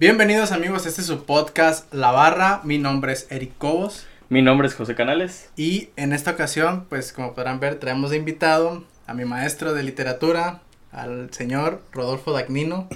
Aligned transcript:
Bienvenidos 0.00 0.52
amigos, 0.52 0.86
este 0.86 1.00
es 1.00 1.08
su 1.08 1.24
podcast 1.24 1.92
La 1.92 2.12
Barra, 2.12 2.60
mi 2.62 2.78
nombre 2.78 3.12
es 3.12 3.26
Eric 3.30 3.58
Cobos. 3.58 4.06
Mi 4.28 4.42
nombre 4.42 4.68
es 4.68 4.74
José 4.74 4.94
Canales. 4.94 5.50
Y 5.56 5.88
en 5.96 6.12
esta 6.12 6.30
ocasión, 6.30 6.86
pues 6.88 7.12
como 7.12 7.34
podrán 7.34 7.58
ver, 7.58 7.80
traemos 7.80 8.10
de 8.10 8.16
invitado 8.16 8.84
a 9.08 9.14
mi 9.14 9.24
maestro 9.24 9.74
de 9.74 9.82
literatura, 9.82 10.62
al 10.92 11.34
señor 11.34 11.82
Rodolfo 11.90 12.30
Dagnino. 12.30 12.88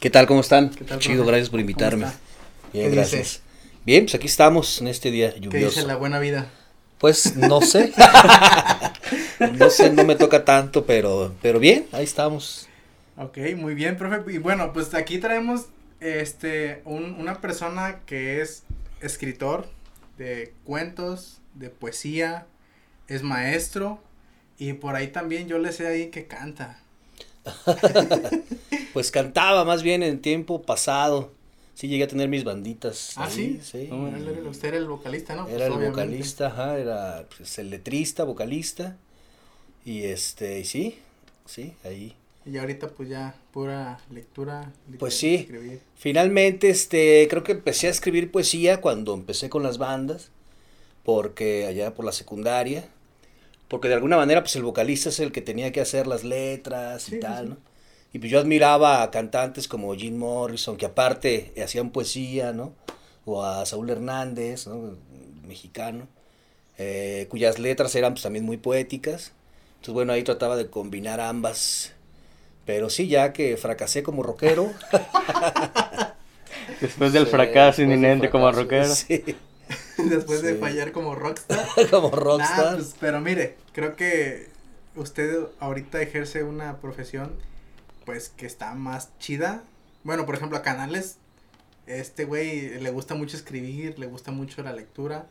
¿Qué 0.00 0.10
tal? 0.10 0.26
¿Cómo 0.26 0.42
están? 0.42 0.68
¿Qué 0.68 0.84
tal, 0.84 0.98
Chido, 0.98 1.24
gracias 1.24 1.48
por 1.48 1.60
¿Cómo 1.60 1.62
invitarme. 1.62 2.08
Bien, 2.74 2.90
¿Qué 2.90 2.94
gracias. 2.94 3.40
Bien, 3.86 4.04
pues 4.04 4.14
aquí 4.14 4.26
estamos 4.26 4.82
en 4.82 4.88
este 4.88 5.10
día 5.10 5.32
¿Qué 5.32 5.40
lluvioso. 5.40 5.76
dice 5.76 5.86
la 5.86 5.96
buena 5.96 6.18
vida? 6.18 6.48
Pues 6.98 7.36
no 7.36 7.62
sé. 7.62 7.94
no 9.58 9.70
sé, 9.70 9.90
no 9.94 10.04
me 10.04 10.14
toca 10.14 10.44
tanto, 10.44 10.84
pero, 10.84 11.32
pero 11.40 11.58
bien, 11.58 11.86
ahí 11.92 12.04
estamos. 12.04 12.68
Ok, 13.16 13.38
muy 13.56 13.74
bien, 13.74 13.96
profe. 13.96 14.30
Y 14.30 14.36
bueno, 14.36 14.74
pues 14.74 14.92
aquí 14.92 15.16
traemos 15.16 15.68
este 16.04 16.82
un- 16.84 17.14
una 17.20 17.40
persona 17.40 18.00
que 18.06 18.40
es 18.40 18.62
escritor 19.00 19.68
de 20.18 20.52
cuentos, 20.64 21.40
de 21.54 21.70
poesía, 21.70 22.46
es 23.08 23.22
maestro 23.22 24.00
y 24.58 24.74
por 24.74 24.94
ahí 24.96 25.08
también 25.08 25.48
yo 25.48 25.58
le 25.58 25.72
sé 25.72 25.86
ahí 25.86 26.10
que 26.10 26.26
canta. 26.26 26.80
Pues 28.92 29.10
cantaba 29.10 29.64
más 29.64 29.82
bien 29.82 30.02
en 30.04 30.20
tiempo 30.20 30.62
pasado. 30.62 31.32
Sí, 31.74 31.88
llegué 31.88 32.04
a 32.04 32.08
tener 32.08 32.28
mis 32.28 32.44
banditas. 32.44 33.14
Ah, 33.16 33.24
ahí, 33.24 33.60
sí. 33.60 33.60
sí. 33.62 33.90
Era- 33.90 34.48
Usted 34.48 34.68
era 34.68 34.76
el 34.76 34.86
vocalista, 34.86 35.34
¿no? 35.34 35.42
Pues, 35.42 35.56
Era 35.56 35.66
el 35.66 35.72
obviamente. 35.72 36.00
vocalista, 36.02 36.46
ajá, 36.46 36.78
era 36.78 37.26
pues, 37.36 37.58
el 37.58 37.70
letrista, 37.70 38.22
vocalista. 38.22 38.96
Y 39.84 40.04
este, 40.04 40.60
y 40.60 40.64
sí, 40.64 40.98
sí, 41.44 41.74
ahí. 41.84 42.14
Y 42.46 42.58
ahorita 42.58 42.88
pues 42.88 43.08
ya 43.08 43.34
pura 43.52 43.98
lectura. 44.10 44.72
Pues 44.98 45.16
sí. 45.16 45.34
escribir. 45.36 45.80
Finalmente, 45.96 46.68
este, 46.68 47.26
creo 47.28 47.42
que 47.42 47.52
empecé 47.52 47.86
a 47.86 47.90
escribir 47.90 48.30
poesía 48.30 48.80
cuando 48.80 49.14
empecé 49.14 49.48
con 49.48 49.62
las 49.62 49.78
bandas, 49.78 50.30
porque 51.04 51.66
allá 51.66 51.94
por 51.94 52.04
la 52.04 52.12
secundaria, 52.12 52.86
porque 53.68 53.88
de 53.88 53.94
alguna 53.94 54.16
manera, 54.16 54.42
pues 54.42 54.56
el 54.56 54.62
vocalista 54.62 55.08
es 55.08 55.20
el 55.20 55.32
que 55.32 55.40
tenía 55.40 55.72
que 55.72 55.80
hacer 55.80 56.06
las 56.06 56.22
letras 56.22 57.08
y 57.08 57.12
sí, 57.12 57.20
tal, 57.20 57.44
sí. 57.44 57.50
¿no? 57.50 57.74
Y 58.14 58.20
pues 58.20 58.30
yo 58.30 58.38
admiraba 58.38 59.02
a 59.02 59.10
cantantes 59.10 59.66
como 59.66 59.92
Jim 59.94 60.16
Morrison, 60.16 60.76
que 60.76 60.86
aparte 60.86 61.52
hacían 61.62 61.90
poesía, 61.90 62.52
¿no? 62.52 62.72
O 63.24 63.42
a 63.42 63.66
Saúl 63.66 63.90
Hernández, 63.90 64.68
¿no? 64.68 64.96
Mexicano, 65.48 66.06
eh, 66.78 67.26
cuyas 67.28 67.58
letras 67.58 67.94
eran 67.96 68.12
pues 68.14 68.22
también 68.22 68.44
muy 68.44 68.56
poéticas. 68.56 69.32
Entonces, 69.76 69.94
bueno, 69.94 70.12
ahí 70.12 70.22
trataba 70.22 70.56
de 70.56 70.70
combinar 70.70 71.20
ambas. 71.20 71.93
Pero 72.64 72.90
sí, 72.90 73.08
ya 73.08 73.32
que 73.32 73.56
fracasé 73.56 74.02
como 74.02 74.22
rockero, 74.22 74.72
Después 76.80 77.12
del 77.12 77.26
Sí, 77.26 77.30
fracaso 77.30 77.82
después 77.84 78.00
del 78.00 78.00
inminente 78.00 78.30
como 78.30 78.50
rockero. 78.52 78.94
Sí, 78.94 79.24
Después 79.98 80.42
de 80.42 80.56
fallar 80.56 80.92
como 80.92 81.14
rockstar. 81.14 81.76
como 81.90 82.10
Nah, 82.10 82.16
rockstar. 82.16 82.76
pues, 82.76 82.96
pero 83.00 83.20
mire, 83.20 83.58
creo 83.72 83.96
que 83.96 84.48
usted 84.94 85.46
ahorita 85.60 86.02
ejerce 86.02 86.42
una 86.44 86.80
profesión 86.80 87.38
pues 88.04 88.28
que 88.30 88.46
está 88.46 88.74
más 88.74 89.16
chida. 89.18 89.64
Bueno, 90.04 90.26
por 90.26 90.34
ejemplo, 90.36 90.58
a 90.58 90.62
Canales, 90.62 91.18
este 91.86 92.24
güey 92.24 92.80
le 92.80 92.90
gusta 92.90 93.14
mucho 93.14 93.36
escribir, 93.36 93.98
le 93.98 94.06
gusta 94.06 94.30
mucho 94.32 94.62
la 94.62 94.72
lectura. 94.72 95.26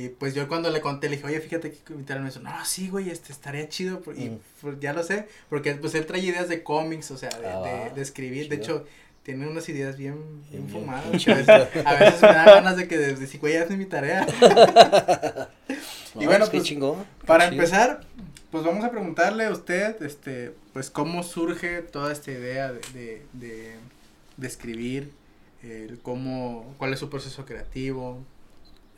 Y 0.00 0.10
pues 0.10 0.32
yo 0.34 0.46
cuando 0.46 0.70
le 0.70 0.80
conté, 0.80 1.08
le 1.08 1.16
dije, 1.16 1.26
oye, 1.26 1.40
fíjate 1.40 1.72
que 1.72 1.92
invitaron 1.92 2.24
eso. 2.26 2.38
No, 2.40 2.52
sí, 2.64 2.88
güey, 2.88 3.10
este 3.10 3.32
estaría 3.32 3.68
chido. 3.68 4.00
Y 4.16 4.28
Mm. 4.30 4.38
pues, 4.60 4.76
ya 4.78 4.92
lo 4.92 5.02
sé, 5.02 5.26
porque 5.48 5.74
pues 5.74 5.94
él 5.96 6.06
trae 6.06 6.20
ideas 6.20 6.48
de 6.48 6.62
cómics, 6.62 7.10
o 7.10 7.16
sea, 7.16 7.30
de, 7.30 7.46
Ah, 7.48 7.60
de- 7.88 7.94
de 7.96 8.02
escribir. 8.02 8.48
De 8.48 8.56
hecho, 8.56 8.86
tiene 9.24 9.48
unas 9.48 9.68
ideas 9.68 9.96
bien, 9.96 10.14
bien 10.50 10.66
Bien, 10.66 10.80
fumadas. 10.82 11.10
bien 11.10 11.18
que 11.24 11.32
a, 11.32 11.34
veces, 11.34 11.86
a 11.86 11.94
veces 11.94 12.22
me 12.22 12.28
da 12.28 12.44
ganas 12.44 12.76
de 12.76 12.86
que 12.86 12.96
de 12.96 13.14
decir, 13.16 13.40
güey, 13.40 13.56
hazme 13.56 13.76
mi 13.76 13.86
tarea. 13.86 14.24
No, 16.14 16.22
y 16.22 16.26
bueno, 16.26 16.38
pues, 16.44 16.50
pues, 16.50 16.62
chingón, 16.62 17.04
Para 17.26 17.48
chido. 17.50 17.60
empezar, 17.60 18.00
pues 18.50 18.64
vamos 18.64 18.84
a 18.84 18.90
preguntarle 18.90 19.46
a 19.46 19.50
usted, 19.50 20.00
este, 20.02 20.54
pues 20.72 20.90
cómo 20.90 21.22
surge 21.24 21.82
toda 21.82 22.12
esta 22.12 22.30
idea 22.30 22.72
de, 22.72 22.80
de, 22.94 23.22
de, 23.32 23.74
de 24.36 24.46
escribir, 24.46 25.12
el 25.62 25.98
cómo, 26.02 26.72
cuál 26.78 26.92
es 26.92 27.00
su 27.00 27.10
proceso 27.10 27.44
creativo, 27.44 28.18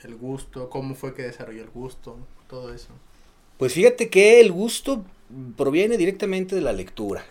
el 0.04 0.16
gusto, 0.16 0.70
cómo 0.70 0.94
fue 0.94 1.14
que 1.14 1.22
desarrolló 1.22 1.62
el 1.62 1.70
gusto, 1.70 2.16
todo 2.48 2.72
eso. 2.74 2.88
Pues 3.58 3.72
fíjate 3.74 4.08
que 4.08 4.40
el 4.40 4.52
gusto 4.52 5.04
proviene 5.56 5.96
directamente 5.96 6.54
de 6.54 6.62
la 6.62 6.72
lectura, 6.72 7.24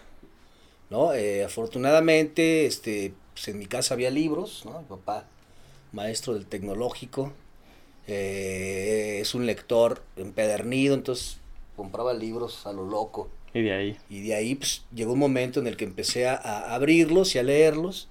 ¿no? 0.89 1.13
Eh, 1.13 1.43
afortunadamente, 1.43 2.65
este, 2.65 3.13
pues 3.33 3.47
en 3.47 3.59
mi 3.59 3.65
casa 3.65 3.93
había 3.95 4.11
libros, 4.11 4.63
¿no? 4.65 4.79
Mi 4.79 4.85
papá, 4.85 5.25
maestro 5.91 6.33
del 6.33 6.45
tecnológico, 6.45 7.33
eh, 8.07 9.19
es 9.21 9.35
un 9.35 9.45
lector 9.45 10.01
empedernido, 10.15 10.95
entonces 10.95 11.37
compraba 11.75 12.13
libros 12.13 12.65
a 12.65 12.73
lo 12.73 12.85
loco. 12.85 13.29
Y 13.53 13.61
de 13.63 13.73
ahí. 13.73 13.97
Y 14.09 14.21
de 14.21 14.35
ahí 14.35 14.55
pues, 14.55 14.83
llegó 14.93 15.13
un 15.13 15.19
momento 15.19 15.59
en 15.59 15.67
el 15.67 15.77
que 15.77 15.85
empecé 15.85 16.27
a, 16.27 16.35
a 16.35 16.75
abrirlos 16.75 17.33
y 17.35 17.39
a 17.39 17.43
leerlos. 17.43 18.07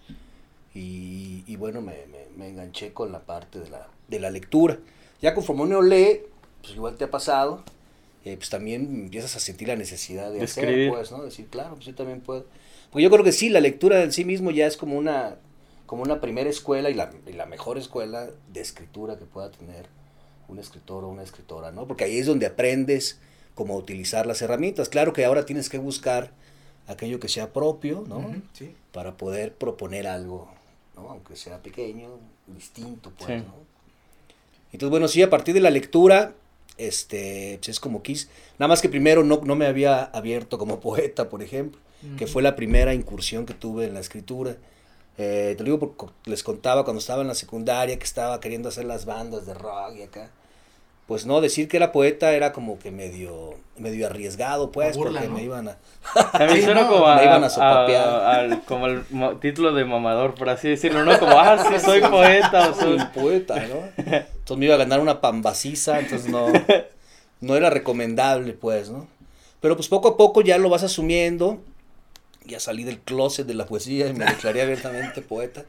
Y, 0.75 1.45
y 1.47 1.57
bueno, 1.57 1.81
me, 1.81 1.95
me- 2.07 2.29
me 2.37 2.49
enganché 2.49 2.93
con 2.93 3.11
la 3.13 3.21
parte 3.21 3.59
de 3.59 3.71
la, 3.71 3.89
de 4.09 4.19
la 4.21 4.31
lectura. 4.31 4.79
Ya 5.23 5.35
conforme 5.35 5.63
uno 5.63 5.83
lee, 5.83 6.21
pues 6.63 6.75
igual 6.75 6.97
te 6.97 7.05
ha 7.05 7.11
pasado, 7.11 7.63
eh, 8.25 8.37
pues 8.37 8.51
también 8.51 8.83
empiezas 9.05 9.37
a 9.37 9.41
sentir 9.41 9.69
la 9.69 9.77
necesidad 9.77 10.31
de, 10.33 10.39
De 10.39 10.45
hacer, 10.45 10.65
escribir. 10.65 10.91
pues, 10.91 11.11
¿no? 11.13 11.23
Decir, 11.23 11.47
claro, 11.49 11.75
pues 11.75 11.87
yo 11.87 11.95
también 11.95 12.21
puedo. 12.21 12.47
Pues 12.91 13.03
yo 13.03 13.11
creo 13.11 13.25
que 13.25 13.33
sí, 13.33 13.49
la 13.49 13.61
lectura 13.61 14.03
en 14.03 14.13
sí 14.13 14.25
mismo 14.25 14.51
ya 14.51 14.67
es 14.67 14.77
como 14.77 14.97
una, 14.97 15.37
como 15.87 16.03
una 16.03 16.21
primera 16.21 16.49
escuela 16.51 16.91
y 16.91 16.95
la, 16.95 17.11
y 17.27 17.33
la 17.33 17.47
mejor 17.47 17.79
escuela 17.79 18.29
de 18.53 18.61
escritura 18.61 19.19
que 19.19 19.25
pueda 19.25 19.51
tener 19.51 19.87
un 20.49 20.59
escritor 20.59 21.05
o 21.05 21.09
una 21.09 21.23
escritora, 21.23 21.71
¿no? 21.71 21.87
Porque 21.87 22.05
ahí 22.05 22.19
es 22.19 22.27
donde 22.27 22.47
aprendes 22.47 23.19
cómo 23.55 23.77
utilizar 23.77 24.27
las 24.27 24.41
herramientas. 24.41 24.89
Claro 24.89 25.13
que 25.13 25.25
ahora 25.27 25.45
tienes 25.45 25.69
que 25.69 25.77
buscar 25.79 26.31
aquello 26.87 27.21
que 27.21 27.29
sea 27.29 27.53
propio, 27.53 28.05
¿no? 28.09 28.35
Sí. 28.55 28.75
Para 28.93 29.17
poder 29.19 29.53
proponer 29.55 30.07
algo, 30.07 30.49
¿no? 30.97 31.11
Aunque 31.11 31.37
sea 31.37 31.59
pequeño, 31.63 32.09
distinto, 32.47 33.13
pues, 33.19 33.27
Sí. 33.29 33.47
¿no? 33.47 33.68
Entonces, 34.73 34.91
bueno, 34.91 35.09
sí, 35.09 35.23
a 35.23 35.31
partir 35.31 35.55
de 35.55 35.61
la 35.61 35.71
lectura, 35.71 36.35
este, 36.77 37.59
pues 37.59 37.69
es 37.71 37.81
como 37.81 38.03
quis. 38.03 38.29
Nada 38.59 38.69
más 38.69 38.81
que 38.81 38.89
primero 38.89 39.25
no, 39.25 39.41
no 39.45 39.55
me 39.57 39.67
había 39.67 40.05
abierto 40.05 40.59
como 40.59 40.81
poeta, 40.81 41.29
por 41.29 41.43
ejemplo, 41.43 41.81
que 42.17 42.27
fue 42.27 42.43
la 42.43 42.55
primera 42.55 42.95
incursión 42.95 43.45
que 43.45 43.55
tuve 43.55 43.87
en 43.87 43.95
la 43.95 44.01
escritura. 44.01 44.57
Eh, 45.17 45.55
te 45.57 45.65
lo 45.65 45.65
digo 45.65 45.79
porque 45.81 46.15
les 46.27 46.45
contaba 46.45 46.85
cuando 46.85 47.01
estaba 47.01 47.23
en 47.23 47.29
la 47.29 47.35
secundaria 47.35 47.99
que 47.99 48.05
estaba 48.05 48.39
queriendo 48.39 48.69
hacer 48.69 48.85
las 48.85 49.05
bandas 49.05 49.47
de 49.47 49.55
rock 49.55 49.97
y 49.97 50.03
acá. 50.03 50.31
Pues 51.09 51.27
no, 51.27 51.41
decir 51.41 51.67
que 51.69 51.79
era 51.79 51.91
poeta 51.91 52.33
era 52.33 52.53
como 52.53 52.79
que 52.79 52.91
medio, 52.93 53.55
medio 53.79 54.07
arriesgado, 54.07 54.71
pues, 54.71 54.95
burla, 54.97 55.21
porque 55.23 55.29
¿no? 55.29 55.35
me 55.37 55.43
iban 55.43 55.69
a... 55.69 55.79
A 56.15 56.45
mí 56.47 56.53
Sí, 56.57 56.63
suena 56.63 56.83
no, 56.83 56.89
como 56.91 57.07
a, 57.09 57.17
me 57.17 57.25
iban 57.25 57.43
a 57.43 57.47
a- 57.47 57.51
sopapear. 57.51 58.09
al- 58.09 58.63
como 58.65 58.87
el 58.87 59.03
mo- 59.09 59.37
título 59.39 59.73
de 59.73 59.87
mamador, 59.87 60.35
por 60.35 60.51
así 60.51 60.69
decirlo, 60.69 61.05
¿no? 61.07 61.19
Como, 61.19 61.33
ah, 61.41 61.57
sí, 61.67 61.81
soy 61.83 62.01
poeta 62.11 62.69
o 62.71 62.75
soy... 62.75 62.99
Soy 62.99 63.09
poeta, 63.15 63.55
¿no? 63.57 63.89
Entonces 63.97 64.57
me 64.59 64.67
iba 64.67 64.75
a 64.75 64.79
ganar 64.79 65.01
una 65.01 65.21
pambaciza, 65.23 65.99
entonces 65.99 66.31
no, 66.31 66.47
no 67.41 67.57
era 67.57 67.71
recomendable, 67.71 68.53
pues, 68.53 68.91
¿no? 68.91 69.09
Pero 69.61 69.77
pues 69.77 69.89
poco 69.89 70.09
a 70.09 70.17
poco 70.19 70.43
ya 70.43 70.59
lo 70.59 70.69
vas 70.69 70.83
asumiendo. 70.85 71.59
Ya 72.45 72.61
salí 72.61 72.85
del 72.85 72.99
closet 73.01 73.47
de 73.47 73.55
la 73.55 73.65
poesía 73.67 74.09
y 74.09 74.13
me 74.13 74.25
declaré 74.27 74.61
abiertamente 74.63 75.21
poeta. 75.23 75.65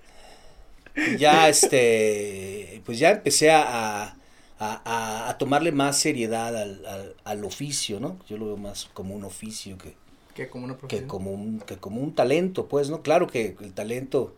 Y 0.96 1.18
ya, 1.18 1.48
este, 1.50 2.82
pues 2.86 3.00
ya 3.00 3.12
empecé 3.12 3.52
a, 3.52 4.16
a, 4.60 4.82
a- 4.86 5.30
a 5.30 5.38
tomarle 5.38 5.72
más 5.72 5.98
seriedad 6.00 6.56
al, 6.56 6.86
al, 6.86 7.16
al 7.24 7.46
oficio, 7.46 8.00
¿no? 8.00 8.18
Yo 8.30 8.38
lo 8.38 8.48
veo 8.48 8.58
más 8.58 8.90
como 8.94 9.16
un 9.16 9.24
oficio 9.24 9.78
que, 9.78 9.96
Que 10.36 10.50
como 10.50 10.66
una 10.66 10.78
que 10.88 11.06
como 11.06 11.32
un 11.32 11.60
que 11.62 11.78
como 11.78 12.02
un 12.02 12.14
talento 12.16 12.68
pues 12.68 12.90
no 12.90 13.02
claro 13.02 13.28
que 13.28 13.56
el 13.62 13.74
talento 13.74 14.34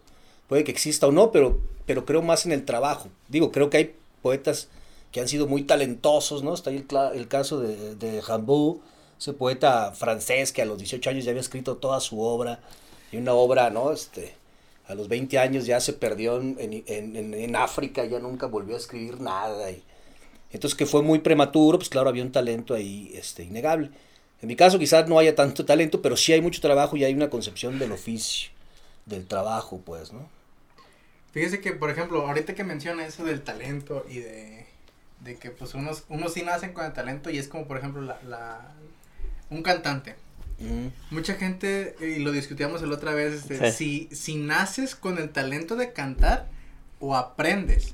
puede 0.47 0.63
que 0.63 0.71
exista 0.71 1.07
o 1.07 1.11
no 1.11 1.31
pero 1.31 1.59
pero 1.85 2.05
creo 2.05 2.21
más 2.21 2.45
en 2.45 2.51
el 2.51 2.65
trabajo. 2.65 3.09
Digo 3.27 3.51
creo 3.51 3.69
que 3.69 3.77
hay 3.77 3.95
poetas 4.21 4.69
que 5.11 5.19
han 5.21 5.27
sido 5.27 5.47
muy 5.47 5.63
talentosos 5.63 6.43
no 6.43 6.53
está 6.53 6.69
ahí 6.69 6.85
el, 7.13 7.27
caso 7.27 7.59
de, 7.59 7.95
de 7.95 8.21
ese 9.19 9.33
poeta 9.33 9.91
francés 9.93 10.51
que 10.51 10.61
a 10.61 10.65
los 10.65 10.77
18 10.77 11.09
años 11.09 11.25
ya 11.25 11.31
había 11.31 11.41
escrito 11.41 11.77
toda 11.77 11.99
su 11.99 12.21
obra 12.21 12.59
y 13.11 13.17
una 13.17 13.33
obra 13.33 13.69
no 13.69 13.91
este 13.91 14.35
a 14.87 14.95
los 14.95 15.07
20 15.07 15.37
años 15.39 15.65
ya 15.65 15.79
se 15.79 15.93
perdió 15.93 16.37
en, 16.41 16.55
en, 16.59 17.15
en, 17.15 17.33
en 17.33 17.55
África 17.55 18.03
ya 18.05 18.19
nunca 18.19 18.47
volvió 18.47 18.75
a 18.75 18.79
escribir 18.79 19.19
nada 19.21 19.69
y 19.71 19.83
entonces 20.53 20.75
que 20.77 20.85
fue 20.85 21.01
muy 21.01 21.19
prematuro 21.19 21.77
pues 21.77 21.89
claro 21.89 22.09
había 22.09 22.23
un 22.23 22.31
talento 22.31 22.73
ahí 22.73 23.11
este 23.13 23.43
innegable 23.43 23.89
en 24.41 24.47
mi 24.47 24.55
caso 24.55 24.79
quizás 24.79 25.07
no 25.07 25.19
haya 25.19 25.35
tanto 25.35 25.65
talento, 25.65 26.01
pero 26.01 26.17
sí 26.17 26.33
hay 26.33 26.41
mucho 26.41 26.61
trabajo 26.61 26.97
y 26.97 27.03
hay 27.03 27.13
una 27.13 27.29
concepción 27.29 27.77
del 27.77 27.91
oficio, 27.91 28.49
del 29.05 29.27
trabajo, 29.27 29.79
pues, 29.85 30.11
¿no? 30.11 30.27
Fíjese 31.31 31.61
que, 31.61 31.73
por 31.73 31.91
ejemplo, 31.91 32.25
ahorita 32.27 32.55
que 32.55 32.63
menciona 32.63 33.05
eso 33.05 33.23
del 33.23 33.41
talento 33.41 34.03
y 34.09 34.17
de, 34.17 34.65
de 35.19 35.35
que 35.35 35.51
pues 35.51 35.75
unos, 35.75 36.05
unos 36.09 36.33
sí 36.33 36.41
nacen 36.41 36.73
con 36.73 36.85
el 36.85 36.93
talento 36.93 37.29
y 37.29 37.37
es 37.37 37.47
como, 37.47 37.67
por 37.67 37.77
ejemplo, 37.77 38.01
la, 38.01 38.19
la 38.27 38.73
un 39.51 39.61
cantante. 39.61 40.15
Ujú. 40.59 40.91
Mucha 41.11 41.35
gente, 41.35 41.95
y 42.01 42.19
lo 42.19 42.31
discutíamos 42.31 42.81
la 42.81 42.95
otra 42.95 43.13
vez, 43.13 43.33
este, 43.33 43.71
Sí. 43.71 44.07
si, 44.09 44.15
si 44.15 44.35
naces 44.37 44.95
con 44.95 45.19
el 45.19 45.29
talento 45.29 45.75
de 45.75 45.93
cantar 45.93 46.47
o 46.99 47.15
aprendes. 47.15 47.93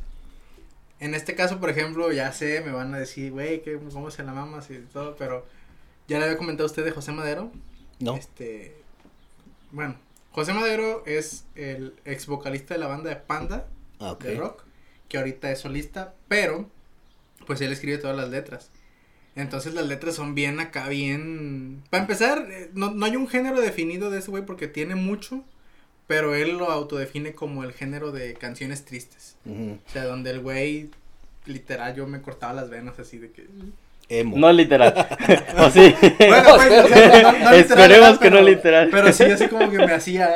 En 0.99 1.13
este 1.13 1.35
caso, 1.35 1.59
por 1.59 1.69
ejemplo, 1.69 2.11
ya 2.11 2.31
sé, 2.31 2.61
me 2.61 2.71
van 2.71 2.93
a 2.93 2.99
decir, 2.99 3.31
güey, 3.31 3.61
que 3.61 3.77
¿cómo 3.77 4.09
se 4.09 4.23
la 4.23 4.33
mamas 4.33 4.69
y 4.71 4.79
todo? 4.91 5.15
Pero 5.15 5.45
ya 6.07 6.17
le 6.17 6.25
había 6.25 6.37
comentado 6.37 6.65
a 6.65 6.71
usted 6.71 6.83
de 6.83 6.91
José 6.91 7.11
Madero. 7.11 7.51
No. 7.99 8.15
Este, 8.15 8.75
bueno, 9.71 9.95
José 10.31 10.53
Madero 10.53 11.03
es 11.05 11.45
el 11.55 11.93
ex 12.05 12.25
vocalista 12.27 12.73
de 12.73 12.79
la 12.79 12.87
banda 12.87 13.09
de 13.09 13.15
Panda, 13.17 13.67
Ah, 13.99 14.15
de 14.19 14.35
rock, 14.35 14.63
que 15.09 15.17
ahorita 15.17 15.51
es 15.51 15.59
solista, 15.59 16.13
pero 16.27 16.69
pues 17.45 17.61
él 17.61 17.71
escribe 17.71 17.97
todas 17.97 18.15
las 18.15 18.29
letras. 18.29 18.69
Entonces 19.35 19.73
las 19.73 19.87
letras 19.87 20.15
son 20.15 20.35
bien 20.35 20.59
acá, 20.59 20.87
bien... 20.89 21.83
Para 21.89 22.03
empezar, 22.03 22.47
eh, 22.51 22.71
no, 22.73 22.91
no 22.91 23.05
hay 23.05 23.15
un 23.15 23.27
género 23.27 23.61
definido 23.61 24.09
de 24.09 24.19
ese 24.19 24.31
güey 24.31 24.45
porque 24.45 24.67
tiene 24.67 24.95
mucho, 24.95 25.43
pero 26.07 26.35
él 26.35 26.57
lo 26.57 26.71
autodefine 26.71 27.33
como 27.33 27.63
el 27.63 27.73
género 27.73 28.11
de 28.11 28.33
canciones 28.33 28.85
tristes. 28.85 29.35
O 29.45 29.91
sea, 29.91 30.05
donde 30.05 30.31
el 30.31 30.39
güey, 30.39 30.89
literal, 31.45 31.95
yo 31.95 32.07
me 32.07 32.21
cortaba 32.21 32.53
las 32.53 32.69
venas 32.69 32.97
así 32.99 33.17
de 33.17 33.31
que... 33.31 33.45
Emo. 34.09 34.37
No 34.37 34.51
literal. 34.53 34.93
o 35.57 35.69
sí. 35.69 35.93
Bueno, 36.17 36.55
pues, 36.55 36.85
o 36.85 36.87
sea, 36.87 37.21
no- 37.21 37.31
no 37.31 37.37
literal, 37.37 37.55
Esperemos 37.55 38.19
que 38.19 38.31
no 38.31 38.41
literal. 38.41 38.89
Pero 38.89 39.11
sí, 39.11 39.23
así 39.23 39.47
como 39.49 39.69
que 39.69 39.77
me 39.77 39.91
hacía. 39.93 40.29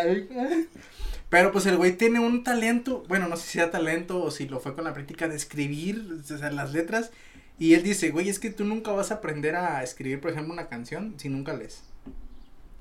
Pero 1.30 1.54
pues 1.54 1.66
el 1.66 1.78
güey 1.78 1.94
tiene 1.94 2.20
un 2.20 2.44
talento, 2.44 3.06
bueno, 3.08 3.30
no 3.30 3.38
sé 3.38 3.44
si 3.48 3.52
sea 3.54 3.72
talento 3.72 4.22
o 4.22 4.32
si 4.32 4.50
lo 4.50 4.60
fue 4.60 4.76
con 4.76 4.84
la 4.84 4.94
práctica 4.94 5.30
de 5.30 5.38
escribir, 5.38 6.06
o 6.20 6.38
sea, 6.38 6.52
las 6.52 6.74
letras. 6.74 7.12
Y 7.58 7.74
él 7.74 7.84
dice, 7.84 8.10
güey, 8.10 8.28
es 8.28 8.40
que 8.40 8.50
tú 8.50 8.66
nunca 8.66 8.92
vas 8.92 9.12
a 9.12 9.16
aprender 9.16 9.56
a 9.56 9.82
escribir, 9.84 10.20
por 10.20 10.32
ejemplo, 10.32 10.52
una 10.52 10.68
canción 10.68 11.14
si 11.18 11.30
nunca 11.30 11.54
lees. 11.54 11.84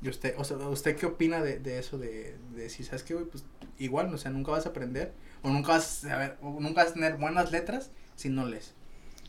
Y 0.02 0.08
usted, 0.08 0.35
o 0.38 0.44
sea, 0.44 0.56
¿usted 0.56 0.97
qué 0.97 1.06
opina 1.06 1.43
de, 1.43 1.58
de 1.58 1.79
eso? 1.79 1.99
De, 1.99 2.37
de 2.55 2.70
si 2.70 2.85
sabes 2.85 3.02
que, 3.02 3.14
güey, 3.14 3.26
pues 3.26 3.44
igual, 3.79 4.12
o 4.14 4.19
sea, 4.19 4.31
nunca 4.31 4.50
vas 4.52 4.67
a 4.67 4.70
aprender, 4.70 5.12
o 5.43 5.50
nunca 5.50 5.73
vas 5.73 6.05
a 6.05 6.08
saber, 6.11 6.37
o 6.43 6.58
nunca 6.61 6.82
vas 6.82 6.93
a 6.93 6.94
tener 6.94 7.17
buenas 7.17 7.52
letras 7.52 7.91
si 8.17 8.29
no 8.31 8.47
lees. 8.47 8.75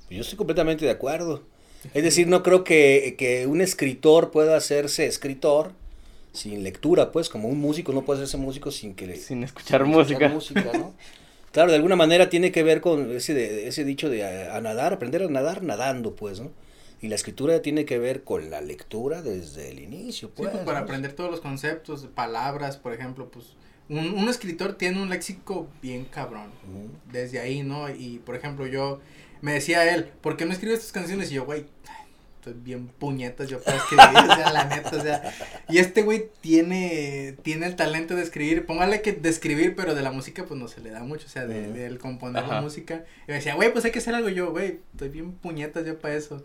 Yo 0.10 0.22
estoy 0.22 0.38
completamente 0.38 0.86
de 0.86 0.92
acuerdo. 0.92 1.44
Es 1.94 2.04
decir, 2.04 2.28
no 2.28 2.44
creo 2.44 2.64
que, 2.64 3.16
que 3.18 3.48
un 3.48 3.62
escritor 3.62 4.32
pueda 4.32 4.56
hacerse 4.56 5.06
escritor 5.08 5.74
sin 6.34 6.64
lectura, 6.64 7.12
pues, 7.12 7.30
como 7.30 7.50
un 7.50 7.60
músico 7.60 7.94
no 7.94 8.04
puede 8.06 8.20
hacerse 8.22 8.38
músico 8.38 8.72
sin 8.72 8.96
que 8.96 9.08
le... 9.08 9.18
Sin 9.18 9.44
escuchar 9.44 9.84
sin 9.84 9.92
música. 9.92 10.30
música, 10.30 10.74
¿no? 10.74 10.94
Claro, 11.52 11.72
de 11.72 11.78
alguna 11.78 11.96
manera 11.98 12.30
tiene 12.30 12.52
que 12.52 12.64
ver 12.64 12.82
con 12.82 13.12
ese, 13.12 13.34
de- 13.34 13.68
ese 13.68 13.84
dicho 13.86 14.10
de 14.10 14.24
a, 14.26 14.56
a 14.58 14.62
nadar, 14.62 14.94
aprender 14.94 15.24
a 15.24 15.28
nadar 15.30 15.64
nadando, 15.64 16.16
pues, 16.16 16.40
¿no? 16.40 16.52
Y 17.02 17.08
la 17.08 17.16
escritura 17.16 17.62
tiene 17.62 17.86
que 17.86 17.98
ver 17.98 18.24
con 18.24 18.50
la 18.52 18.62
lectura 18.62 19.22
desde 19.24 19.70
el 19.72 19.80
inicio, 19.80 20.28
Sí, 20.30 20.34
pues. 20.38 20.52
pues 20.52 20.64
para 20.64 20.80
aprender 20.80 21.14
todos 21.14 21.32
los 21.32 21.42
conceptos, 21.42 22.08
palabras, 22.14 22.78
por 22.78 22.94
ejemplo, 22.94 23.30
pues 23.32 23.56
un, 23.90 24.14
un 24.14 24.30
escritor 24.30 24.74
tiene 24.74 25.02
un 25.02 25.10
léxico 25.10 25.68
bien 25.82 26.06
cabrón, 26.06 26.52
Ujú. 26.70 26.90
desde 27.12 27.40
ahí, 27.40 27.64
¿no? 27.64 27.90
Y 27.90 28.20
por 28.20 28.36
ejemplo, 28.36 28.68
yo 28.68 29.00
me 29.42 29.54
decía 29.54 29.94
él, 29.94 30.06
¿por 30.22 30.38
qué 30.38 30.46
no 30.46 30.54
escribes 30.54 30.82
tus 30.82 30.92
canciones? 30.92 31.32
Y 31.32 31.36
yo, 31.36 31.46
güey, 31.46 31.66
estoy 32.36 32.54
bien 32.54 32.88
puñetas 32.88 33.50
yo 33.50 33.62
para 33.62 33.78
escribir, 33.78 34.06
o 34.32 34.36
sea, 34.36 34.52
la 34.54 34.66
neta, 34.66 34.96
o 34.96 35.02
sea, 35.02 35.34
y 35.70 35.80
este 35.80 36.04
güey 36.04 36.26
tiene, 36.42 37.36
tiene 37.42 37.66
el 37.66 37.76
talento 37.76 38.16
de 38.16 38.22
escribir, 38.24 38.66
póngale 38.68 39.02
que 39.02 39.14
de 39.14 39.30
escribir, 39.30 39.76
pero 39.76 39.96
de 39.96 40.02
la 40.04 40.12
música 40.12 40.46
pues 40.46 40.60
no 40.60 40.68
se 40.68 40.82
le 40.82 40.92
da 40.92 41.02
mucho, 41.04 41.26
o 41.26 41.30
sea, 41.30 41.46
de, 41.48 41.64
Ujú. 41.64 41.74
del 41.74 41.98
componer 42.00 42.44
la 42.44 42.54
Ajá. 42.58 42.62
música, 42.62 43.06
y 43.28 43.32
me 43.32 43.34
decía, 43.36 43.56
güey, 43.56 43.72
pues 43.74 43.86
hay 43.86 43.92
que 43.92 44.00
hacer 44.00 44.14
algo, 44.16 44.30
yo, 44.30 44.52
güey, 44.52 44.80
estoy 44.94 45.10
bien 45.10 45.32
puñetas 45.34 45.86
yo 45.86 46.00
para 46.00 46.16
eso. 46.16 46.44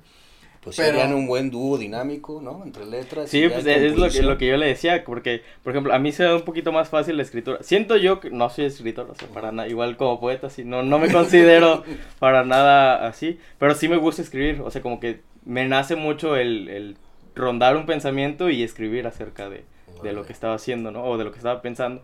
Pues 0.66 0.78
Pero- 0.78 0.98
serían 0.98 1.14
un 1.14 1.28
buen 1.28 1.48
dúo 1.48 1.78
dinámico, 1.78 2.40
¿no? 2.42 2.64
Entre 2.64 2.84
letras. 2.84 3.30
Sí, 3.30 3.44
y 3.44 3.48
pues 3.48 3.64
es 3.66 3.96
lo 3.96 4.10
que, 4.10 4.22
lo 4.22 4.36
que 4.36 4.48
yo 4.48 4.56
le 4.56 4.66
decía, 4.66 5.04
porque, 5.04 5.42
por 5.62 5.72
ejemplo, 5.72 5.94
a 5.94 6.00
mí 6.00 6.10
se 6.10 6.24
me 6.24 6.30
da 6.30 6.34
un 6.34 6.42
poquito 6.42 6.72
más 6.72 6.88
fácil 6.88 7.16
la 7.16 7.22
escritura. 7.22 7.58
Siento 7.62 7.96
yo 7.96 8.18
que 8.18 8.30
no 8.30 8.50
soy 8.50 8.64
escritor, 8.64 9.08
o 9.08 9.14
sea, 9.14 9.28
para 9.28 9.52
nada, 9.52 9.68
igual 9.68 9.96
como 9.96 10.18
poeta, 10.18 10.50
sí, 10.50 10.64
no, 10.64 10.82
no 10.82 10.98
me 10.98 11.12
considero 11.12 11.84
para 12.18 12.44
nada 12.44 13.06
así, 13.06 13.38
pero 13.60 13.76
sí 13.76 13.86
me 13.88 13.96
gusta 13.96 14.22
escribir, 14.22 14.60
o 14.60 14.68
sea, 14.72 14.82
como 14.82 14.98
que 14.98 15.20
me 15.44 15.68
nace 15.68 15.94
mucho 15.94 16.34
el, 16.34 16.68
el 16.68 16.96
rondar 17.36 17.76
un 17.76 17.86
pensamiento 17.86 18.50
y 18.50 18.64
escribir 18.64 19.06
acerca 19.06 19.48
de, 19.48 19.62
de 20.02 20.12
lo 20.12 20.26
que 20.26 20.32
estaba 20.32 20.54
haciendo, 20.56 20.90
¿no? 20.90 21.04
O 21.04 21.16
de 21.16 21.22
lo 21.22 21.30
que 21.30 21.36
estaba 21.38 21.62
pensando. 21.62 22.02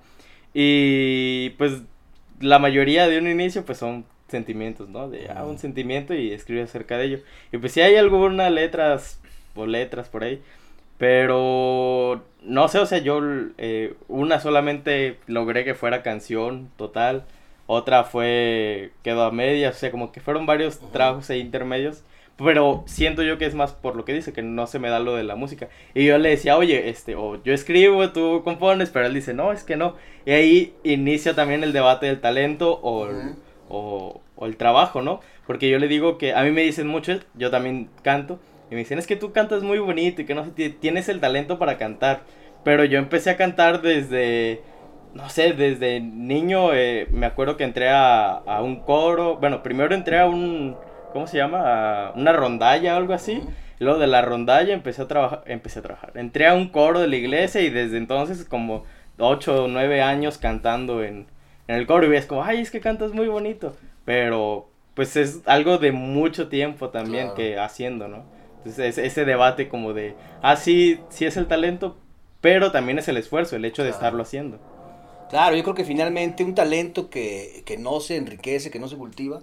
Y 0.55 1.51
pues 1.59 1.83
la 2.41 2.61
mayoría 2.61 3.09
de 3.09 3.19
un 3.19 3.27
inicio 3.27 3.65
pues 3.65 3.79
son 3.79 4.05
sentimientos, 4.33 4.89
¿no? 4.89 5.09
De 5.09 5.31
ah, 5.31 5.45
un 5.45 5.59
sentimiento 5.59 6.15
y 6.15 6.33
escribe 6.33 6.63
acerca 6.63 6.99
de 6.99 7.05
ello. 7.05 7.19
Y 7.53 7.59
pues 7.59 7.73
sí 7.73 7.81
hay 7.81 7.97
algunas 7.97 8.51
letras 8.51 9.21
o 9.55 9.67
letras 9.67 10.09
por 10.09 10.25
ahí, 10.25 10.43
pero 10.99 12.23
no 12.43 12.69
sé, 12.69 12.79
o 12.79 12.87
sea, 12.87 12.99
yo 12.99 13.21
eh, 13.59 13.95
una 14.09 14.41
solamente 14.41 15.19
logré 15.27 15.65
que 15.65 15.75
fuera 15.75 16.03
canción 16.03 16.71
total, 16.77 17.25
otra 17.67 18.05
fue 18.05 18.93
quedó 19.03 19.25
a 19.25 19.31
medias, 19.31 19.77
o 19.77 19.79
sea, 19.79 19.91
como 19.91 20.13
que 20.13 20.21
fueron 20.21 20.47
varios 20.47 20.81
trabajos 20.93 21.31
e 21.31 21.39
intermedios. 21.39 22.03
Pero 22.37 22.83
siento 22.87 23.23
yo 23.23 23.39
que 23.39 23.47
es 23.47 23.55
más 23.55 23.73
por 23.73 23.95
lo 23.95 24.05
que 24.05 24.15
dice, 24.15 24.33
que 24.33 24.43
no 24.43 24.67
se 24.67 24.79
me 24.79 24.89
da 24.89 24.99
lo 24.99 25.15
de 25.15 25.23
la 25.23 25.37
música. 25.37 25.69
Y 25.95 26.07
yo 26.07 26.19
le 26.19 26.31
decía, 26.31 26.57
oye, 26.57 26.89
este, 26.89 27.15
o 27.15 27.43
yo 27.43 27.53
escribo, 27.53 28.11
tú 28.11 28.43
compones, 28.43 28.91
pero 28.91 29.07
él 29.07 29.15
dice, 29.15 29.35
no, 29.35 29.53
es 29.53 29.65
que 29.65 29.77
no. 29.77 29.97
Y 30.25 30.33
ahí 30.33 30.75
inicia 30.83 31.35
también 31.35 31.63
el 31.63 31.73
debate 31.73 32.07
del 32.07 32.21
talento 32.21 32.81
o. 32.83 33.09
o, 33.73 34.21
o 34.37 34.47
el 34.47 34.57
trabajo, 34.57 35.03
¿no? 35.03 35.21
Porque 35.47 35.69
yo 35.69 35.79
le 35.79 35.89
digo 35.89 36.19
que 36.19 36.35
a 36.35 36.43
mí 36.43 36.51
me 36.51 36.63
dicen 36.63 36.87
mucho, 36.87 37.19
yo 37.35 37.51
también 37.51 37.89
canto, 38.03 38.39
y 38.71 38.75
me 38.75 38.81
dicen, 38.81 38.99
es 38.99 39.07
que 39.07 39.17
tú 39.17 39.33
cantas 39.33 39.63
muy 39.63 39.79
bonito 39.79 40.23
y 40.23 40.25
que 40.27 40.35
no 40.35 40.45
tienes 40.81 41.09
el 41.09 41.21
talento 41.21 41.59
para 41.59 41.77
cantar. 41.79 42.23
Pero 42.65 42.85
yo 42.85 42.99
empecé 42.99 43.31
a 43.31 43.37
cantar 43.37 43.83
desde, 43.83 44.63
no 45.15 45.29
sé, 45.29 45.53
desde 45.53 46.01
niño, 46.01 46.73
eh, 46.73 47.09
me 47.11 47.27
acuerdo 47.27 47.57
que 47.57 47.65
entré 47.65 47.89
a, 47.89 48.31
a 48.31 48.63
un 48.63 48.77
coro, 48.81 49.37
bueno, 49.37 49.63
primero 49.63 49.95
entré 49.95 50.19
a 50.21 50.27
un, 50.27 50.77
¿cómo 51.13 51.27
se 51.27 51.39
llama? 51.39 52.09
A 52.09 52.13
una 52.13 52.33
rondalla 52.33 52.95
o 52.95 52.97
algo 52.99 53.15
así. 53.15 53.43
Y 53.81 53.85
Luego 53.85 53.99
de 53.99 54.07
la 54.07 54.23
rondalla 54.23 54.73
empecé 54.73 55.03
a 55.03 55.09
trabajar, 55.09 55.43
empecé 55.47 55.81
a 55.81 55.83
trabajar. 55.83 56.13
Entré 56.15 56.47
a 56.47 56.55
un 56.55 56.69
coro 56.69 57.01
de 57.01 57.09
la 57.09 57.17
iglesia 57.17 57.63
y 57.63 57.71
desde 57.71 57.97
entonces 57.99 58.45
como 58.45 58.85
8 59.19 59.65
o 59.65 59.69
9 59.69 60.03
años 60.03 60.39
cantando 60.39 61.03
en, 61.03 61.27
en 61.69 61.77
el 61.77 61.87
coro 61.87 62.07
y 62.07 62.11
ves 62.11 62.27
como, 62.27 62.43
ay, 62.45 62.61
es 62.61 62.71
que 62.71 62.81
cantas 62.81 63.13
muy 63.13 63.29
bonito. 63.29 63.75
Pero 64.05 64.69
pues 64.95 65.17
es 65.17 65.41
algo 65.47 65.79
de 65.79 65.93
mucho 65.93 66.49
tiempo 66.49 66.91
también 66.91 67.29
Claro. 67.29 67.35
que 67.35 67.59
haciendo, 67.59 68.09
¿no? 68.09 68.25
Entonces 68.59 68.99
es- 68.99 68.99
ese 68.99 69.25
debate 69.25 69.69
como 69.69 69.93
de, 69.95 70.15
ah, 70.43 70.57
sí, 70.57 71.01
sí 71.09 71.25
es 71.25 71.37
el 71.37 71.47
talento, 71.49 71.97
pero 72.41 72.73
también 72.73 72.99
es 72.99 73.09
el 73.09 73.17
esfuerzo, 73.17 73.57
el 73.57 73.65
hecho 73.65 73.83
de 73.83 73.89
Claro. 73.89 73.97
estarlo 73.97 74.23
haciendo. 74.23 74.59
Claro, 75.31 75.57
yo 75.57 75.63
creo 75.63 75.75
que 75.75 75.85
finalmente 75.85 76.45
un 76.45 76.55
talento 76.55 77.09
que, 77.09 77.63
que 77.65 77.79
no 77.79 78.01
se 78.01 78.17
enriquece, 78.17 78.71
que 78.71 78.79
no 78.79 78.87
se 78.89 78.97
cultiva, 78.97 79.41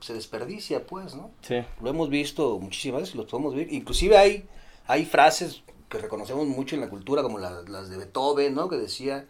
se 0.00 0.12
desperdicia, 0.12 0.86
pues, 0.86 1.14
¿no? 1.14 1.30
Sí, 1.40 1.62
Lo 1.82 1.90
hemos 1.90 2.10
visto 2.10 2.58
muchísimas 2.58 3.02
veces, 3.02 3.14
lo 3.16 3.26
podemos 3.26 3.54
ver. 3.54 3.72
Inclusive 3.72 4.18
hay, 4.18 4.44
hay 4.86 5.06
frases 5.06 5.62
que 5.88 5.98
reconocemos 5.98 6.46
mucho 6.46 6.74
en 6.74 6.82
la 6.82 6.90
cultura, 6.90 7.22
como 7.22 7.38
la- 7.38 7.62
las 7.68 7.88
de 7.88 7.96
Beethoven, 7.96 8.54
¿no? 8.54 8.68
Que 8.68 8.76
decía 8.76 9.24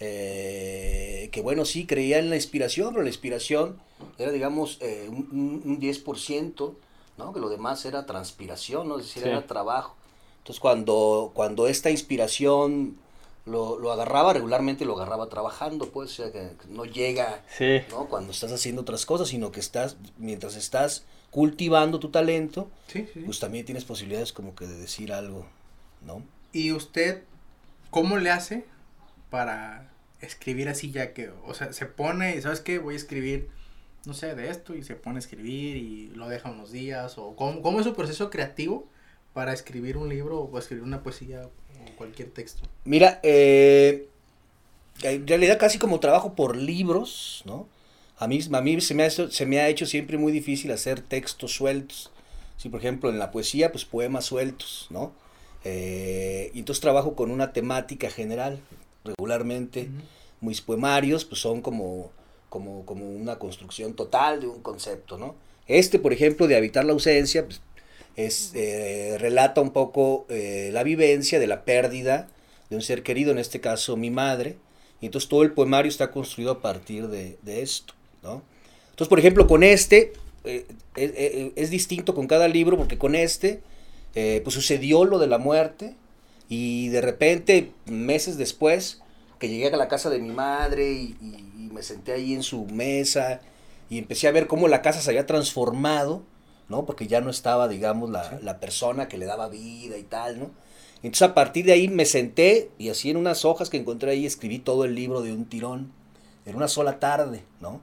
eh, 0.00 1.28
que, 1.32 1.40
bueno, 1.42 1.64
sí, 1.64 1.86
creía 1.86 2.18
en 2.18 2.30
la 2.30 2.36
inspiración, 2.36 2.90
pero 2.92 3.02
la 3.02 3.08
inspiración 3.08 3.78
era, 4.18 4.30
digamos, 4.32 4.78
eh, 4.80 5.06
un, 5.08 5.28
un- 5.32 5.62
un 5.64 5.80
10%, 5.80 6.74
¿no? 7.16 7.32
Que 7.32 7.40
lo 7.40 7.48
demás 7.48 7.84
era 7.84 8.06
transpiración, 8.06 8.88
¿no? 8.88 8.98
Es 8.98 9.06
decir, 9.06 9.22
Sí. 9.24 9.28
era 9.28 9.46
trabajo. 9.46 9.96
Entonces, 10.38 10.60
cuando, 10.60 11.32
cuando 11.34 11.66
esta 11.66 11.90
inspiración 11.90 12.96
lo, 13.44 13.78
lo 13.78 13.92
agarraba, 13.92 14.32
regularmente 14.34 14.84
lo 14.84 14.94
agarraba 14.94 15.28
trabajando, 15.28 15.88
pues, 15.90 16.10
o 16.12 16.14
sea, 16.22 16.32
que 16.32 16.52
que 16.60 16.68
no 16.68 16.84
llega 16.84 17.42
sí, 17.56 17.80
¿no? 17.90 18.06
Cuando 18.08 18.32
estás 18.32 18.52
haciendo 18.52 18.82
otras 18.82 19.04
cosas, 19.06 19.28
sino 19.28 19.50
que 19.52 19.60
estás, 19.60 19.96
mientras 20.18 20.54
estás 20.56 21.04
cultivando 21.30 21.98
tu 21.98 22.10
talento, 22.10 22.68
Sí, 22.86 23.06
sí. 23.12 23.20
pues 23.20 23.38
también 23.40 23.64
tienes 23.66 23.84
posibilidades 23.84 24.32
como 24.32 24.54
que 24.54 24.66
de 24.66 24.76
decir 24.78 25.12
algo, 25.12 25.44
¿no? 26.06 26.22
¿Y 26.52 26.72
usted 26.72 27.24
cómo 27.90 28.16
le 28.18 28.30
hace 28.30 28.64
para 29.30 29.90
escribir 30.20 30.68
así 30.68 30.90
ya 30.90 31.12
que, 31.12 31.30
o 31.46 31.54
sea, 31.54 31.72
se 31.72 31.86
pone 31.86 32.40
sabes 32.42 32.60
qué, 32.60 32.78
voy 32.78 32.94
a 32.94 32.96
escribir, 32.96 33.48
no 34.06 34.14
sé, 34.14 34.34
de 34.34 34.50
esto 34.50 34.74
y 34.74 34.82
se 34.82 34.94
pone 34.96 35.16
a 35.16 35.18
escribir 35.20 35.76
y 35.76 36.08
lo 36.14 36.28
deja 36.28 36.50
unos 36.50 36.72
días 36.72 37.18
o 37.18 37.36
cómo, 37.36 37.62
cómo 37.62 37.80
es 37.80 37.86
su 37.86 37.94
proceso 37.94 38.30
creativo 38.30 38.88
para 39.34 39.52
escribir 39.52 39.96
un 39.96 40.08
libro 40.08 40.40
o 40.40 40.58
escribir 40.58 40.84
una 40.84 41.02
poesía 41.02 41.42
o 41.46 41.96
cualquier 41.96 42.30
texto? 42.30 42.62
Mira, 42.84 43.20
eh, 43.22 44.08
en 45.02 45.26
realidad 45.26 45.58
casi 45.58 45.78
como 45.78 46.00
trabajo 46.00 46.34
por 46.34 46.56
libros, 46.56 47.42
¿no? 47.46 47.68
A 48.18 48.26
mí, 48.26 48.40
a 48.52 48.60
mí 48.60 48.80
se, 48.80 48.94
me 48.94 49.04
ha, 49.04 49.06
hecho- 49.06 49.30
se 49.30 49.46
me 49.46 49.60
ha 49.60 49.68
hecho 49.68 49.86
siempre 49.86 50.18
muy 50.18 50.32
difícil 50.32 50.72
hacer 50.72 51.00
textos 51.00 51.52
sueltos. 51.52 52.10
Sí, 52.56 52.68
por 52.68 52.80
ejemplo, 52.80 53.08
en 53.10 53.18
la 53.20 53.30
poesía, 53.30 53.70
pues 53.70 53.84
poemas 53.84 54.24
sueltos, 54.24 54.88
¿no? 54.90 55.12
Eh, 55.64 56.50
y 56.54 56.58
entonces 56.60 56.80
trabajo 56.80 57.14
con 57.14 57.30
una 57.30 57.52
temática 57.52 58.10
general, 58.10 58.60
regularmente. 59.04 59.88
mis 60.40 60.60
poemarios 60.60 61.24
pues 61.24 61.40
son 61.40 61.62
como, 61.62 62.12
como, 62.48 62.84
como 62.86 63.08
una 63.08 63.38
construcción 63.38 63.94
total 63.94 64.40
de 64.40 64.46
un 64.46 64.62
concepto, 64.62 65.18
¿no? 65.18 65.34
Este, 65.66 65.98
por 65.98 66.12
ejemplo, 66.12 66.46
de 66.46 66.56
habitar 66.56 66.84
la 66.84 66.92
ausencia, 66.92 67.44
pues, 67.44 67.60
es, 68.16 68.52
eh, 68.54 69.16
relata 69.18 69.60
un 69.60 69.70
poco 69.70 70.26
eh, 70.28 70.70
la 70.72 70.82
vivencia 70.82 71.38
de 71.38 71.46
la 71.46 71.64
pérdida 71.64 72.28
de 72.70 72.76
un 72.76 72.82
ser 72.82 73.02
querido, 73.02 73.32
en 73.32 73.38
este 73.38 73.60
caso 73.60 73.96
mi 73.96 74.10
madre, 74.10 74.56
y 75.00 75.06
entonces 75.06 75.28
todo 75.28 75.42
el 75.42 75.52
poemario 75.52 75.88
está 75.88 76.10
construido 76.10 76.52
a 76.52 76.62
partir 76.62 77.08
de, 77.08 77.38
de 77.42 77.62
esto, 77.62 77.94
¿no? 78.22 78.42
Entonces, 78.90 79.10
por 79.10 79.20
ejemplo, 79.20 79.46
con 79.46 79.62
este, 79.62 80.12
eh, 80.44 80.66
eh, 80.96 81.12
eh, 81.16 81.52
es 81.54 81.70
distinto 81.70 82.16
con 82.16 82.26
cada 82.26 82.48
libro, 82.48 82.76
porque 82.76 82.98
con 82.98 83.14
este, 83.14 83.60
pues 84.12 84.54
sucedió 84.54 85.04
lo 85.04 85.20
de 85.20 85.28
la 85.28 85.38
muerte, 85.38 85.94
y 86.48 86.88
de 86.88 87.00
repente, 87.00 87.72
meses 87.86 88.38
después, 88.38 89.02
que 89.38 89.48
llegué 89.48 89.68
a 89.68 89.76
la 89.76 89.88
casa 89.88 90.10
de 90.10 90.18
mi 90.18 90.30
madre 90.30 90.90
y, 90.90 91.16
y, 91.20 91.66
y 91.66 91.70
me 91.72 91.82
senté 91.82 92.12
ahí 92.12 92.34
en 92.34 92.42
su 92.42 92.64
mesa, 92.66 93.40
y 93.90 93.98
empecé 93.98 94.28
a 94.28 94.32
ver 94.32 94.46
cómo 94.46 94.68
la 94.68 94.82
casa 94.82 95.00
se 95.00 95.10
había 95.10 95.26
transformado, 95.26 96.22
¿no? 96.68 96.84
Porque 96.84 97.06
ya 97.06 97.20
no 97.20 97.30
estaba, 97.30 97.68
digamos, 97.68 98.10
la, 98.10 98.30
sí. 98.30 98.36
la 98.42 98.60
persona 98.60 99.08
que 99.08 99.18
le 99.18 99.26
daba 99.26 99.48
vida 99.48 99.96
y 99.96 100.02
tal, 100.02 100.38
¿no? 100.38 100.50
Entonces 101.02 101.22
a 101.22 101.34
partir 101.34 101.64
de 101.64 101.72
ahí 101.72 101.88
me 101.88 102.04
senté 102.04 102.70
y 102.76 102.88
así 102.88 103.10
en 103.10 103.16
unas 103.16 103.44
hojas 103.44 103.70
que 103.70 103.76
encontré 103.76 104.10
ahí 104.10 104.26
escribí 104.26 104.58
todo 104.58 104.84
el 104.84 104.94
libro 104.94 105.22
de 105.22 105.32
un 105.32 105.44
tirón, 105.44 105.92
en 106.44 106.56
una 106.56 106.68
sola 106.68 106.98
tarde, 106.98 107.42
¿no? 107.60 107.80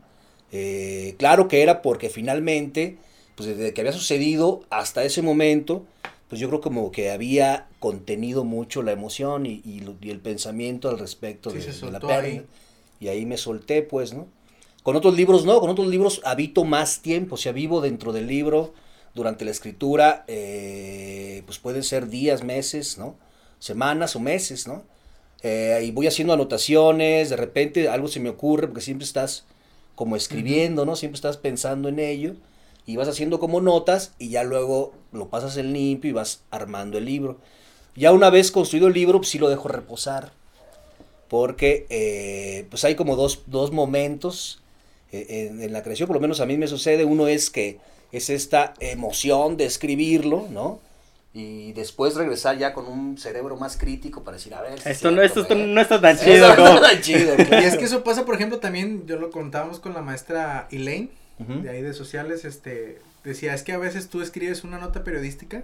Eh, 0.52 1.16
claro 1.18 1.48
que 1.48 1.62
era 1.62 1.82
porque 1.82 2.10
finalmente, 2.10 2.98
pues 3.36 3.50
desde 3.50 3.74
que 3.74 3.82
había 3.82 3.94
sucedido 3.94 4.64
hasta 4.70 5.04
ese 5.04 5.22
momento, 5.22 5.86
pues 6.30 6.42
yo 6.42 6.48
creo 6.48 6.62
como 6.62 6.92
que 6.92 7.12
había 7.12 7.68
contenido 7.80 8.44
mucho 8.44 8.82
la 8.82 8.92
emoción 8.92 9.46
y, 9.46 9.62
y, 9.66 9.84
y 10.02 10.10
el 10.10 10.20
pensamiento 10.20 10.90
al 10.90 11.00
respecto 11.00 11.52
sí, 11.52 11.60
de, 11.60 11.72
de, 11.72 11.92
la 11.92 12.00
pérdida. 12.00 12.20
Ahí. 12.20 12.46
Y 13.00 13.08
ahí 13.10 13.26
me 13.26 13.38
solté, 13.38 13.82
pues, 13.82 14.14
¿no? 14.14 14.28
Con 14.84 14.96
otros 14.96 15.16
libros 15.16 15.46
no, 15.46 15.60
con 15.60 15.70
otros 15.70 15.88
libros 15.88 16.22
habito 16.24 16.64
más 16.64 17.02
tiempo, 17.02 17.36
o 17.36 17.38
sea, 17.38 17.52
vivo 17.52 17.82
dentro 17.82 18.14
del 18.14 18.28
libro 18.28 18.74
durante 19.14 19.46
la 19.46 19.52
escritura, 19.52 20.26
eh, 20.28 21.44
pues 21.46 21.60
pueden 21.60 21.84
ser 21.84 22.08
días, 22.08 22.44
meses, 22.44 22.98
¿no? 22.98 23.16
Semanas 23.60 24.16
o 24.16 24.20
meses, 24.20 24.68
¿no? 24.68 24.84
Eh, 25.42 25.84
y 25.86 25.92
voy 25.92 26.08
haciendo 26.08 26.34
anotaciones, 26.34 27.30
de 27.30 27.36
repente 27.36 27.88
algo 27.88 28.08
se 28.08 28.20
me 28.20 28.30
ocurre, 28.30 28.68
porque 28.68 28.82
siempre 28.82 29.06
estás 29.06 29.46
como 29.96 30.16
escribiendo. 30.16 30.86
¿no? 30.86 30.96
Siempre 30.96 31.16
estás 31.16 31.38
pensando 31.38 31.90
en 31.90 32.00
ello, 32.00 32.36
y 32.86 32.96
vas 32.96 33.08
haciendo 33.08 33.40
como 33.40 33.62
notas, 33.62 34.14
y 34.20 34.30
ya 34.30 34.44
luego 34.44 34.94
lo 35.12 35.30
pasas 35.30 35.58
en 35.58 35.74
limpio 35.74 36.10
y 36.10 36.14
vas 36.14 36.42
armando 36.52 36.98
el 36.98 37.06
libro. 37.06 37.38
Ya 37.96 38.12
una 38.12 38.30
vez 38.30 38.52
construido 38.52 38.88
el 38.88 38.94
libro, 38.94 39.20
pues 39.20 39.30
sí 39.30 39.40
lo 39.40 39.50
dejo 39.50 39.68
reposar, 39.68 40.32
porque 41.28 41.86
eh, 41.90 42.68
pues 42.70 42.84
hay 42.84 42.96
como 42.96 43.16
dos, 43.16 43.44
dos 43.48 43.72
momentos 43.72 44.62
eh, 45.12 45.50
en, 45.50 45.62
en 45.62 45.74
la 45.74 45.84
creación, 45.84 46.08
por 46.08 46.16
lo 46.16 46.22
menos 46.22 46.42
a 46.42 46.46
mí 46.46 46.58
me 46.58 46.68
sucede, 46.68 47.06
uno 47.06 47.28
es 47.28 47.50
que 47.50 47.80
es 48.12 48.30
esta 48.30 48.74
emoción 48.80 49.58
de 49.58 49.66
escribirlo, 49.66 50.48
¿no? 50.50 50.80
Y 51.34 51.74
después 51.74 52.16
regresar 52.16 52.58
ya 52.58 52.74
con 52.74 52.86
un 52.86 53.18
cerebro 53.18 53.58
más 53.58 53.76
crítico 53.76 54.24
para 54.24 54.38
decir, 54.38 54.54
a 54.54 54.62
ver. 54.62 54.80
Si 54.80 54.88
esto, 54.88 55.12
no, 55.12 55.22
esto, 55.22 55.42
esto 55.42 55.54
no 55.54 55.82
está 55.82 56.00
tan 56.00 56.18
chido. 56.18 56.56
No 56.56 56.66
está 56.66 56.82
tan 56.82 57.02
chido 57.02 57.36
claro. 57.46 57.62
Y 57.62 57.66
es 57.66 57.76
que 57.76 57.84
eso 57.84 58.06
pasa, 58.06 58.24
por 58.24 58.36
ejemplo, 58.36 58.60
también, 58.60 59.06
yo 59.06 59.18
lo 59.18 59.32
contábamos 59.32 59.82
con 59.82 59.94
la 59.94 60.02
maestra 60.02 60.70
Elaine, 60.72 61.10
uh 61.40 61.44
-huh. 61.44 61.62
de 61.62 61.70
ahí 61.70 61.82
de 61.82 61.94
sociales, 61.94 62.46
este, 62.46 63.00
decía, 63.24 63.54
es 63.54 63.64
que 63.64 63.74
a 63.74 63.78
veces 63.78 64.10
tú 64.10 64.22
escribes 64.22 64.64
una 64.64 64.78
nota 64.78 65.04
periodística 65.04 65.64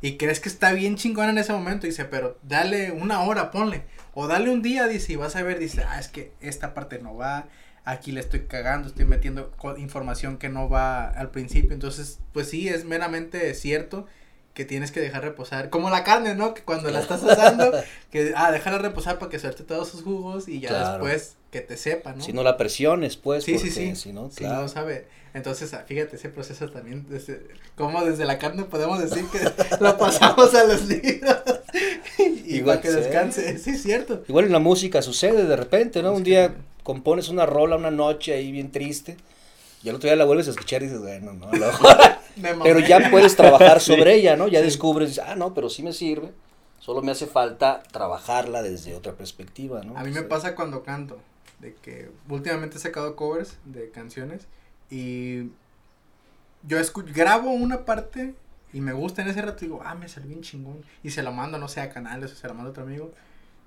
y 0.00 0.16
crees 0.16 0.40
que 0.40 0.48
está 0.48 0.72
bien 0.72 0.96
chingona 0.96 1.30
en 1.30 1.38
ese 1.38 1.52
momento, 1.52 1.86
dice, 1.86 2.04
pero 2.04 2.38
dale 2.42 2.92
una 2.92 3.22
hora, 3.22 3.50
ponle, 3.50 3.84
o 4.14 4.26
dale 4.26 4.50
un 4.50 4.62
día, 4.62 4.86
dice, 4.86 5.14
y 5.14 5.16
vas 5.16 5.36
a 5.36 5.42
ver, 5.42 5.58
dice, 5.58 5.82
ah, 5.88 5.98
es 5.98 6.08
que 6.08 6.32
esta 6.40 6.74
parte 6.74 6.98
no 6.98 7.16
va, 7.16 7.46
aquí 7.84 8.12
le 8.12 8.20
estoy 8.20 8.40
cagando, 8.40 8.88
estoy 8.88 9.04
metiendo 9.04 9.52
información 9.78 10.38
que 10.38 10.48
no 10.48 10.68
va 10.68 11.08
al 11.08 11.30
principio, 11.30 11.72
entonces, 11.72 12.20
pues 12.32 12.48
sí, 12.48 12.68
es 12.68 12.84
meramente 12.84 13.52
cierto 13.54 14.06
que 14.54 14.64
tienes 14.64 14.92
que 14.92 15.00
dejar 15.00 15.24
reposar, 15.24 15.68
como 15.68 15.90
la 15.90 16.04
carne, 16.04 16.34
¿no? 16.36 16.54
Que 16.54 16.62
cuando 16.62 16.88
la 16.90 17.00
estás 17.00 17.24
asando, 17.24 17.72
que, 18.10 18.32
ah, 18.36 18.52
déjala 18.52 18.78
reposar 18.78 19.18
para 19.18 19.30
que 19.30 19.38
suelte 19.38 19.64
todos 19.64 19.88
sus 19.88 20.02
jugos 20.02 20.48
y 20.48 20.60
ya 20.60 20.68
claro. 20.68 21.04
después 21.04 21.36
que 21.54 21.60
te 21.60 21.76
sepa, 21.76 22.12
¿no? 22.12 22.20
Si 22.20 22.32
no 22.32 22.42
la 22.42 22.56
presiones, 22.56 23.16
pues, 23.16 23.44
sí, 23.44 23.52
porque, 23.52 23.70
sí, 23.70 23.90
sí, 23.90 23.94
si 23.94 24.12
no, 24.12 24.28
claro. 24.28 24.56
Si 24.56 24.62
no 24.62 24.68
sabe, 24.68 25.06
entonces, 25.34 25.72
ah, 25.72 25.84
fíjate, 25.86 26.16
ese 26.16 26.28
proceso 26.28 26.68
también, 26.68 27.06
desde, 27.08 27.46
como 27.76 28.04
desde 28.04 28.24
la 28.24 28.40
carne 28.40 28.64
podemos 28.64 28.98
decir 28.98 29.24
que 29.26 29.38
lo 29.80 29.96
pasamos 29.96 30.52
a 30.52 30.64
los 30.64 30.84
libros, 30.86 31.36
igual 32.46 32.80
que 32.80 32.90
descanse, 32.90 33.56
sí, 33.58 33.70
es 33.70 33.84
cierto. 33.84 34.24
Igual 34.26 34.46
en 34.46 34.52
la 34.52 34.58
música 34.58 35.00
sucede 35.00 35.44
de 35.44 35.54
repente, 35.54 36.02
¿no? 36.02 36.12
Un 36.12 36.24
día 36.24 36.56
compones 36.82 37.28
una 37.28 37.46
rola 37.46 37.76
una 37.76 37.92
noche 37.92 38.34
ahí 38.34 38.50
bien 38.50 38.72
triste, 38.72 39.16
y 39.84 39.90
al 39.90 39.94
otro 39.94 40.08
día 40.08 40.16
la 40.16 40.24
vuelves 40.24 40.48
a 40.48 40.50
escuchar 40.50 40.82
y 40.82 40.86
dices, 40.86 41.00
bueno, 41.00 41.34
no, 41.34 41.50
pero 42.64 42.80
ya 42.80 43.12
puedes 43.12 43.36
trabajar 43.36 43.80
sobre 43.80 44.14
sí, 44.14 44.20
ella, 44.22 44.34
¿no? 44.34 44.48
Ya 44.48 44.58
sí. 44.58 44.64
descubres, 44.64 45.20
ah, 45.20 45.36
no, 45.36 45.54
pero 45.54 45.70
sí 45.70 45.84
me 45.84 45.92
sirve, 45.92 46.32
solo 46.80 47.00
me 47.00 47.12
hace 47.12 47.28
falta 47.28 47.84
trabajarla 47.92 48.60
desde 48.60 48.96
otra 48.96 49.12
perspectiva, 49.12 49.84
¿no? 49.84 49.96
A 49.96 50.02
mí 50.02 50.10
me 50.10 50.22
pasa 50.22 50.56
cuando 50.56 50.82
canto, 50.82 51.20
de 51.64 51.74
que 51.74 52.10
últimamente 52.28 52.76
he 52.76 52.80
sacado 52.80 53.16
covers 53.16 53.56
de 53.64 53.90
canciones 53.90 54.46
y 54.90 55.44
yo 56.62 56.78
grabo 57.14 57.50
una 57.50 57.86
parte 57.86 58.34
y 58.74 58.80
me 58.80 58.92
gusta 58.92 59.22
en 59.22 59.28
ese 59.28 59.40
rato 59.40 59.60
digo, 59.60 59.80
ah, 59.84 59.94
me 59.94 60.08
salió 60.08 60.28
bien 60.28 60.42
chingón, 60.42 60.84
y 61.02 61.10
se 61.10 61.22
la 61.22 61.30
mando, 61.30 61.58
no 61.58 61.68
sé, 61.68 61.80
a 61.80 61.90
canales 61.90 62.32
o 62.32 62.34
se 62.34 62.46
la 62.46 62.54
mando 62.54 62.68
a 62.68 62.70
otro 62.72 62.82
amigo, 62.82 63.12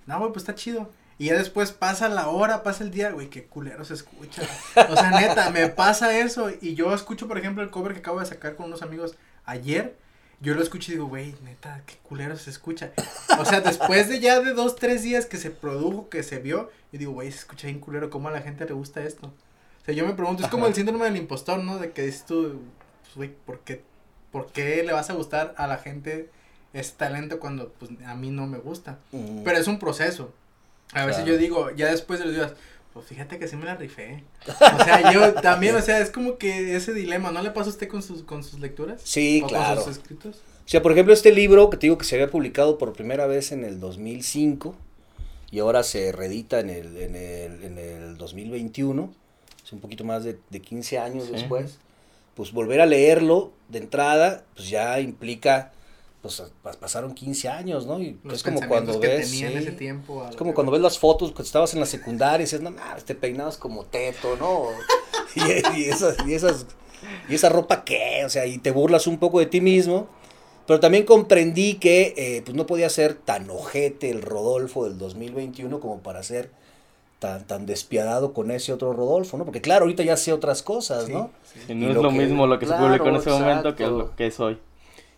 no, 0.06 0.20
güey, 0.20 0.32
pues 0.32 0.44
está 0.44 0.54
chido. 0.54 0.92
Y 1.20 1.26
ya 1.26 1.38
después 1.38 1.72
pasa 1.72 2.10
la 2.10 2.28
hora, 2.28 2.62
pasa 2.62 2.84
el 2.84 2.92
día, 2.92 3.12
güey, 3.12 3.30
qué 3.30 3.46
culero 3.46 3.84
se 3.84 3.96
escucha. 3.96 4.44
O 4.90 4.96
sea, 4.96 5.12
neta, 5.12 5.50
me 5.50 5.68
pasa 5.68 6.18
eso. 6.20 6.52
Y 6.62 6.76
yo 6.76 6.94
escucho, 6.94 7.28
por 7.28 7.40
ejemplo, 7.40 7.64
el 7.64 7.72
cover 7.72 7.94
que 7.94 8.00
acabo 8.00 8.20
de 8.20 8.28
sacar 8.28 8.56
con 8.56 8.68
unos 8.68 8.84
amigos 8.84 9.16
ayer. 9.44 9.98
Yo 10.40 10.54
lo 10.54 10.62
escucho 10.62 10.92
y 10.92 10.96
digo, 10.96 11.08
güey, 11.08 11.34
neta, 11.44 11.82
qué 11.88 11.96
culero 12.04 12.38
se 12.38 12.52
escucha. 12.52 12.92
O 13.40 13.46
sea, 13.46 13.62
después 13.62 14.08
de 14.08 14.20
ya 14.20 14.40
de 14.40 14.54
dos, 14.54 14.76
tres 14.76 15.02
días 15.02 15.26
que 15.26 15.38
se 15.38 15.50
produjo, 15.50 16.10
que 16.10 16.22
se 16.22 16.38
vio, 16.38 16.70
yo 16.92 17.00
digo, 17.00 17.12
güey, 17.14 17.32
se 17.32 17.40
escucha 17.40 17.68
bien 17.68 17.80
culero, 17.80 18.10
¿cómo 18.12 18.28
a 18.28 18.32
la 18.32 18.42
gente 18.42 18.66
le 18.66 18.74
gusta 18.74 19.04
esto? 19.04 19.28
O 19.28 19.86
sea, 19.86 19.96
yo 19.96 20.06
me 20.06 20.14
pregunto, 20.14 20.44
es 20.44 20.50
como 20.50 20.64
Ajá. 20.64 20.70
el 20.70 20.76
síndrome 20.76 21.06
del 21.06 21.18
impostor, 21.18 21.64
¿no? 21.64 21.80
De 21.80 21.92
que 21.92 22.04
dices 22.04 22.26
tú, 22.26 22.62
pues, 23.02 23.16
güey, 23.16 23.34
¿por 23.46 23.62
qué, 23.62 23.82
¿por 24.32 24.52
qué 24.52 24.84
le 24.84 24.94
vas 24.94 25.10
a 25.10 25.14
gustar 25.14 25.56
a 25.58 25.66
la 25.66 25.78
gente 25.78 26.30
ese 26.74 26.94
talento 26.96 27.40
cuando, 27.40 27.70
pues, 27.70 27.92
a 28.06 28.14
mí 28.14 28.30
no 28.30 28.46
me 28.46 28.60
gusta? 28.60 29.00
Mm. 29.12 29.44
Pero 29.44 29.58
es 29.58 29.68
un 29.68 29.80
proceso. 29.80 30.34
A 30.94 31.06
veces 31.06 31.26
yo 31.26 31.38
digo, 31.38 31.72
ya 31.72 31.88
después 31.88 32.20
de 32.20 32.26
los 32.26 32.36
días, 32.36 32.54
pues 32.98 33.10
fíjate 33.10 33.38
que 33.38 33.48
sí 33.48 33.56
me 33.56 33.66
la 33.66 33.76
rifé. 33.76 34.24
O 34.48 34.84
sea, 34.84 35.12
yo 35.14 35.34
también, 35.42 35.76
o 35.76 35.82
sea, 35.82 36.00
es 36.00 36.10
como 36.10 36.38
que 36.38 36.76
ese 36.76 36.94
dilema, 36.94 37.32
¿no 37.32 37.44
le 37.44 37.52
pasa 37.52 37.70
a 37.70 37.74
usted 37.74 37.88
con 37.88 38.02
sus, 38.02 38.24
con 38.24 38.44
sus 38.44 38.60
lecturas? 38.60 39.02
Sí, 39.04 39.42
¿O 39.44 39.48
claro. 39.48 39.76
Con 39.76 39.86
sus 39.86 39.98
escritos? 39.98 40.38
O 40.38 40.70
sea, 40.70 40.82
por 40.82 40.92
ejemplo, 40.92 41.14
este 41.14 41.32
libro 41.32 41.70
que 41.70 41.78
te 41.78 41.86
digo 41.86 41.98
que 41.98 42.06
se 42.06 42.16
había 42.16 42.32
publicado 42.32 42.78
por 42.80 42.94
primera 42.94 43.28
vez 43.28 43.52
en 43.52 43.64
el 43.64 43.80
2005 43.80 44.76
y 45.52 45.60
ahora 45.60 45.84
se 45.84 46.12
reedita 46.12 46.60
en 46.60 46.72
el, 46.72 46.98
en 46.98 47.16
el, 47.16 47.64
en 47.64 47.78
el 47.78 48.18
2021, 48.18 49.14
es 49.64 49.72
un 49.72 49.80
poquito 49.80 50.04
más 50.04 50.24
de, 50.24 50.40
de 50.50 50.60
15 50.60 50.98
años 50.98 51.26
sí. 51.26 51.34
después, 51.34 51.78
pues 52.34 52.52
volver 52.52 52.82
a 52.82 52.86
leerlo 52.86 53.54
de 53.70 53.78
entrada, 53.78 54.44
pues 54.56 54.70
ya 54.70 55.00
implica 55.00 55.72
pues 56.62 56.76
pasaron 56.78 57.14
15 57.14 57.50
años, 57.50 57.86
¿no? 57.86 58.00
Y 58.00 58.20
Los 58.24 58.36
es 58.36 58.44
como 58.44 58.66
cuando 58.68 59.00
ves. 59.00 59.30
Sí, 59.30 59.44
ese 59.44 59.72
tiempo 59.72 60.26
es 60.30 60.36
como 60.36 60.54
cuando 60.54 60.72
ves 60.72 60.82
las 60.82 61.00
fotos 61.00 61.32
que 61.32 61.42
estabas 61.42 61.74
en 61.74 61.80
la 61.80 61.86
secundaria 61.86 62.44
y 62.44 62.46
dices, 62.46 62.62
no, 62.62 62.72
mames, 62.72 63.06
te 63.06 63.16
peinabas 63.16 63.58
como 63.58 63.86
teto, 63.86 64.36
¿no? 64.38 64.66
y, 65.36 65.80
y, 65.80 65.90
esas, 65.90 66.18
y 66.28 66.34
esas, 66.34 66.66
y 67.30 67.36
esa 67.36 67.50
ropa 67.50 67.84
qué, 67.84 68.24
o 68.26 68.30
sea, 68.30 68.46
y 68.46 68.58
te 68.58 68.72
burlas 68.72 69.08
un 69.08 69.18
poco 69.18 69.40
de 69.40 69.46
ti 69.46 69.62
mismo. 69.62 70.08
Pero 70.68 70.82
también 70.82 71.06
comprendí 71.06 71.76
que 71.76 72.14
eh, 72.18 72.42
pues 72.44 72.56
no 72.56 72.68
podía 72.68 72.90
ser 72.90 73.14
tan 73.14 73.50
ojete 73.50 74.10
el 74.10 74.22
Rodolfo 74.22 74.84
del 74.84 74.98
2021 74.98 75.80
como 75.80 76.00
para 76.00 76.22
ser 76.24 76.52
tan, 77.20 77.48
tan 77.48 77.66
despiadado 77.66 78.34
con 78.34 78.52
ese 78.52 78.74
otro 78.74 78.92
Rodolfo, 78.92 79.38
¿no? 79.38 79.46
Porque 79.46 79.62
claro, 79.62 79.84
ahorita 79.84 80.04
ya 80.04 80.18
sé 80.18 80.34
otras 80.34 80.64
cosas, 80.64 81.06
sí, 81.06 81.14
¿no? 81.14 81.32
Sí. 81.44 81.72
Y 81.72 81.76
no 81.76 81.88
y 81.88 81.90
es 81.92 81.96
lo, 81.96 82.10
que, 82.10 82.16
mismo 82.16 82.48
lo 82.48 82.60
que 82.60 82.66
claro, 82.66 82.82
se 82.82 82.88
publicó 82.88 83.08
en 83.08 83.16
ese 83.16 83.30
exacto. 83.30 83.48
momento 83.48 83.76
que 83.76 83.88
lo 83.88 84.16
que 84.16 84.28
es 84.28 84.40
hoy 84.42 84.60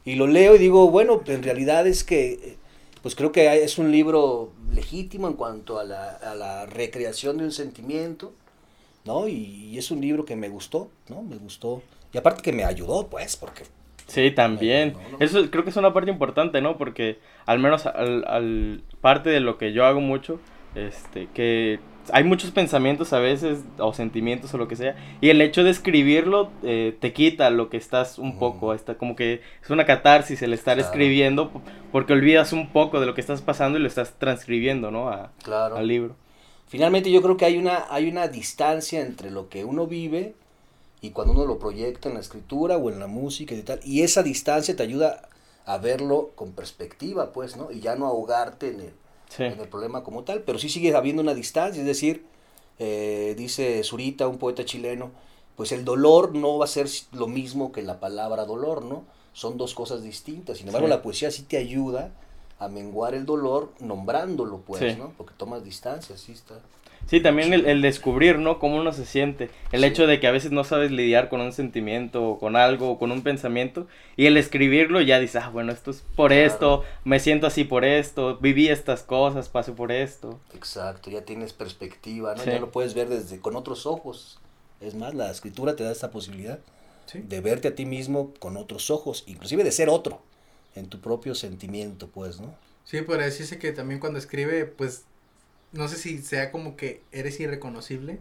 y 0.06 0.15
lo 0.15 0.27
leo 0.27 0.56
y 0.56 0.60
digo, 0.60 0.89
bueno, 0.89 1.22
en 1.25 1.44
realidad 1.44 1.88
es 1.88 2.03
que, 2.03 2.58
pues 3.01 3.15
creo 3.15 3.32
que 3.32 3.63
es 3.63 3.77
un 3.77 3.91
libro 3.91 4.51
legítimo 4.74 5.27
en 5.27 5.34
cuanto 5.34 5.79
a 5.79 5.84
la, 5.84 6.12
a 6.12 6.36
la 6.36 6.65
recreación 6.65 7.38
de 7.38 7.46
un 7.46 7.51
sentimiento, 7.51 8.34
¿no? 9.06 9.27
Y, 9.27 9.34
y, 9.34 9.77
es 9.77 9.91
un 9.91 10.01
libro 10.01 10.25
que 10.25 10.36
me 10.36 10.50
gustó, 10.50 10.89
¿no? 11.10 11.22
Me 11.22 11.38
gustó. 11.38 11.82
Y 12.13 12.18
aparte 12.18 12.41
que 12.41 12.51
me 12.51 12.63
ayudó, 12.63 13.08
pues, 13.08 13.36
porque... 13.36 13.63
Sí, 14.08 14.32
también. 14.32 14.94
No, 14.94 15.18
no, 15.18 15.18
Eso 15.20 15.50
creo 15.51 15.63
que 15.63 15.70
es 15.70 15.77
una 15.77 15.94
parte 15.94 16.10
importante, 16.10 16.62
¿no? 16.62 16.77
Porque 16.77 17.20
al 17.46 17.60
menos 17.60 17.86
al, 17.86 18.25
al 18.27 18.82
parte 19.01 19.29
de 19.29 19.39
lo 19.39 19.58
que 19.58 19.72
yo 19.72 19.86
hago 19.86 20.01
mucho, 20.01 20.39
este, 20.74 21.27
que 21.34 21.79
hay 22.13 22.24
muchos 22.24 22.51
pensamientos 22.51 23.13
a 23.13 23.20
veces, 23.20 23.60
o 23.78 23.94
sentimientos 23.94 24.54
o 24.54 24.58
lo 24.58 24.68
que 24.68 24.75
sea, 24.75 24.96
y 25.22 25.30
el 25.30 25.42
hecho 25.42 25.63
de 25.63 25.70
escribirlo 25.70 26.50
eh, 26.63 26.98
te 27.00 27.13
quita 27.13 27.50
lo 27.50 27.70
que 27.70 27.78
estás 27.78 28.20
un 28.20 28.36
mm. 28.36 28.39
poco, 28.39 28.74
está 28.74 28.98
como 28.98 29.16
que 29.16 29.42
es 29.63 29.70
una 29.70 29.86
catarsis 29.86 30.42
el 30.42 30.54
estar 30.54 30.75
claro. 30.75 30.89
escribiendo, 30.89 31.51
porque 31.92 32.13
olvidas 32.13 32.54
un 32.54 32.70
poco 32.72 33.00
de 33.00 33.06
lo 33.06 33.13
que 33.13 33.22
estás 33.22 33.42
pasando 33.42 33.78
y 33.78 33.82
lo 33.82 33.88
estás 33.88 34.13
transcribiendo, 34.18 34.92
¿no? 34.92 35.10
A, 35.10 35.32
claro. 35.44 35.78
Al 35.78 35.88
libro. 35.88 36.16
Finalmente 36.68 37.12
yo 37.12 37.22
creo 37.22 37.36
que 37.36 37.46
hay 37.46 37.58
una, 37.58 37.86
hay 37.89 38.08
una 38.08 38.28
distancia 38.28 39.01
entre 39.01 39.32
lo 39.32 39.50
que 39.50 39.66
uno 39.66 39.88
vive 39.88 40.36
y 41.01 41.12
cuando 41.12 41.34
uno 41.34 41.46
lo 41.46 41.58
proyecta 41.58 42.10
en 42.10 42.16
la 42.16 42.22
escritura 42.22 42.78
o 42.78 42.89
en 42.89 43.00
la 43.00 43.08
música 43.08 43.56
y 43.56 43.62
tal, 43.62 43.80
y 43.84 44.04
esa 44.04 44.22
distancia 44.22 44.75
te 44.75 44.84
ayuda 44.84 45.30
a 45.66 45.78
verlo 45.78 46.32
con 46.36 46.51
perspectiva, 46.51 47.32
pues, 47.32 47.58
¿no? 47.58 47.72
Y 47.72 47.80
ya 47.80 47.96
no 47.96 48.06
ahogarte 48.06 48.70
en 48.70 48.82
el, 48.82 48.94
Sí. 49.29 49.43
en 49.43 49.59
el 49.59 49.67
problema 49.69 50.03
como 50.03 50.24
tal, 50.24 50.41
pero 50.43 50.59
sí 50.59 50.69
sigue 50.69 50.93
habiendo 50.95 51.21
una 51.21 51.33
distancia, 51.33 51.79
es 51.79 51.86
decir, 51.88 52.25
eh, 52.79 53.36
dice 53.38 53.83
Zurita, 53.83 54.27
un 54.27 54.38
poeta 54.38 54.65
chileno, 54.65 55.12
pues 55.55 55.71
el 55.71 55.86
dolor 55.86 56.33
no 56.36 56.57
va 56.57 56.65
a 56.65 56.67
ser 56.67 56.88
lo 57.12 57.27
mismo 57.27 57.71
que 57.71 57.81
la 57.83 58.00
palabra 58.00 58.45
dolor, 58.45 58.83
¿no? 58.83 59.03
Son 59.33 59.57
dos 59.57 59.74
cosas 59.75 60.01
distintas, 60.03 60.57
sin 60.57 60.67
embargo 60.67 60.88
Sí. 60.88 60.89
la 60.89 61.01
poesía 61.01 61.29
sí 61.31 61.43
te 61.43 61.57
ayuda 61.57 62.12
a 62.57 62.67
menguar 62.67 63.13
el 63.13 63.25
dolor 63.25 63.71
nombrándolo, 63.79 64.59
pues, 64.65 64.79
Sí. 64.93 64.98
¿no? 65.00 65.13
Porque 65.17 65.33
tomas 65.38 65.63
distancia, 65.63 66.17
sí 66.17 66.31
está. 66.33 66.55
Sí, 67.10 67.22
también 67.22 67.54
el, 67.54 67.66
el 67.66 67.82
descubrir, 67.82 68.38
¿no? 68.38 68.60
Cómo 68.60 68.78
uno 68.78 68.94
se 68.94 69.04
siente. 69.04 69.50
El 69.72 69.82
Sí. 69.82 69.88
hecho 69.88 70.06
de 70.06 70.20
que 70.20 70.28
a 70.28 70.32
veces 70.32 70.51
no 70.51 70.63
sabes 70.63 70.92
lidiar 70.92 71.28
con 71.28 71.42
un 71.42 71.51
sentimiento 71.54 72.24
o 72.24 72.38
con 72.38 72.56
algo 72.56 72.92
o 72.92 73.00
con 73.00 73.12
un 73.12 73.24
pensamiento. 73.24 73.88
Y 74.16 74.28
el 74.28 74.38
escribirlo 74.38 75.01
ya 75.01 75.20
dices, 75.20 75.42
ah, 75.44 75.50
bueno, 75.50 75.72
esto 75.72 75.89
es 75.89 76.04
por 76.16 76.30
Claro. 76.30 76.46
esto, 76.46 76.84
me 77.06 77.20
siento 77.20 77.48
así 77.48 77.63
por 77.63 77.84
esto, 77.84 78.38
viví 78.38 78.68
estas 78.70 79.01
cosas, 79.01 79.50
pasé 79.50 79.72
por 79.72 79.92
esto. 79.92 80.39
Exacto, 80.54 81.10
ya 81.10 81.24
tienes 81.25 81.51
perspectiva, 81.54 82.36
¿no? 82.36 82.44
Sí. 82.44 82.51
Ya 82.51 82.60
lo 82.60 82.70
puedes 82.70 82.94
ver 82.94 83.10
desde 83.10 83.39
con 83.39 83.56
otros 83.56 83.88
ojos. 83.88 84.39
Es 84.80 84.94
más, 84.94 85.16
la 85.16 85.32
escritura 85.32 85.75
te 85.75 85.84
da 85.84 85.92
esta 85.92 86.12
posibilidad 86.12 86.60
Sí. 87.08 87.22
de 87.28 87.42
verte 87.42 87.70
a 87.70 87.75
ti 87.75 87.88
mismo 87.88 88.34
con 88.38 88.56
otros 88.56 88.92
ojos, 88.92 89.24
inclusive 89.25 89.63
de 89.63 89.72
ser 89.72 89.89
otro 89.89 90.22
en 90.75 90.86
tu 90.89 91.01
propio 91.01 91.34
sentimiento, 91.34 92.08
pues, 92.10 92.39
¿no? 92.39 92.54
Sí, 92.86 93.01
por 93.01 93.18
decirse 93.18 93.58
que 93.58 93.72
también 93.72 94.00
cuando 94.00 94.20
escribe, 94.20 94.66
pues, 94.66 95.06
no 95.71 95.88
sé 95.88 95.97
si 95.97 96.21
sea 96.21 96.51
como 96.51 96.75
que 96.75 97.03
eres 97.11 97.39
irreconocible. 97.39 98.19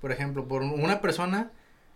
Por 0.00 0.12
ejemplo, 0.12 0.48
por 0.48 0.62
un- 0.62 0.82
una 0.82 1.00
persona, 1.00 1.50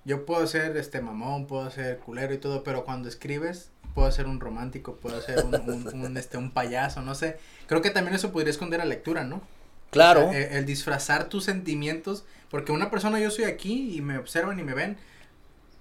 yo 0.05 0.27
puedo 0.27 0.47
ser 0.47 0.77
este 0.77 1.01
mamón, 1.01 1.47
puedo 1.47 1.71
ser 1.71 1.99
culero 1.99 2.35
y 2.35 2.39
todo, 2.39 2.63
pero 2.65 2.85
cuando 2.85 3.09
escribes, 3.09 3.71
puedo 3.95 4.11
ser 4.13 4.27
un 4.27 4.41
romántico, 4.41 4.97
puedo 4.97 5.21
ser 5.23 5.45
un, 5.45 5.55
un, 5.55 6.05
un, 6.05 6.17
este, 6.19 6.37
un 6.37 6.51
payaso, 6.51 7.01
no 7.03 7.15
sé. 7.15 7.39
Creo 7.67 7.81
que 7.83 7.91
también 7.91 8.15
eso 8.15 8.33
podría 8.33 8.51
esconder 8.51 8.81
a 8.81 8.85
lectura, 8.85 9.25
¿no? 9.25 9.41
Claro, 9.91 10.31
el, 10.33 10.43
el 10.57 10.67
disfrazar 10.67 11.29
tus 11.29 11.45
sentimientos, 11.45 12.25
porque 12.51 12.73
una 12.73 12.91
persona 12.91 13.21
yo 13.21 13.31
soy 13.31 13.45
aquí 13.45 13.95
y 13.97 14.01
me 14.03 14.19
observan 14.19 14.59
y 14.59 14.63
me 14.65 14.75
ven, 14.75 14.97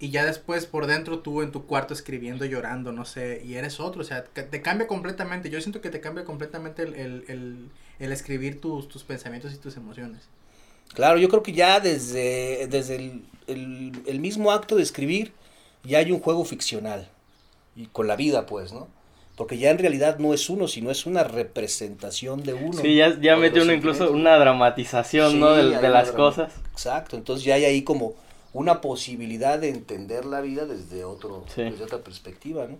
y 0.03 0.09
ya 0.11 0.25
después 0.25 0.65
por 0.65 0.85
dentro 0.87 1.19
tú 1.19 1.41
en 1.41 1.51
tu 1.51 1.65
cuarto 1.65 1.93
escribiendo, 1.93 2.45
llorando, 2.45 2.91
no 2.91 3.05
sé, 3.05 3.41
y 3.45 3.55
eres 3.55 3.79
otro, 3.79 4.01
o 4.01 4.03
sea, 4.05 4.23
te 4.25 4.61
cambia 4.61 4.87
completamente, 4.87 5.49
yo 5.49 5.61
siento 5.61 5.81
que 5.81 5.89
te 5.89 6.01
cambia 6.01 6.25
completamente 6.25 6.83
el, 6.83 6.93
el, 6.95 7.25
el, 7.27 7.69
el 7.99 8.11
escribir 8.11 8.59
tus, 8.61 8.87
tus 8.89 9.03
pensamientos 9.03 9.53
y 9.53 9.57
tus 9.57 9.77
emociones. 9.77 10.21
claro, 10.93 11.17
yo 11.17 11.29
creo 11.29 11.43
que 11.43 11.53
ya 11.53 11.79
desde, 11.79 12.67
desde 12.69 12.95
el, 12.95 13.23
el- 13.47 13.91
el 14.05 14.19
mismo 14.19 14.51
acto 14.51 14.75
de 14.75 14.83
escribir 14.83 15.31
ya 15.83 15.99
hay 15.99 16.11
un 16.11 16.19
juego 16.19 16.45
ficcional, 16.45 17.07
y 17.75 17.87
con 17.87 18.07
la 18.07 18.15
vida, 18.15 18.45
pues, 18.45 18.71
¿no? 18.73 18.87
Porque 19.35 19.57
ya 19.57 19.71
en 19.71 19.79
realidad 19.79 20.19
no 20.19 20.33
es 20.33 20.49
uno, 20.49 20.67
sino 20.67 20.91
es 20.91 21.05
una 21.07 21.23
representación 21.23 22.43
de 22.43 22.53
uno. 22.53 22.81
Sí, 22.81 22.95
ya, 22.97 23.19
ya 23.19 23.35
mete 23.35 23.61
uno 23.61 23.73
incluso 23.73 24.11
una 24.11 24.37
dramatización, 24.37 25.39
¿no? 25.39 25.53
De, 25.55 25.63
las 25.63 25.81
drama- 25.81 26.15
cosas. 26.17 26.53
Exacto, 26.71 27.17
entonces 27.17 27.43
ya 27.43 27.55
hay 27.55 27.65
ahí 27.65 27.81
como 27.83 28.13
una 28.53 28.81
posibilidad 28.81 29.59
de 29.59 29.69
entender 29.69 30.25
la 30.25 30.41
vida 30.41 30.65
desde 30.65 31.03
otro, 31.03 31.43
Sí. 31.53 31.63
desde 31.63 31.83
otra 31.83 31.99
perspectiva, 31.99 32.67
¿no? 32.67 32.77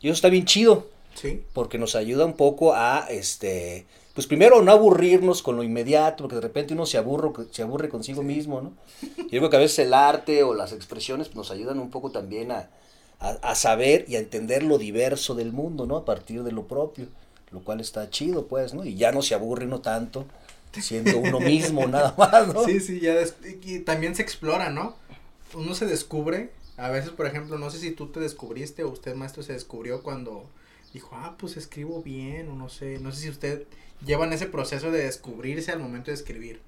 Y 0.00 0.08
eso 0.08 0.14
está 0.14 0.28
bien 0.28 0.44
chido, 0.44 0.86
Sí. 1.14 1.42
porque 1.52 1.78
nos 1.78 1.94
ayuda 1.96 2.24
un 2.26 2.34
poco 2.34 2.74
a, 2.74 3.06
este, 3.08 3.86
pues 4.14 4.26
primero 4.26 4.60
no 4.62 4.70
aburrirnos 4.72 5.42
con 5.42 5.56
lo 5.56 5.62
inmediato, 5.62 6.24
porque 6.24 6.36
de 6.36 6.42
repente 6.42 6.74
uno 6.74 6.86
se 6.86 6.98
aburre, 6.98 7.30
se 7.50 7.62
aburre 7.62 7.88
consigo 7.88 8.22
mismo, 8.22 8.60
¿no? 8.60 8.72
Y 9.02 9.30
yo 9.30 9.40
creo 9.40 9.50
que 9.50 9.56
a 9.56 9.60
veces 9.60 9.78
el 9.80 9.94
arte 9.94 10.42
o 10.42 10.54
las 10.54 10.72
expresiones 10.72 11.34
nos 11.34 11.50
ayudan 11.50 11.78
un 11.78 11.90
poco 11.90 12.10
también 12.10 12.52
a, 12.52 12.68
a, 13.20 13.30
a 13.42 13.54
saber 13.54 14.04
y 14.08 14.16
a 14.16 14.18
entender 14.18 14.62
lo 14.62 14.76
diverso 14.78 15.34
del 15.34 15.52
mundo, 15.52 15.86
¿no? 15.86 15.96
A 15.96 16.04
partir 16.04 16.42
de 16.42 16.52
lo 16.52 16.66
propio, 16.66 17.06
lo 17.50 17.60
cual 17.60 17.80
está 17.80 18.10
chido, 18.10 18.46
pues, 18.46 18.74
¿no? 18.74 18.84
Y 18.84 18.96
ya 18.96 19.10
no 19.12 19.22
se 19.22 19.34
aburre 19.34 19.64
uno 19.66 19.80
tanto 19.80 20.26
siendo 20.82 21.18
uno 21.18 21.40
mismo 21.40 21.86
nada 21.88 22.14
más, 22.18 22.48
¿no? 22.48 22.64
Sí, 22.64 22.80
sí, 22.80 23.00
ya 23.00 23.14
des- 23.14 23.36
y 23.62 23.80
también 23.80 24.14
se 24.14 24.22
explora, 24.22 24.70
¿no? 24.70 24.96
Uno 25.54 25.74
se 25.74 25.86
descubre, 25.86 26.50
a 26.76 26.90
veces, 26.90 27.10
por 27.10 27.26
ejemplo, 27.26 27.58
no 27.58 27.70
sé 27.70 27.78
si 27.78 27.92
tú 27.92 28.08
te 28.08 28.20
descubriste 28.20 28.82
o 28.84 28.90
usted, 28.90 29.14
maestro, 29.14 29.42
se 29.42 29.52
descubrió 29.52 30.02
cuando 30.02 30.44
dijo, 30.92 31.10
ah, 31.14 31.36
pues 31.38 31.56
escribo 31.56 32.02
bien, 32.02 32.48
o 32.48 32.54
no 32.56 32.68
sé, 32.68 32.98
no 33.00 33.12
sé 33.12 33.22
si 33.22 33.28
usted 33.30 33.64
lleva 34.04 34.26
en 34.26 34.32
ese 34.32 34.46
proceso 34.46 34.90
de 34.90 35.04
descubrirse 35.04 35.72
al 35.72 35.80
momento 35.80 36.10
de 36.10 36.16
escribir. 36.16 36.60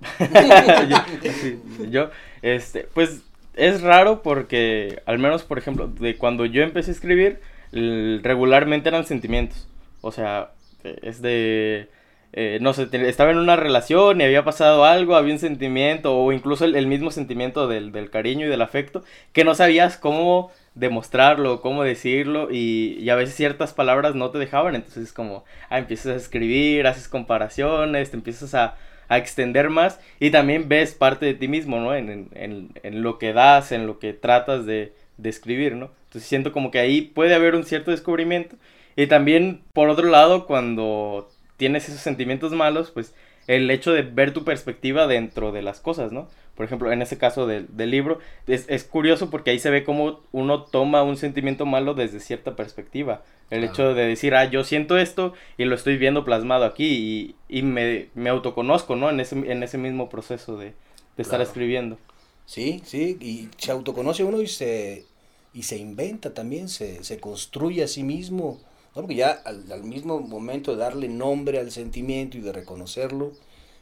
yo, 0.88 0.96
sí, 1.32 1.60
yo, 1.90 2.10
este, 2.42 2.88
pues 2.94 3.22
es 3.54 3.82
raro 3.82 4.22
porque, 4.22 5.02
al 5.06 5.18
menos 5.18 5.42
por 5.42 5.58
ejemplo, 5.58 5.88
de 5.88 6.16
cuando 6.16 6.46
yo 6.46 6.62
empecé 6.62 6.90
a 6.90 6.94
escribir, 6.94 7.40
regularmente 7.72 8.88
eran 8.88 9.06
sentimientos. 9.06 9.68
O 10.00 10.12
sea, 10.12 10.52
eh, 10.84 10.98
es 11.02 11.22
de, 11.22 11.88
eh, 12.32 12.58
no 12.60 12.72
sé, 12.72 12.88
estaba 13.08 13.30
en 13.32 13.38
una 13.38 13.56
relación 13.56 14.20
y 14.20 14.24
había 14.24 14.44
pasado 14.44 14.84
algo, 14.84 15.16
había 15.16 15.32
un 15.34 15.38
sentimiento 15.40 16.16
o 16.16 16.32
incluso 16.32 16.64
el, 16.64 16.86
mismo 16.86 17.10
sentimiento 17.10 17.66
del, 17.68 17.92
del 17.92 18.10
cariño 18.10 18.46
y 18.46 18.48
del 18.50 18.62
afecto 18.62 19.02
que 19.32 19.44
no 19.44 19.54
sabías 19.54 19.96
cómo 19.96 20.50
demostrarlo, 20.74 21.60
cómo 21.60 21.82
decirlo 21.82 22.48
y, 22.50 22.96
y 23.00 23.10
a 23.10 23.16
veces 23.16 23.34
ciertas 23.34 23.72
palabras 23.74 24.14
no 24.14 24.30
te 24.30 24.38
dejaban, 24.38 24.74
entonces 24.76 25.04
es 25.04 25.12
como, 25.12 25.44
ah, 25.68 25.78
empiezas 25.78 26.12
a 26.14 26.16
escribir, 26.16 26.86
haces 26.86 27.08
comparaciones, 27.08 28.10
te 28.10 28.16
empiezas 28.16 28.54
a, 28.54 28.76
a 29.08 29.18
extender 29.18 29.68
más 29.70 29.98
y 30.20 30.30
también 30.30 30.68
ves 30.68 30.94
parte 30.94 31.26
de 31.26 31.34
ti 31.34 31.48
mismo, 31.48 31.78
¿no? 31.80 31.94
En, 31.94 32.08
en, 32.10 32.28
en- 32.34 32.68
en 32.84 33.02
lo 33.02 33.18
que 33.18 33.32
das, 33.32 33.72
en 33.72 33.86
lo 33.86 33.98
que 33.98 34.12
tratas 34.12 34.66
de, 34.66 34.92
de 35.16 35.28
escribir, 35.28 35.74
¿no? 35.74 35.90
Entonces 36.04 36.28
siento 36.28 36.52
como 36.52 36.70
que 36.70 36.78
ahí 36.78 37.02
puede 37.02 37.34
haber 37.34 37.54
un 37.56 37.64
cierto 37.64 37.90
descubrimiento 37.90 38.56
y 38.96 39.06
también 39.06 39.62
por 39.72 39.88
otro 39.88 40.08
lado 40.08 40.46
cuando 40.46 41.28
tienes 41.56 41.88
esos 41.88 42.00
sentimientos 42.00 42.52
malos, 42.52 42.90
pues 42.90 43.14
el 43.46 43.70
hecho 43.70 43.92
de 43.92 44.02
ver 44.02 44.32
tu 44.32 44.44
perspectiva 44.44 45.06
dentro 45.06 45.52
de 45.52 45.62
las 45.62 45.80
cosas, 45.80 46.12
¿no? 46.12 46.28
Por 46.54 46.66
ejemplo, 46.66 46.92
en 46.92 47.00
ese 47.00 47.16
caso 47.16 47.46
del, 47.46 47.66
del 47.74 47.90
libro, 47.90 48.18
es, 48.46 48.66
es 48.68 48.84
curioso 48.84 49.30
porque 49.30 49.50
ahí 49.50 49.58
se 49.58 49.70
ve 49.70 49.82
cómo 49.82 50.20
uno 50.30 50.64
toma 50.64 51.02
un 51.02 51.16
sentimiento 51.16 51.64
malo 51.64 51.94
desde 51.94 52.20
cierta 52.20 52.54
perspectiva. 52.54 53.22
El 53.48 53.64
hecho 53.64 53.94
de 53.94 54.06
decir, 54.06 54.34
ah, 54.34 54.44
yo 54.44 54.62
siento 54.62 54.98
esto 54.98 55.32
y 55.56 55.64
lo 55.64 55.74
estoy 55.74 55.96
viendo 55.96 56.24
plasmado 56.24 56.64
aquí 56.64 57.34
y, 57.48 57.58
y 57.58 57.62
me, 57.62 58.08
me 58.14 58.30
autoconozco, 58.30 58.94
¿no? 58.94 59.10
En 59.10 59.20
ese, 59.20 59.36
en 59.36 59.62
ese 59.62 59.78
mismo 59.78 60.08
proceso 60.08 60.56
de, 60.56 60.74
de 61.16 61.22
estar 61.22 61.40
escribiendo. 61.40 61.98
Sí, 62.46 62.82
sí, 62.84 63.16
y 63.20 63.48
se 63.56 63.72
autoconoce 63.72 64.22
uno 64.22 64.40
y 64.40 64.46
se, 64.46 65.06
y 65.54 65.62
se 65.62 65.78
inventa 65.78 66.34
también, 66.34 66.68
se, 66.68 67.02
se 67.02 67.18
construye 67.18 67.82
a 67.82 67.88
sí 67.88 68.02
mismo, 68.02 68.60
¿no? 68.94 69.02
porque 69.02 69.14
ya 69.14 69.30
al, 69.30 69.70
al 69.70 69.84
mismo 69.84 70.20
momento 70.20 70.72
de 70.72 70.78
darle 70.78 71.08
nombre 71.08 71.58
al 71.58 71.70
sentimiento 71.70 72.38
y 72.38 72.40
de 72.40 72.52
reconocerlo 72.52 73.32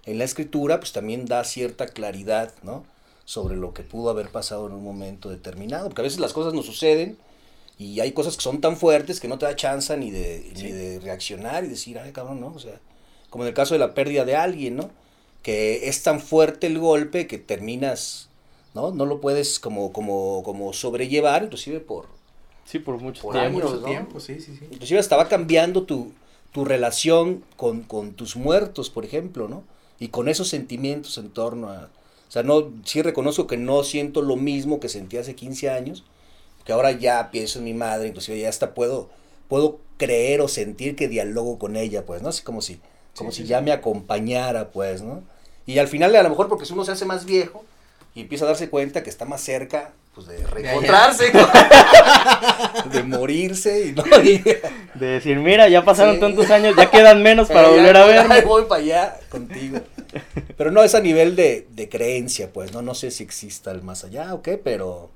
en 0.07 0.19
la 0.19 0.25
escritura, 0.25 0.81
pues 0.81 0.93
también 0.93 1.27
da 1.27 1.45
cierta 1.45 1.87
claridad, 1.87 2.53
¿no? 2.63 2.85
Sobre 3.25 3.57
lo 3.57 3.75
que 3.75 3.83
pudo 3.83 4.11
haber 4.11 4.31
pasado 4.31 4.67
en 4.67 4.73
un 4.73 4.83
momento 4.83 5.29
determinado, 5.29 5.89
porque 5.89 6.01
a 6.01 6.05
veces 6.05 6.21
las 6.21 6.33
cosas 6.33 6.55
nos 6.55 6.65
suceden 6.65 7.19
y 7.79 8.01
hay 8.01 8.13
cosas 8.13 8.37
que 8.37 8.43
son 8.43 8.61
tan 8.61 8.77
fuertes 8.77 9.21
que 9.21 9.29
no 9.29 9.39
te 9.39 9.47
da 9.47 9.55
chance 9.55 9.95
ni 9.97 10.11
de, 10.11 10.51
ni 10.57 10.73
de 10.73 10.99
reaccionar 11.01 11.65
y 11.65 11.69
decir, 11.69 11.99
ay, 11.99 12.13
cabrón, 12.13 12.41
¿no? 12.41 12.49
O 12.49 12.59
sea, 12.59 12.81
como 13.29 13.45
en 13.45 13.49
el 13.49 13.55
caso 13.55 13.75
de 13.75 13.81
la 13.81 13.95
pérdida 13.95 14.25
de 14.25 14.37
alguien, 14.37 14.77
¿no? 14.77 14.91
Que 15.43 15.89
es 15.89 16.03
tan 16.03 16.21
fuerte 16.21 16.67
el 16.67 16.79
golpe 16.79 17.27
que 17.27 17.39
terminas 17.39 18.29
¿no? 18.75 18.91
No 18.91 19.07
lo 19.07 19.21
puedes 19.21 19.59
como, 19.59 19.93
como, 19.93 20.43
como 20.45 20.73
sobrellevar, 20.73 21.45
inclusive 21.45 21.81
por, 21.81 22.07
Sí, 22.71 22.79
por 22.79 22.99
mucho 23.01 23.23
Por 23.23 23.33
tiempo. 23.33 23.59
años. 23.59 23.71
Mucho 23.71 23.81
¿no? 23.81 23.87
tiempo, 23.87 24.21
sí, 24.21 24.41
sí, 24.41 24.57
sí. 24.59 24.67
inclusive 24.71 25.01
hasta 25.01 25.17
va 25.17 25.29
cambiando 25.29 25.85
tu, 25.85 26.13
tu 26.53 26.65
relación 26.65 27.45
con, 27.57 27.83
con 27.83 28.13
tus 28.15 28.37
muertos, 28.37 28.91
por 28.91 29.05
ejemplo, 29.05 29.49
¿no? 29.49 29.65
Y 29.99 30.09
con 30.09 30.29
esos 30.29 30.49
sentimientos 30.49 31.19
en 31.19 31.31
torno 31.31 31.71
a, 31.71 31.85
o 32.29 32.31
sea, 32.31 32.43
no, 32.43 32.71
sí 32.85 33.03
reconozco 33.03 33.47
que 33.47 33.57
no 33.57 33.83
siento 33.85 34.23
lo 34.23 34.37
mismo 34.37 34.81
que 34.81 34.89
sentí 34.89 35.17
hace 35.17 35.35
15 35.35 35.71
años, 35.71 36.05
que 36.65 36.73
ahora 36.73 36.93
ya 36.93 37.31
pienso 37.31 37.59
en 37.59 37.65
mi 37.65 37.75
madre, 37.75 38.09
inclusive 38.09 38.39
ya 38.41 38.49
hasta 38.49 38.75
puedo, 38.75 39.11
puedo 39.49 39.81
creer 39.97 40.41
o 40.41 40.49
sentir 40.49 40.97
que 40.97 41.09
dialogo 41.09 41.59
con 41.59 41.77
ella, 41.77 42.05
pues, 42.07 42.23
¿no? 42.23 42.29
Así 42.31 42.43
como 42.43 42.63
si, 42.63 42.81
como 43.17 43.33
Sí, 43.33 43.39
si 43.39 43.43
sí, 43.43 43.49
ya 43.49 43.59
sí. 43.59 43.65
me 43.65 43.73
acompañara, 43.73 44.71
pues, 44.73 45.03
¿no? 45.03 45.23
Y 45.67 45.79
al 45.79 45.89
final, 45.89 46.15
a 46.17 46.23
lo 46.23 46.31
mejor 46.31 46.49
porque 46.49 46.65
si 46.67 46.73
uno 46.75 46.85
se 46.85 46.93
hace 46.93 47.05
más 47.07 47.25
viejo 47.25 47.65
y 48.15 48.23
empieza 48.23 48.45
a 48.45 48.49
darse 48.49 48.71
cuenta 48.71 49.03
que 49.03 49.11
está 49.11 49.25
más 49.25 49.43
cerca, 49.43 49.93
pues, 50.25 50.27
de 50.39 50.47
reencontrarse, 50.47 51.31
de 52.93 53.03
morirse 53.05 53.87
y 53.89 53.93
no... 53.93 54.05
y- 54.23 54.43
De 54.95 55.07
decir, 55.07 55.39
mira, 55.39 55.69
ya 55.69 55.85
pasaron 55.85 56.15
Sí. 56.17 56.21
tantos 56.21 56.51
años, 56.51 56.75
ya 56.77 56.91
quedan 56.91 57.23
menos 57.23 57.49
para 57.53 57.69
volver 57.69 57.97
a 57.97 58.05
ahí 58.35 58.43
voy 58.43 58.65
para 58.65 58.81
allá 58.83 59.17
contigo. 59.29 59.79
Pero 60.57 60.71
no 60.73 60.83
es 60.83 60.95
a 60.95 61.01
nivel 61.01 61.37
de, 61.37 61.69
de 61.71 61.89
creencia, 61.89 62.53
pues, 62.53 62.73
¿no? 62.73 62.83
No 62.83 62.95
sé 62.95 63.11
si 63.11 63.23
exista 63.23 63.71
el 63.71 63.83
más 63.83 64.05
allá 64.05 64.35
o 64.35 64.43
qué, 64.43 64.59
pero, 64.59 65.11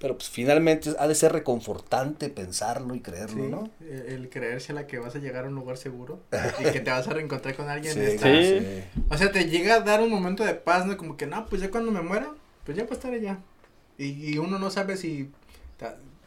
Pero 0.00 0.16
pues 0.16 0.28
finalmente 0.28 0.90
ha 0.98 1.06
de 1.06 1.14
ser 1.14 1.32
reconfortante 1.32 2.28
pensarlo 2.28 2.94
y 2.96 3.00
creerlo, 3.00 3.44
Sí, 3.44 3.50
¿no? 3.50 3.70
el, 3.80 4.12
el 4.14 4.28
creérsela 4.30 4.86
que 4.88 4.98
vas 4.98 5.14
a 5.14 5.18
llegar 5.20 5.44
a 5.44 5.48
un 5.48 5.54
lugar 5.54 5.76
seguro 5.76 6.18
y 6.58 6.64
que 6.72 6.80
te 6.80 6.90
vas 6.90 7.06
a 7.06 7.12
reencontrar 7.12 7.54
con 7.54 7.68
alguien. 7.68 7.94
Sí. 7.94 8.82
O 9.10 9.16
sea, 9.16 9.30
te 9.30 9.44
llega 9.48 9.76
a 9.76 9.80
dar 9.80 10.00
un 10.00 10.10
momento 10.10 10.42
de 10.44 10.54
paz, 10.54 10.86
¿no? 10.86 10.96
Como 10.96 11.16
que, 11.16 11.26
no, 11.26 11.46
pues 11.46 11.62
ya 11.62 11.70
cuando 11.70 11.92
me 11.92 12.00
muera, 12.02 12.30
pues 12.64 12.76
ya 12.76 12.84
pues 12.86 12.98
estar 12.98 13.12
allá. 13.12 13.38
Y, 13.98 14.32
y 14.34 14.38
uno 14.38 14.58
no 14.58 14.70
sabe 14.70 14.96
si, 14.96 15.30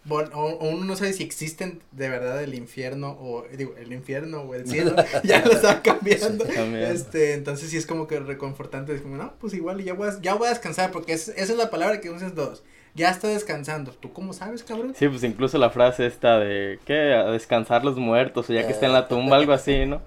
bueno, 0.07 0.29
o, 0.35 0.45
o 0.45 0.69
uno 0.69 0.85
no 0.85 0.95
sabe 0.95 1.11
si 1.11 1.23
existen 1.23 1.81
de 1.91 2.07
verdad 2.07 2.41
el 2.41 2.53
infierno 2.53 3.17
o, 3.19 3.43
digo, 3.51 3.75
el 3.77 3.91
infierno 3.91 4.41
o 4.41 4.55
el 4.55 4.65
cielo, 4.65 4.95
ya 5.23 5.43
lo 5.45 5.51
estaba 5.51 5.81
cambiando. 5.81 6.45
Este, 6.45 7.33
entonces 7.33 7.69
sí 7.69 7.77
es 7.77 7.85
como 7.85 8.07
que 8.07 8.19
reconfortante, 8.19 8.95
es 8.95 9.01
como, 9.01 9.17
no, 9.17 9.33
pues 9.39 9.53
igual 9.53 9.83
ya 9.83 9.93
voy 9.93 10.07
a, 10.07 10.21
ya 10.21 10.33
voy 10.35 10.47
a 10.47 10.51
descansar, 10.51 10.91
porque 10.91 11.13
es, 11.13 11.27
esa 11.29 11.51
es 11.51 11.57
la 11.57 11.69
palabra 11.69 11.99
que 11.99 12.09
usas 12.09 12.35
dos, 12.35 12.63
ya 12.95 13.09
está 13.09 13.27
descansando, 13.27 13.91
¿tú 13.91 14.13
cómo 14.13 14.31
sabes, 14.31 14.63
cabrón? 14.63 14.95
Sí, 14.95 15.09
pues 15.09 15.23
incluso 15.23 15.57
la 15.57 15.71
frase 15.71 16.05
esta 16.05 16.39
de 16.39 16.79
que 16.85 17.13
a 17.13 17.25
descansar 17.25 17.83
los 17.83 17.97
muertos 17.97 18.49
o 18.49 18.53
ya 18.53 18.65
que 18.65 18.71
esté 18.71 18.85
en 18.85 18.93
la 18.93 19.09
tumba, 19.09 19.35
algo 19.35 19.51
así, 19.51 19.85
¿no? 19.85 20.01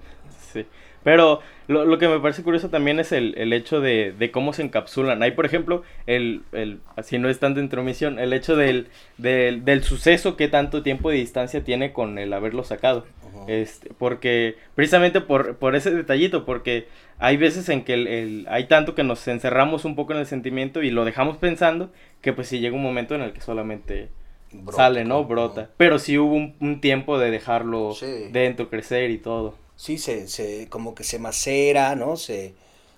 Sí. 0.51 0.65
Pero 1.03 1.41
lo, 1.71 1.85
lo 1.85 1.97
que 1.97 2.07
me 2.07 2.19
parece 2.19 2.43
curioso 2.43 2.69
también 2.69 2.99
es 2.99 3.11
el, 3.11 3.33
el 3.37 3.53
hecho 3.53 3.81
de, 3.81 4.11
de 4.11 4.29
cómo 4.31 4.53
se 4.53 4.61
encapsulan. 4.61 5.23
Hay, 5.23 5.31
por 5.31 5.45
ejemplo, 5.45 5.83
el, 6.05 6.41
el 6.51 6.79
así 6.95 7.17
no 7.17 7.29
es 7.29 7.39
tanto 7.39 7.59
intromisión, 7.59 8.19
el 8.19 8.33
hecho 8.33 8.55
del, 8.55 8.87
del, 9.17 9.65
del 9.65 9.83
suceso 9.83 10.37
que 10.37 10.47
tanto 10.47 10.83
tiempo 10.83 11.09
de 11.09 11.17
distancia 11.17 11.63
tiene 11.63 11.93
con 11.93 12.19
el 12.19 12.33
haberlo 12.33 12.63
sacado. 12.63 13.05
Ujú. 13.33 13.45
Este, 13.47 13.89
porque, 13.97 14.55
precisamente 14.75 15.21
por, 15.21 15.55
por 15.57 15.75
ese 15.75 15.91
detallito, 15.91 16.45
porque 16.45 16.87
hay 17.17 17.37
veces 17.37 17.69
en 17.69 17.83
que 17.83 17.93
el, 17.93 18.45
hay 18.49 18.65
tanto 18.65 18.93
que 18.95 19.03
nos 19.03 19.27
encerramos 19.27 19.85
un 19.85 19.95
poco 19.95 20.13
en 20.13 20.19
el 20.19 20.25
sentimiento 20.25 20.81
y 20.83 20.91
lo 20.91 21.05
dejamos 21.05 21.37
pensando, 21.37 21.91
que 22.21 22.33
pues 22.33 22.47
si 22.47 22.59
llega 22.59 22.75
un 22.75 22.83
momento 22.83 23.15
en 23.15 23.21
el 23.21 23.31
que 23.33 23.41
solamente 23.41 24.09
Brota, 24.51 24.75
sale, 24.77 25.05
¿no? 25.05 25.23
Brota. 25.25 25.69
Pero 25.77 25.97
sí 25.97 26.17
hubo 26.17 26.33
un, 26.35 26.55
un 26.59 26.81
tiempo 26.81 27.17
de 27.17 27.31
dejarlo 27.31 27.93
Sí. 27.93 28.27
dentro, 28.31 28.69
crecer 28.69 29.09
y 29.11 29.17
todo. 29.17 29.55
Sí, 29.81 29.97
se, 29.97 30.27
se, 30.27 30.67
como 30.69 30.93
que 30.93 31.03
se 31.03 31.17
macera, 31.17 31.95
¿no? 31.95 32.15
Se, 32.15 32.53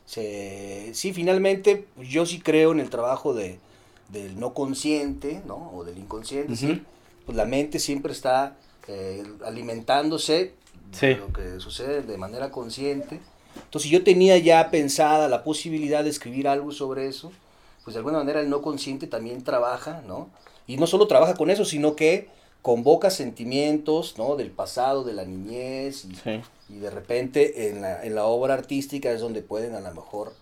se, 0.06 0.90
sí, 0.94 1.14
finalmente, 1.14 1.86
pues, 1.96 2.10
yo 2.10 2.26
sí 2.26 2.42
creo 2.42 2.74
en 2.74 2.82
el 2.82 2.90
trabajo 2.90 3.34
de, 3.34 3.58
del 4.10 4.38
no 4.38 4.54
consciente, 4.54 5.42
¿no? 5.48 5.72
O 5.74 5.86
del 5.86 5.98
inconsciente, 5.98 6.58
sí. 6.58 6.72
Ujú. 6.74 6.82
Pues 7.26 7.38
la 7.38 7.46
mente 7.46 7.80
siempre 7.80 8.12
está 8.12 8.58
eh, 8.90 9.24
alimentándose 9.46 10.56
Sí. 10.92 11.08
de 11.08 11.16
lo 11.16 11.32
que 11.32 11.62
sucede 11.62 12.02
de 12.02 12.18
manera 12.18 12.52
consciente. 12.52 13.22
Entonces, 13.64 13.90
yo 13.90 14.04
tenía 14.04 14.38
ya 14.38 14.70
pensada 14.70 15.30
la 15.30 15.46
posibilidad 15.46 16.04
de 16.04 16.10
escribir 16.10 16.50
algo 16.50 16.74
sobre 16.74 17.08
eso, 17.08 17.32
pues 17.86 17.94
de 17.94 18.00
alguna 18.00 18.18
manera 18.18 18.42
el 18.42 18.50
no 18.50 18.62
consciente 18.62 19.08
también 19.08 19.42
trabaja, 19.46 20.04
¿no? 20.06 20.30
Y 20.68 20.76
no 20.76 20.86
solo 20.86 21.08
trabaja 21.08 21.36
con 21.36 21.50
eso, 21.50 21.64
sino 21.64 21.96
que 21.96 22.28
convoca 22.62 23.10
sentimientos, 23.10 24.16
¿no? 24.18 24.36
Del 24.36 24.52
pasado, 24.52 25.06
de 25.06 25.14
la 25.14 25.24
niñez, 25.24 26.04
y, 26.04 26.16
Sí. 26.16 26.42
Y 26.70 26.78
de 26.80 26.90
repente 26.90 27.70
en 27.70 27.82
la, 27.82 28.04
en 28.04 28.16
la 28.16 28.26
obra 28.26 28.54
artística 28.54 29.12
es 29.12 29.22
donde 29.22 29.42
pueden 29.42 29.76
a 29.76 29.80
lo 29.82 29.94
mejor 29.94 30.34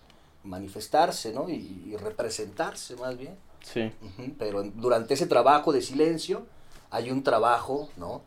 manifestarse, 0.44 1.32
¿no? 1.32 1.48
Y, 1.48 1.84
y 1.86 1.96
representarse 1.96 2.96
más 2.96 3.16
bien. 3.16 3.34
Sí. 3.62 3.90
Pero 4.38 4.60
en- 4.62 4.80
durante 4.80 5.14
ese 5.14 5.26
trabajo 5.26 5.72
de 5.72 5.82
silencio 5.82 6.44
hay 6.90 7.10
un 7.10 7.22
trabajo, 7.22 7.88
¿no? 7.96 8.22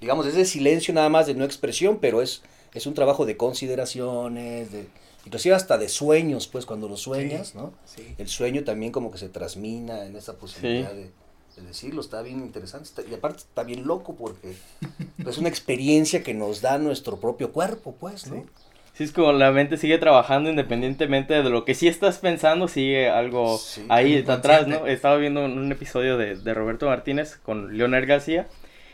Digamos, 0.00 0.26
es 0.26 0.34
de 0.34 0.44
silencio 0.44 0.92
nada 0.94 1.08
más, 1.08 1.26
de 1.26 1.34
no 1.34 1.44
expresión, 1.44 1.98
pero 2.00 2.22
es, 2.22 2.42
es 2.74 2.86
un 2.86 2.94
trabajo 2.94 3.26
de 3.26 3.36
consideraciones, 3.36 4.72
de, 4.72 4.88
inclusive 5.26 5.54
hasta 5.54 5.78
de 5.78 5.88
sueños, 5.88 6.48
pues 6.48 6.66
cuando 6.66 6.88
lo 6.88 6.96
sueñas, 6.96 7.48
Sí. 7.48 7.58
¿no? 7.58 7.72
Sí. 7.84 8.14
El 8.18 8.28
sueño 8.28 8.64
también 8.64 8.92
como 8.92 9.10
que 9.10 9.18
se 9.18 9.28
transmina 9.28 10.04
en 10.06 10.16
esa 10.16 10.34
posibilidad 10.36 10.92
de, 10.92 11.10
de 11.56 11.62
decirlo, 11.62 12.00
está 12.00 12.22
bien 12.22 12.38
interesante, 12.40 12.88
está- 12.88 13.02
y 13.02 13.14
aparte 13.14 13.38
está 13.38 13.62
bien 13.62 13.86
loco 13.86 14.14
porque 14.16 14.54
es 15.26 15.38
una 15.38 15.48
experiencia 15.48 16.22
que 16.22 16.34
nos 16.34 16.60
da 16.60 16.78
nuestro 16.78 17.18
propio 17.18 17.52
cuerpo, 17.52 17.94
pues, 17.98 18.26
¿no? 18.26 18.36
Sí. 18.36 18.42
Sí, 18.92 19.04
es 19.04 19.12
como 19.12 19.32
la 19.32 19.50
mente 19.50 19.76
sigue 19.78 19.96
trabajando 19.98 20.50
independientemente 20.50 21.42
de 21.42 21.48
lo 21.48 21.64
que 21.64 21.74
sí 21.74 21.88
estás 21.88 22.18
pensando, 22.18 22.68
sigue 22.68 23.08
algo 23.08 23.56
Sí, 23.56 23.86
ahí 23.88 24.14
está 24.14 24.34
atrás, 24.34 24.66
¿no? 24.66 24.86
Estaba 24.86 25.16
viendo 25.16 25.44
un, 25.44 25.72
episodio 25.72 26.18
de, 26.18 26.36
de 26.36 26.54
Roberto 26.54 26.86
Martínez 26.86 27.36
con 27.36 27.76
Leonel 27.78 28.04
García 28.04 28.48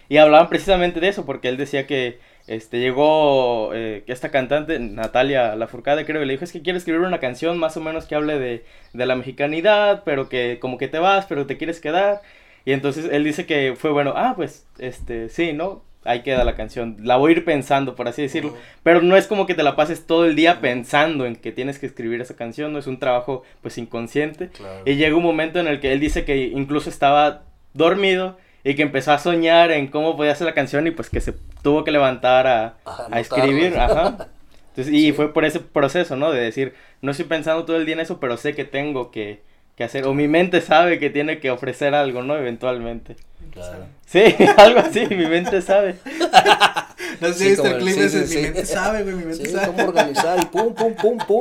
y 0.09 0.19
hablaban 0.19 0.49
precisamente 0.49 1.01
de 1.01 1.09
eso, 1.09 1.27
porque 1.27 1.49
él 1.49 1.57
decía 1.57 1.87
que 1.87 2.21
este 2.47 2.79
llegó 2.79 3.75
eh, 3.75 4.05
esta 4.07 4.31
cantante, 4.31 4.79
Natalia 4.79 5.57
Lafourcade, 5.57 6.05
creo, 6.05 6.23
y 6.23 6.27
le 6.27 6.35
dijo, 6.35 6.45
es 6.45 6.53
que 6.53 6.63
quiero 6.63 6.79
escribir 6.79 7.01
una 7.01 7.19
canción 7.19 7.59
más 7.59 7.77
o 7.77 7.81
menos 7.81 8.07
que 8.07 8.15
hable 8.15 8.39
de, 8.39 8.65
de 8.93 9.07
la 9.07 9.17
mexicanidad, 9.17 10.03
pero 10.05 10.29
que 10.29 10.59
como 10.61 10.79
que 10.79 10.87
te 10.89 11.01
vas, 11.01 11.27
pero 11.27 11.47
te 11.47 11.57
quieres 11.57 11.81
quedar. 11.81 12.23
Y 12.67 12.73
entonces 12.73 13.09
él 13.11 13.25
dice 13.25 13.47
que 13.47 13.75
fue 13.79 13.91
bueno, 13.93 14.13
ah, 14.17 14.35
pues, 14.37 14.67
este, 14.79 15.31
sí, 15.31 15.55
¿no? 15.55 15.83
Ahí 16.05 16.23
queda 16.23 16.45
la 16.45 16.55
canción. 16.55 16.99
La 17.03 17.17
voy 17.17 17.33
a 17.33 17.37
ir 17.37 17.45
pensando, 17.45 17.97
por 17.97 18.07
así 18.07 18.23
decirlo. 18.23 18.55
Pero 18.83 19.03
no 19.03 19.17
es 19.17 19.27
como 19.27 19.47
que 19.47 19.55
te 19.55 19.63
la 19.63 19.75
pases 19.75 20.07
todo 20.07 20.25
el 20.25 20.37
día 20.37 20.61
pensando 20.61 21.27
en 21.27 21.35
que 21.37 21.51
tienes 21.51 21.79
que 21.79 21.87
escribir 21.87 22.21
esa 22.21 22.37
canción, 22.37 22.73
no 22.73 22.79
es 22.79 22.87
un 22.87 22.99
trabajo 22.99 23.43
pues 23.63 23.79
inconsciente. 23.79 24.49
Claro. 24.51 24.83
Y 24.85 24.97
llega 24.97 25.17
un 25.17 25.23
momento 25.23 25.59
en 25.59 25.67
el 25.67 25.81
que 25.81 25.93
él 25.93 26.01
dice 26.01 26.25
que 26.25 26.37
incluso 26.37 26.91
estaba 26.91 27.43
dormido 27.73 28.37
y 28.63 28.75
que 28.75 28.83
empezó 28.83 29.13
a 29.13 29.19
soñar 29.19 29.71
en 29.71 29.87
cómo 29.89 30.17
podía 30.17 30.33
hacer 30.33 30.47
la 30.47 30.55
canción 30.55 30.87
y 30.87 30.91
pues 30.93 31.09
que 31.11 31.21
se 31.21 31.35
tuvo 31.63 31.83
que 31.85 31.91
levantar 31.93 32.47
a, 32.47 32.77
A 32.85 33.09
a 33.13 33.21
escribir, 33.21 33.77
ajá. 33.79 34.29
Entonces, 34.71 34.93
y 34.93 35.07
Sí. 35.07 35.13
fue 35.13 35.33
por 35.33 35.45
ese 35.45 35.59
proceso, 35.61 36.17
¿no? 36.17 36.31
De 36.33 36.41
decir, 36.41 36.75
no 37.01 37.11
estoy 37.13 37.27
pensando 37.27 37.65
todo 37.65 37.77
el 37.79 37.87
día 37.87 37.95
en 37.95 38.01
eso, 38.01 38.21
pero 38.21 38.37
sé 38.37 38.55
que 38.55 38.65
tengo 38.65 39.11
que, 39.11 39.41
que 39.77 39.85
hacer, 39.85 40.07
o 40.07 40.15
mi 40.15 40.27
mente 40.29 40.61
sabe 40.61 40.99
que 40.99 41.11
tiene 41.11 41.39
que 41.39 41.51
ofrecer 41.51 41.95
algo, 41.95 42.23
¿no? 42.23 42.37
Eventualmente. 42.37 43.17
Claro. 43.53 43.87
Sí, 44.07 44.23
algo 44.57 44.81
así, 44.81 45.07
mi 45.07 45.27
mente 45.27 45.63
sabe. 45.63 45.97
No 47.21 47.29
sé 47.29 47.35
si 47.35 47.51
Sí, 47.51 47.57
como 47.57 47.71
el 47.71 47.79
clip 47.79 47.95
sí, 47.95 48.01
ese, 48.01 48.27
sí, 48.27 48.35
mi 48.37 48.41
sí. 48.41 48.43
mente 48.43 48.67
sabe, 48.67 49.03
güey, 49.03 49.15
mi 49.15 49.25
mente 49.25 49.47
Sí, 49.47 49.53
sabe. 49.53 49.67
cómo 49.69 49.85
organizar 49.89 50.39
y 50.39 50.45
pum, 50.47 50.75
pum, 50.75 50.95
pum, 50.95 51.17
pum. 51.19 51.41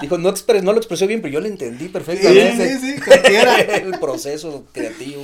Dijo, 0.00 0.18
no, 0.18 0.28
expres, 0.30 0.64
no 0.64 0.72
lo 0.72 0.78
expresó 0.78 1.06
bien, 1.06 1.20
pero 1.22 1.32
yo 1.34 1.40
lo 1.40 1.46
entendí 1.46 1.84
Sí, 1.84 1.90
perfectamente. 1.90 2.78
sí, 2.78 2.94
sí, 2.94 3.00
cualquiera. 3.00 3.60
El 3.60 3.98
proceso 4.00 4.64
creativo. 4.72 5.22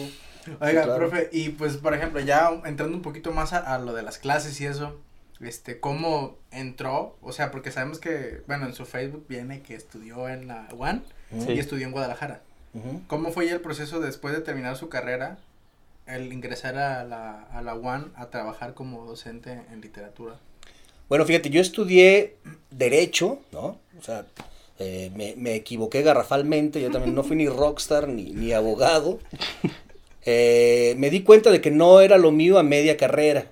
Oiga, 0.61 0.85
claro. 0.85 0.97
profe, 0.97 1.29
y 1.33 1.49
pues, 1.51 1.79
por 1.79 1.95
ejemplo, 1.95 2.21
ya 2.21 2.51
entrando 2.65 2.97
un 2.97 3.03
poquito 3.03 3.33
más 3.33 3.53
a, 3.53 3.59
a 3.75 3.79
lo 3.79 3.93
de 3.93 4.03
las 4.03 4.19
clases 4.19 4.61
y 4.61 4.67
eso, 4.67 5.01
este, 5.43 5.81
¿cómo 5.81 6.37
entró? 6.51 7.17
O 7.23 7.33
sea, 7.33 7.51
porque 7.51 7.71
sabemos 7.71 7.99
que, 7.99 8.43
bueno, 8.47 8.67
en 8.67 8.75
su 8.75 8.85
Facebook 8.87 9.27
viene 9.29 9.63
que 9.63 9.75
estudió 9.75 10.29
en 10.29 10.47
la 10.49 10.69
UAN 10.75 11.03
Sí. 11.39 11.53
y 11.53 11.59
estudió 11.59 11.87
en 11.87 11.93
Guadalajara. 11.93 12.43
¿Cómo 13.07 13.33
fue 13.33 13.47
ya 13.47 13.53
el 13.55 13.61
proceso 13.61 14.01
después 14.01 14.35
de 14.35 14.41
terminar 14.41 14.77
su 14.77 14.89
carrera, 14.89 15.39
el 16.07 16.33
ingresar 16.33 16.77
a 16.79 17.05
la, 17.05 17.43
a 17.45 17.61
la 17.63 17.75
UAN 17.75 18.13
a 18.17 18.31
trabajar 18.31 18.75
como 18.75 19.05
docente 19.05 19.61
en 19.73 19.81
literatura? 19.81 20.37
Bueno, 21.09 21.25
fíjate, 21.27 21.51
yo 21.51 21.61
estudié 21.61 22.37
Derecho, 22.71 23.41
¿no? 23.53 23.79
O 23.99 24.03
sea, 24.03 24.25
eh, 24.79 25.11
me, 25.15 25.35
me 25.37 25.55
equivoqué 25.55 26.03
garrafalmente, 26.03 26.81
yo 26.81 26.91
también 26.91 27.15
no 27.15 27.23
fui 27.25 27.37
ni 27.37 27.49
rockstar 27.49 28.09
ni, 28.09 28.31
ni 28.31 28.53
abogado. 28.53 29.19
Eh, 30.25 30.95
me 30.99 31.11
di 31.11 31.25
cuenta 31.25 31.51
de 31.51 31.61
que 31.61 31.73
no 31.73 32.01
era 32.01 32.17
lo 32.17 32.31
mío 32.31 32.57
a 32.59 32.63
media 32.63 32.97
carrera, 32.97 33.47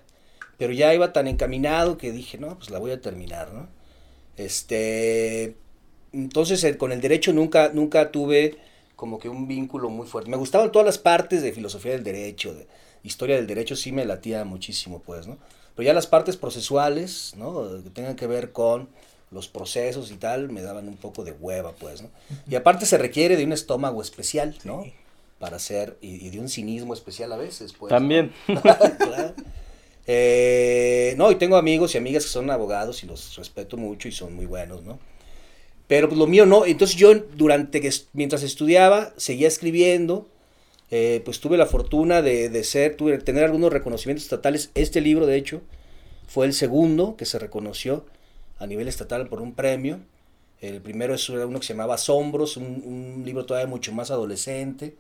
pero 0.61 0.75
ya 0.75 0.93
iba 0.93 1.15
tan 1.15 1.27
encaminado 1.27 1.97
que 1.97 2.13
dije, 2.13 2.37
no, 2.37 2.59
pues 2.59 2.69
la 2.69 2.79
voy 2.79 2.91
a 2.91 3.01
terminar, 3.01 3.51
¿no? 3.51 3.67
Este, 4.37 5.55
entonces 6.13 6.63
eh, 6.65 6.77
con 6.77 6.93
el 6.93 7.01
derecho 7.01 7.33
nunca, 7.33 7.71
nunca 7.73 8.13
tuve 8.13 8.59
como 8.95 9.19
que 9.19 9.31
un 9.31 9.49
vínculo 9.49 9.89
muy 9.89 10.07
fuerte. 10.07 10.31
Me 10.31 10.37
gustaban 10.37 10.71
todas 10.71 10.85
las 10.85 10.99
partes 10.99 11.41
de 11.41 11.53
filosofía 11.53 11.93
del 11.93 12.05
derecho, 12.05 12.53
de 12.53 12.67
historia 13.03 13.37
del 13.37 13.47
derecho, 13.47 13.75
sí 13.75 13.91
me 13.91 14.05
latía 14.05 14.45
muchísimo, 14.45 15.01
pues, 15.01 15.27
¿no? 15.27 15.39
Pero 15.75 15.87
ya 15.87 15.95
las 15.95 16.07
partes 16.07 16.37
procesuales, 16.37 17.33
¿no? 17.39 17.83
Que 17.83 17.89
tengan 17.89 18.15
que 18.15 18.27
ver 18.27 18.53
con 18.53 18.91
los 19.31 19.49
procesos 19.49 20.11
y 20.11 20.17
tal, 20.17 20.51
me 20.51 20.61
daban 20.61 20.89
un 20.89 20.99
poco 20.99 21.25
de 21.25 21.33
hueva, 21.33 21.73
pues, 21.73 22.03
¿no? 22.03 22.11
Y 22.51 22.55
aparte 22.55 22.85
se 22.85 22.99
requiere 22.99 23.39
de 23.39 23.45
un 23.47 23.53
estómago 23.55 24.03
especial, 24.03 24.59
¿no? 24.65 24.83
Sí. 24.83 24.93
Para 25.39 25.57
hacer, 25.57 25.97
y, 26.03 26.27
y 26.27 26.29
de 26.29 26.39
un 26.39 26.51
cinismo 26.51 26.93
especial 26.93 27.33
a 27.33 27.39
veces, 27.39 27.73
pues. 27.73 27.89
También. 27.89 28.35
¿no? 28.47 28.61
Claro. 28.99 29.35
Eh, 30.07 31.15
no, 31.19 31.31
y 31.31 31.37
tengo 31.37 31.57
amigos 31.57 31.95
y 31.95 31.99
amigas 31.99 32.25
que 32.25 32.31
son 32.31 32.51
abogados 32.51 33.03
y 33.05 33.07
los 33.07 33.37
respeto 33.37 33.77
mucho 33.77 34.09
y 34.09 34.13
son 34.13 34.35
muy 34.35 34.47
buenos, 34.47 34.83
¿no? 34.85 34.99
Pero 35.87 36.09
pues, 36.09 36.19
lo 36.19 36.27
mío 36.27 36.47
no. 36.47 36.67
Entonces 36.67 36.97
yo 36.97 37.15
durante 37.15 37.81
que 37.81 37.93
mientras 38.13 38.43
estudiaba 38.43 39.13
seguía 39.17 39.49
escribiendo. 39.49 40.29
eh, 40.91 41.23
pues 41.25 41.41
tuve 41.41 41.57
la 41.59 41.67
fortuna 41.67 42.23
de, 42.23 42.49
de 42.51 42.65
ser, 42.65 42.97
tener 43.25 43.45
algunos 43.45 43.73
reconocimientos 43.73 44.25
estatales. 44.25 44.71
Este 44.75 45.01
libro, 45.01 45.27
de 45.27 45.37
hecho, 45.37 45.63
fue 46.29 46.47
el 46.47 46.53
segundo 46.55 47.17
que 47.17 47.27
se 47.27 47.39
reconoció 47.39 48.07
a 48.59 48.67
nivel 48.67 48.89
estatal 48.89 49.29
por 49.29 49.41
un 49.43 49.55
premio. 49.55 50.01
El 50.61 50.81
primero 50.83 51.15
es 51.15 51.29
uno 51.29 51.61
que 51.61 51.67
se 51.67 51.73
llamaba 51.75 51.95
Asombros, 51.95 52.57
un, 52.57 52.83
un 52.85 53.23
libro 53.25 53.47
todavía 53.47 53.69
mucho 53.69 53.93
más 53.93 54.11
adolescente, 54.11 54.97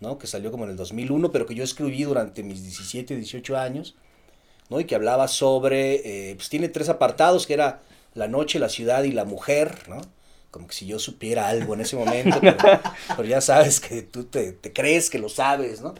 ¿no? 0.00 0.18
que 0.18 0.26
salió 0.26 0.50
como 0.50 0.64
en 0.64 0.70
el 0.70 0.76
2001, 0.76 1.30
pero 1.32 1.46
que 1.46 1.54
yo 1.54 1.64
escribí 1.64 2.04
durante 2.04 2.42
mis 2.42 2.62
17, 2.62 3.16
18 3.16 3.56
años, 3.56 3.96
¿no? 4.70 4.80
y 4.80 4.84
que 4.84 4.94
hablaba 4.94 5.28
sobre, 5.28 6.30
eh, 6.30 6.34
pues 6.36 6.48
tiene 6.48 6.68
tres 6.68 6.88
apartados, 6.88 7.46
que 7.46 7.54
era 7.54 7.82
la 8.14 8.28
noche, 8.28 8.58
la 8.58 8.68
ciudad 8.68 9.04
y 9.04 9.12
la 9.12 9.24
mujer, 9.24 9.88
¿no? 9.88 10.00
como 10.50 10.68
que 10.68 10.74
si 10.74 10.86
yo 10.86 11.00
supiera 11.00 11.48
algo 11.48 11.74
en 11.74 11.80
ese 11.80 11.96
momento, 11.96 12.38
pero, 12.40 12.56
pero 13.16 13.24
ya 13.24 13.40
sabes 13.40 13.80
que 13.80 14.02
tú 14.02 14.24
te, 14.24 14.52
te, 14.52 14.72
crees 14.72 15.10
que 15.10 15.18
lo 15.18 15.28
sabes, 15.28 15.80
¿no? 15.80 15.94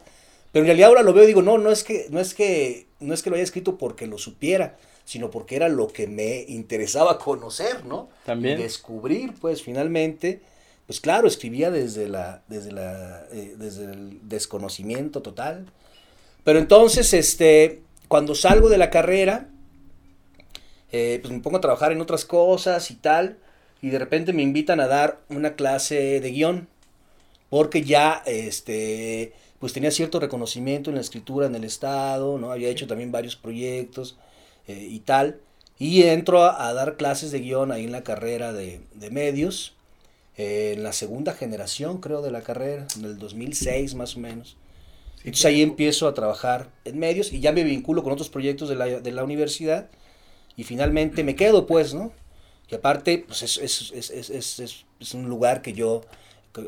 Pero 0.53 0.63
en 0.63 0.69
realidad 0.69 0.91
ahora 0.91 1.03
lo 1.03 1.13
veo 1.13 1.25
y 1.25 1.27
digo, 1.27 1.43
no, 1.43 1.59
no 1.59 1.73
es 1.73 1.83
que, 1.83 2.07
no 2.11 2.21
es 2.21 2.35
que, 2.35 2.87
no 3.01 3.13
es 3.13 3.25
que 3.25 3.31
lo 3.31 3.35
haya 3.35 3.43
escrito 3.43 3.77
porque 3.77 4.07
lo 4.07 4.17
supiera, 4.17 4.77
sino 5.05 5.29
porque 5.29 5.57
era 5.57 5.69
lo 5.69 5.89
que 5.89 6.07
me 6.07 6.45
interesaba 6.47 7.19
conocer, 7.19 7.85
¿no? 7.85 8.09
También. 8.25 8.61
Y 8.61 8.63
descubrir, 8.63 9.35
pues, 9.41 9.61
finalmente, 9.61 10.43
pues 10.87 11.01
claro, 11.01 11.27
escribía 11.27 11.73
desde 11.73 12.09
la, 12.09 12.45
desde 12.47 12.71
la, 12.71 13.27
eh, 13.33 13.57
desde 13.59 13.87
el 13.87 14.21
desconocimiento 14.29 15.21
total. 15.21 15.67
Pero 16.45 16.61
entonces, 16.61 17.13
este, 17.13 17.83
cuando 18.15 18.37
salgo 18.37 18.69
de 18.69 18.79
la 18.79 18.91
carrera, 18.91 19.49
eh, 20.93 21.19
pues 21.21 21.35
me 21.35 21.41
pongo 21.41 21.57
a 21.57 21.61
trabajar 21.61 21.91
en 21.91 22.01
otras 22.01 22.25
cosas 22.25 22.93
y 22.93 22.95
tal, 22.95 23.39
y 23.83 23.91
de 23.91 23.99
repente 23.99 24.33
me 24.33 24.43
invitan 24.43 24.79
a 24.79 24.87
dar 24.87 25.19
una 25.31 25.57
clase 25.57 26.21
de 26.21 26.31
guion, 26.31 26.69
porque 27.51 27.83
ya, 27.83 28.23
este, 28.25 29.33
pues 29.59 29.73
tenía 29.73 29.91
cierto 29.91 30.21
reconocimiento 30.21 30.91
en 30.91 30.95
la 30.95 31.03
escritura 31.03 31.49
en 31.49 31.57
el 31.57 31.65
Estado, 31.65 32.39
¿no? 32.39 32.53
Había 32.53 32.69
hecho 32.69 32.87
también 32.87 33.11
varios 33.11 33.35
proyectos 33.35 34.17
eh, 34.69 34.87
y 34.89 35.01
tal, 35.01 35.41
y 35.77 36.05
entro 36.05 36.45
a, 36.45 36.73
dar 36.73 36.97
clases 36.97 37.33
de 37.33 37.41
guion 37.41 37.73
ahí 37.73 37.83
en 37.83 37.91
la 37.91 38.05
carrera 38.05 38.53
de, 38.53 38.81
de 38.95 39.11
medios, 39.11 39.75
eh, 40.37 40.75
en 40.77 40.85
la 40.85 40.93
segunda 40.93 41.33
generación 41.33 41.99
creo 41.99 42.23
de 42.23 42.31
la 42.31 42.43
carrera, 42.43 42.87
en 42.97 43.07
el 43.07 43.19
2006 43.19 43.97
más 43.97 44.17
o 44.17 44.21
menos. 44.21 44.57
Entonces 45.25 45.47
ahí 45.47 45.63
empiezo 45.63 46.07
a 46.07 46.15
trabajar 46.15 46.71
en 46.85 46.99
medios 46.99 47.33
y 47.33 47.41
ya 47.41 47.53
me 47.53 47.65
vinculo 47.65 48.03
con 48.03 48.13
otros 48.13 48.29
proyectos 48.29 48.69
de 48.69 48.77
la, 48.77 48.87
de 48.87 49.11
la 49.11 49.25
universidad 49.25 49.89
y 50.57 50.65
finalmente 50.65 51.25
me 51.25 51.35
quedo 51.35 51.67
pues, 51.67 51.95
¿no? 51.95 52.13
Y 52.71 52.75
aparte, 52.75 53.25
pues 53.27 53.43
es, 53.43 53.59
es, 53.59 54.11
es, 54.11 54.31
es, 54.31 54.85
es 55.01 55.15
un 55.15 55.29
lugar 55.29 55.63
que 55.63 55.73
yo, 55.73 56.03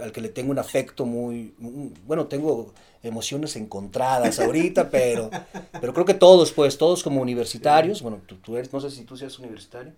al 0.02 0.12
que 0.12 0.20
le 0.20 0.28
tengo 0.28 0.50
un 0.50 0.58
afecto 0.58 1.06
muy, 1.06 1.54
muy, 1.58 1.92
bueno, 2.06 2.26
tengo 2.26 2.72
emociones 3.02 3.56
encontradas 3.56 4.38
ahorita, 4.40 4.90
pero, 4.90 5.30
pero 5.80 5.94
creo 5.94 6.04
que 6.04 6.14
todos, 6.14 6.52
pues, 6.52 6.76
todos 6.76 7.02
como 7.02 7.22
universitarios, 7.22 8.02
bueno, 8.02 8.20
tú, 8.26 8.36
tú 8.36 8.56
eres, 8.56 8.72
no 8.72 8.80
sé 8.80 8.90
si 8.90 9.04
tú 9.04 9.16
seas 9.16 9.38
universitario, 9.38 9.92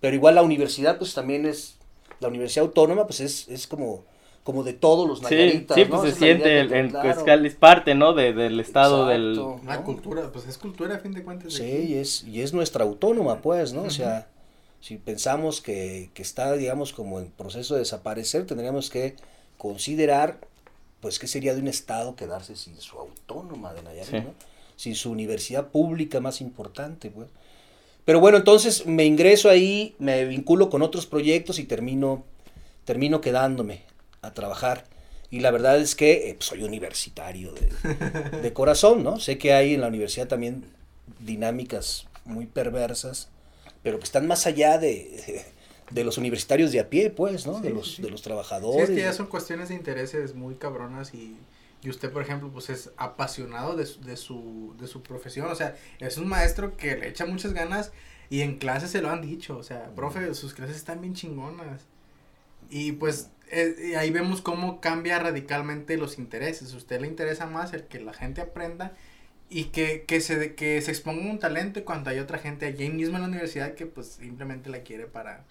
pero 0.00 0.14
igual 0.14 0.34
la 0.34 0.42
universidad, 0.42 0.98
pues 0.98 1.14
también 1.14 1.46
es, 1.46 1.76
la 2.20 2.28
universidad 2.28 2.66
autónoma, 2.66 3.06
pues 3.06 3.20
es, 3.20 3.48
es 3.48 3.66
como, 3.66 4.04
como 4.44 4.64
de 4.64 4.72
todos 4.72 5.06
los 5.06 5.22
nayaritas, 5.22 5.74
Sí, 5.74 5.82
sí 5.82 5.88
pues 5.88 6.02
¿no? 6.02 6.08
se 6.08 6.16
siente, 6.16 6.60
el, 6.60 6.72
en, 6.72 6.90
claro. 6.90 7.44
es 7.44 7.54
parte, 7.54 7.94
¿no? 7.94 8.14
De, 8.14 8.32
del 8.32 8.58
estado 8.58 9.10
Exacto, 9.10 9.58
del... 9.58 9.66
La 9.66 9.76
¿no? 9.76 9.84
cultura, 9.84 10.32
pues 10.32 10.46
es 10.46 10.56
cultura 10.56 10.96
a 10.96 10.98
fin 10.98 11.12
de 11.12 11.22
cuentas. 11.22 11.52
Sí, 11.52 11.86
y 11.90 11.94
es, 11.94 12.24
y 12.24 12.40
es 12.40 12.54
nuestra 12.54 12.84
autónoma, 12.84 13.42
pues, 13.42 13.72
¿no? 13.72 13.82
Uh 13.82 13.84
-huh. 13.84 13.88
O 13.88 13.90
sea, 13.90 14.28
si 14.80 14.96
pensamos 14.96 15.60
que, 15.60 16.10
que, 16.14 16.22
está, 16.22 16.54
digamos, 16.54 16.92
como 16.92 17.20
en 17.20 17.30
proceso 17.30 17.74
de 17.74 17.80
desaparecer, 17.80 18.46
tendríamos 18.46 18.88
que 18.88 19.16
considerar, 19.58 20.38
pues, 21.00 21.18
qué 21.18 21.26
sería 21.26 21.54
de 21.54 21.60
un 21.60 21.68
estado 21.68 22.16
quedarse 22.16 22.56
sin 22.56 22.76
su 22.80 22.98
autónoma 22.98 23.74
de 23.74 23.82
Nayarit, 23.82 24.10
sí. 24.10 24.20
¿no? 24.20 24.34
Sin 24.76 24.94
su 24.94 25.10
universidad 25.10 25.68
pública 25.68 26.20
más 26.20 26.40
importante, 26.40 27.10
pues. 27.10 27.28
Pero 28.06 28.20
bueno, 28.20 28.38
entonces 28.38 28.86
me 28.86 29.04
ingreso 29.04 29.50
ahí, 29.50 29.94
me 29.98 30.24
vinculo 30.24 30.70
con 30.70 30.80
otros 30.80 31.04
proyectos 31.04 31.58
y 31.58 31.64
termino, 31.64 32.24
termino 32.86 33.20
quedándome 33.20 33.89
a 34.22 34.32
trabajar. 34.34 34.84
Y 35.30 35.40
la 35.40 35.50
verdad 35.50 35.78
es 35.78 35.94
que 35.94 36.30
eh, 36.30 36.34
pues, 36.34 36.46
soy 36.46 36.62
universitario 36.62 37.52
de, 37.52 37.70
de, 38.42 38.52
corazón, 38.52 39.04
¿no? 39.04 39.20
Sé 39.20 39.38
que 39.38 39.52
hay 39.52 39.74
en 39.74 39.80
la 39.80 39.86
universidad 39.86 40.26
también 40.26 40.64
dinámicas 41.20 42.06
muy 42.24 42.46
perversas, 42.46 43.28
pero 43.82 43.98
que 43.98 44.04
están 44.04 44.26
más 44.26 44.46
allá 44.46 44.78
de, 44.78 45.44
de 45.90 46.04
los 46.04 46.18
universitarios 46.18 46.72
de 46.72 46.80
a 46.80 46.90
pie, 46.90 47.10
pues, 47.10 47.46
¿no? 47.46 47.58
Sí, 47.58 47.62
de, 47.62 47.70
los, 47.70 47.94
sí. 47.96 48.02
de 48.02 48.10
los 48.10 48.22
trabajadores. 48.22 48.86
Sí, 48.86 48.92
es 48.92 48.98
que 48.98 49.04
ya 49.04 49.12
son 49.12 49.26
cuestiones 49.26 49.68
de 49.68 49.76
intereses 49.76 50.34
muy 50.34 50.56
cabronas 50.56 51.14
y, 51.14 51.36
y 51.82 51.90
usted, 51.90 52.10
por 52.12 52.22
ejemplo, 52.22 52.50
pues 52.50 52.68
es 52.68 52.90
apasionado 52.96 53.76
de, 53.76 53.88
de, 54.04 54.16
su, 54.16 54.74
de 54.78 54.86
su 54.86 55.02
profesión, 55.02 55.46
o 55.46 55.54
sea, 55.54 55.76
es 56.00 56.18
un 56.18 56.28
maestro 56.28 56.76
que 56.76 56.96
le 56.96 57.08
echa 57.08 57.24
muchas 57.24 57.52
ganas 57.52 57.92
y 58.28 58.42
en 58.42 58.58
clases 58.58 58.90
se 58.90 59.00
lo 59.00 59.10
han 59.10 59.22
dicho, 59.22 59.56
o 59.56 59.62
sea, 59.62 59.92
profe, 59.94 60.34
sus 60.34 60.54
clases 60.54 60.76
están 60.76 61.00
bien 61.00 61.14
chingonas. 61.14 61.82
Y 62.68 62.92
pues 62.92 63.30
eh, 63.50 63.96
ahí 63.96 64.10
vemos 64.10 64.40
cómo 64.42 64.80
cambia 64.80 65.18
radicalmente 65.18 65.96
los 65.96 66.18
intereses. 66.18 66.72
A 66.72 66.76
usted 66.76 67.00
le 67.00 67.06
interesa 67.06 67.46
más 67.46 67.72
el 67.72 67.84
que 67.84 68.00
la 68.00 68.12
gente 68.12 68.40
aprenda 68.40 68.92
y 69.48 69.64
que, 69.64 70.04
que, 70.06 70.20
se, 70.20 70.54
que 70.54 70.80
se 70.80 70.90
exponga 70.90 71.28
un 71.28 71.38
talento 71.38 71.84
cuando 71.84 72.10
hay 72.10 72.18
otra 72.20 72.38
gente 72.38 72.66
allí 72.66 72.88
mismo 72.88 73.16
en 73.16 73.22
la 73.22 73.28
universidad 73.28 73.74
que 73.74 73.86
pues 73.86 74.18
simplemente 74.20 74.70
la 74.70 74.80
quiere 74.80 75.06
para 75.06 75.44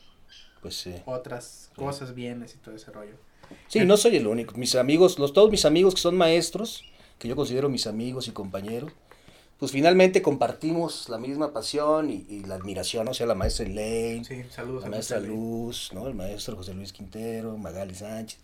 pues 0.62 0.76
sí. 0.76 0.96
otras 1.06 1.70
sí. 1.70 1.76
cosas, 1.76 2.16
bienes 2.16 2.56
y 2.56 2.58
todo 2.58 2.76
ese 2.76 2.92
rollo. 2.92 3.16
Sí, 3.68 3.80
no 3.82 3.98
soy 3.98 4.16
el 4.18 4.28
único. 4.28 4.56
Mis 4.56 4.76
amigos, 4.76 5.20
los, 5.20 5.34
todos 5.34 5.50
mis 5.52 5.66
amigos 5.66 5.96
que 5.96 6.02
son 6.02 6.16
maestros, 6.16 6.86
que 7.18 7.28
yo 7.28 7.36
considero 7.36 7.68
mis 7.68 7.88
amigos 7.88 8.28
y 8.28 8.32
compañeros, 8.32 8.92
pues 9.60 9.74
finalmente 9.74 10.22
compartimos 10.22 11.10
la 11.10 11.18
misma 11.18 11.52
pasión 11.52 12.10
y, 12.10 12.26
y 12.30 12.44
la 12.46 12.56
admiración, 12.56 13.08
o 13.10 13.14
sea, 13.14 13.28
la 13.28 13.36
maestra 13.36 13.66
Elaine, 13.66 14.24
sí, 14.24 14.44
saludos 14.50 14.84
la 14.84 14.90
maestra 14.90 15.20
Luz, 15.20 15.92
¿no? 15.94 16.08
el 16.08 16.16
maestro 16.16 16.56
José 16.56 16.74
Luis 16.74 16.94
Quintero, 16.94 17.58
Magali 17.58 17.94
Sánchez. 17.94 18.40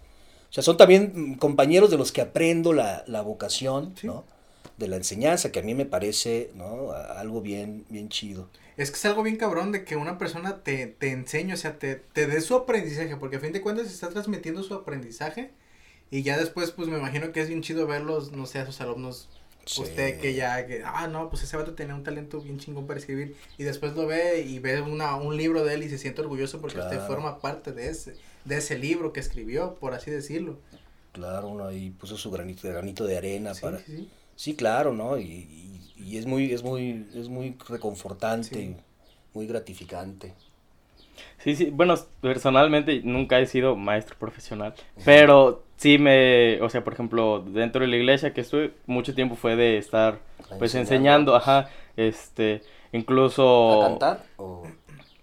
O 0.49 0.54
sea, 0.56 0.62
son 0.62 0.78
también 0.78 1.36
compañeros 1.36 1.89
de 1.89 1.97
los 1.97 2.12
que 2.12 2.21
aprendo 2.21 2.73
la, 2.73 3.04
la 3.08 3.21
vocación, 3.21 3.93
sí. 3.99 4.08
¿no? 4.08 4.25
De 4.78 4.89
la 4.89 4.97
enseñanza, 4.97 5.51
que 5.51 5.60
a 5.60 5.63
mí 5.63 5.73
me 5.73 5.86
parece, 5.86 6.51
¿no? 6.56 6.91
Algo 6.91 7.41
bien, 7.41 7.86
bien 7.89 8.10
chido. 8.10 8.49
Es 8.75 8.91
que 8.91 8.97
es 8.97 9.06
algo 9.06 9.23
bien 9.23 9.38
cabrón 9.38 9.71
de 9.71 9.86
que 9.86 9.95
una 9.95 10.17
persona 10.17 10.63
te, 10.63 10.88
te 10.88 11.12
enseñe, 11.12 11.54
o 11.54 11.58
sea, 11.58 11.80
te, 11.80 11.95
te 11.95 12.28
dé 12.28 12.41
su 12.41 12.56
aprendizaje, 12.56 13.15
porque 13.15 13.38
a 13.38 13.39
fin 13.39 13.54
de 13.54 13.62
cuentas 13.62 13.88
está 13.88 14.10
transmitiendo 14.10 14.63
su 14.63 14.73
aprendizaje 14.73 15.51
y 16.12 16.23
ya 16.23 16.38
después, 16.38 16.71
pues 16.71 16.88
me 16.89 16.97
imagino 16.97 17.32
que 17.32 17.41
es 17.41 17.47
bien 17.47 17.62
chido 17.62 17.88
verlos, 17.88 18.34
no 18.34 18.45
sé, 18.45 18.60
a 18.60 18.65
sus 18.65 18.82
alumnos 18.82 19.30
Sí. 19.65 19.82
Usted 19.82 20.19
que 20.19 20.36
ya, 20.36 20.65
que, 20.67 20.84
ah, 20.86 21.08
no, 21.08 21.30
pues 21.30 21.41
ese 21.41 21.58
vato 21.58 21.73
tenía 21.73 21.95
un 21.95 22.04
talento 22.04 22.39
bien 22.39 22.60
chingón 22.60 22.86
para 22.86 22.99
escribir. 22.99 23.36
Y 23.58 23.63
después 23.63 23.95
lo 23.95 24.06
ve 24.06 24.41
y 24.41 24.60
ve 24.60 24.82
una, 24.82 25.15
un 25.15 25.36
libro 25.36 25.63
de 25.63 25.73
él 25.73 25.84
y 25.84 25.89
se 25.89 25.97
siente 25.97 26.21
orgulloso 26.21 26.62
porque 26.62 26.75
claro. 26.75 26.91
usted 26.91 27.08
forma 27.08 27.39
parte 27.39 27.71
de 27.71 27.89
ese, 27.89 28.15
de 28.45 28.58
ese 28.58 28.78
libro 28.78 29.12
que 29.12 29.19
escribió, 29.19 29.75
por 29.75 29.93
así 29.93 30.12
decirlo. 30.12 30.60
Claro, 31.13 31.47
uno 31.47 31.65
ahí 31.65 31.89
puso 31.89 32.15
su 32.15 32.30
granito, 32.30 32.67
granito 32.67 33.06
de 33.06 33.17
arena 33.17 33.56
sí, 33.56 33.62
para... 33.62 33.80
Sí, 33.80 34.10
sí, 34.36 34.56
claro, 34.56 34.93
¿no? 34.93 35.17
Y, 35.17 35.23
y, 35.23 35.93
y, 35.97 36.17
es 36.17 36.25
muy, 36.28 36.54
es 36.54 36.62
muy, 36.62 37.08
es 37.15 37.28
muy 37.28 37.58
reconfortante, 37.67 38.75
muy 39.34 39.47
gratificante. 39.47 40.34
Sí, 41.38 41.56
sí, 41.56 41.69
bueno, 41.71 41.95
personalmente 42.21 43.01
nunca 43.04 43.39
he 43.39 43.45
sido 43.45 43.75
maestro 43.75 44.15
profesional, 44.17 44.73
pero 45.04 45.63
sí 45.78 45.97
me, 45.97 46.62
o 46.62 46.69
sea, 46.69 46.84
por 46.84 46.93
ejemplo, 46.93 47.43
dentro 47.45 47.82
de 47.82 47.88
la 47.88 47.97
iglesia 47.97 48.34
que 48.34 48.41
estuve, 48.41 48.73
mucho 48.86 49.13
tiempo 49.13 49.36
fue 49.36 49.56
de 49.56 49.78
estar, 49.78 50.19
pues, 50.58 50.75
enseñando, 50.75 51.36
ajá, 51.36 51.69
este, 51.97 52.62
incluso... 52.91 53.84
¿A 53.84 53.88
cantar? 53.89 54.23
O... 54.38 54.63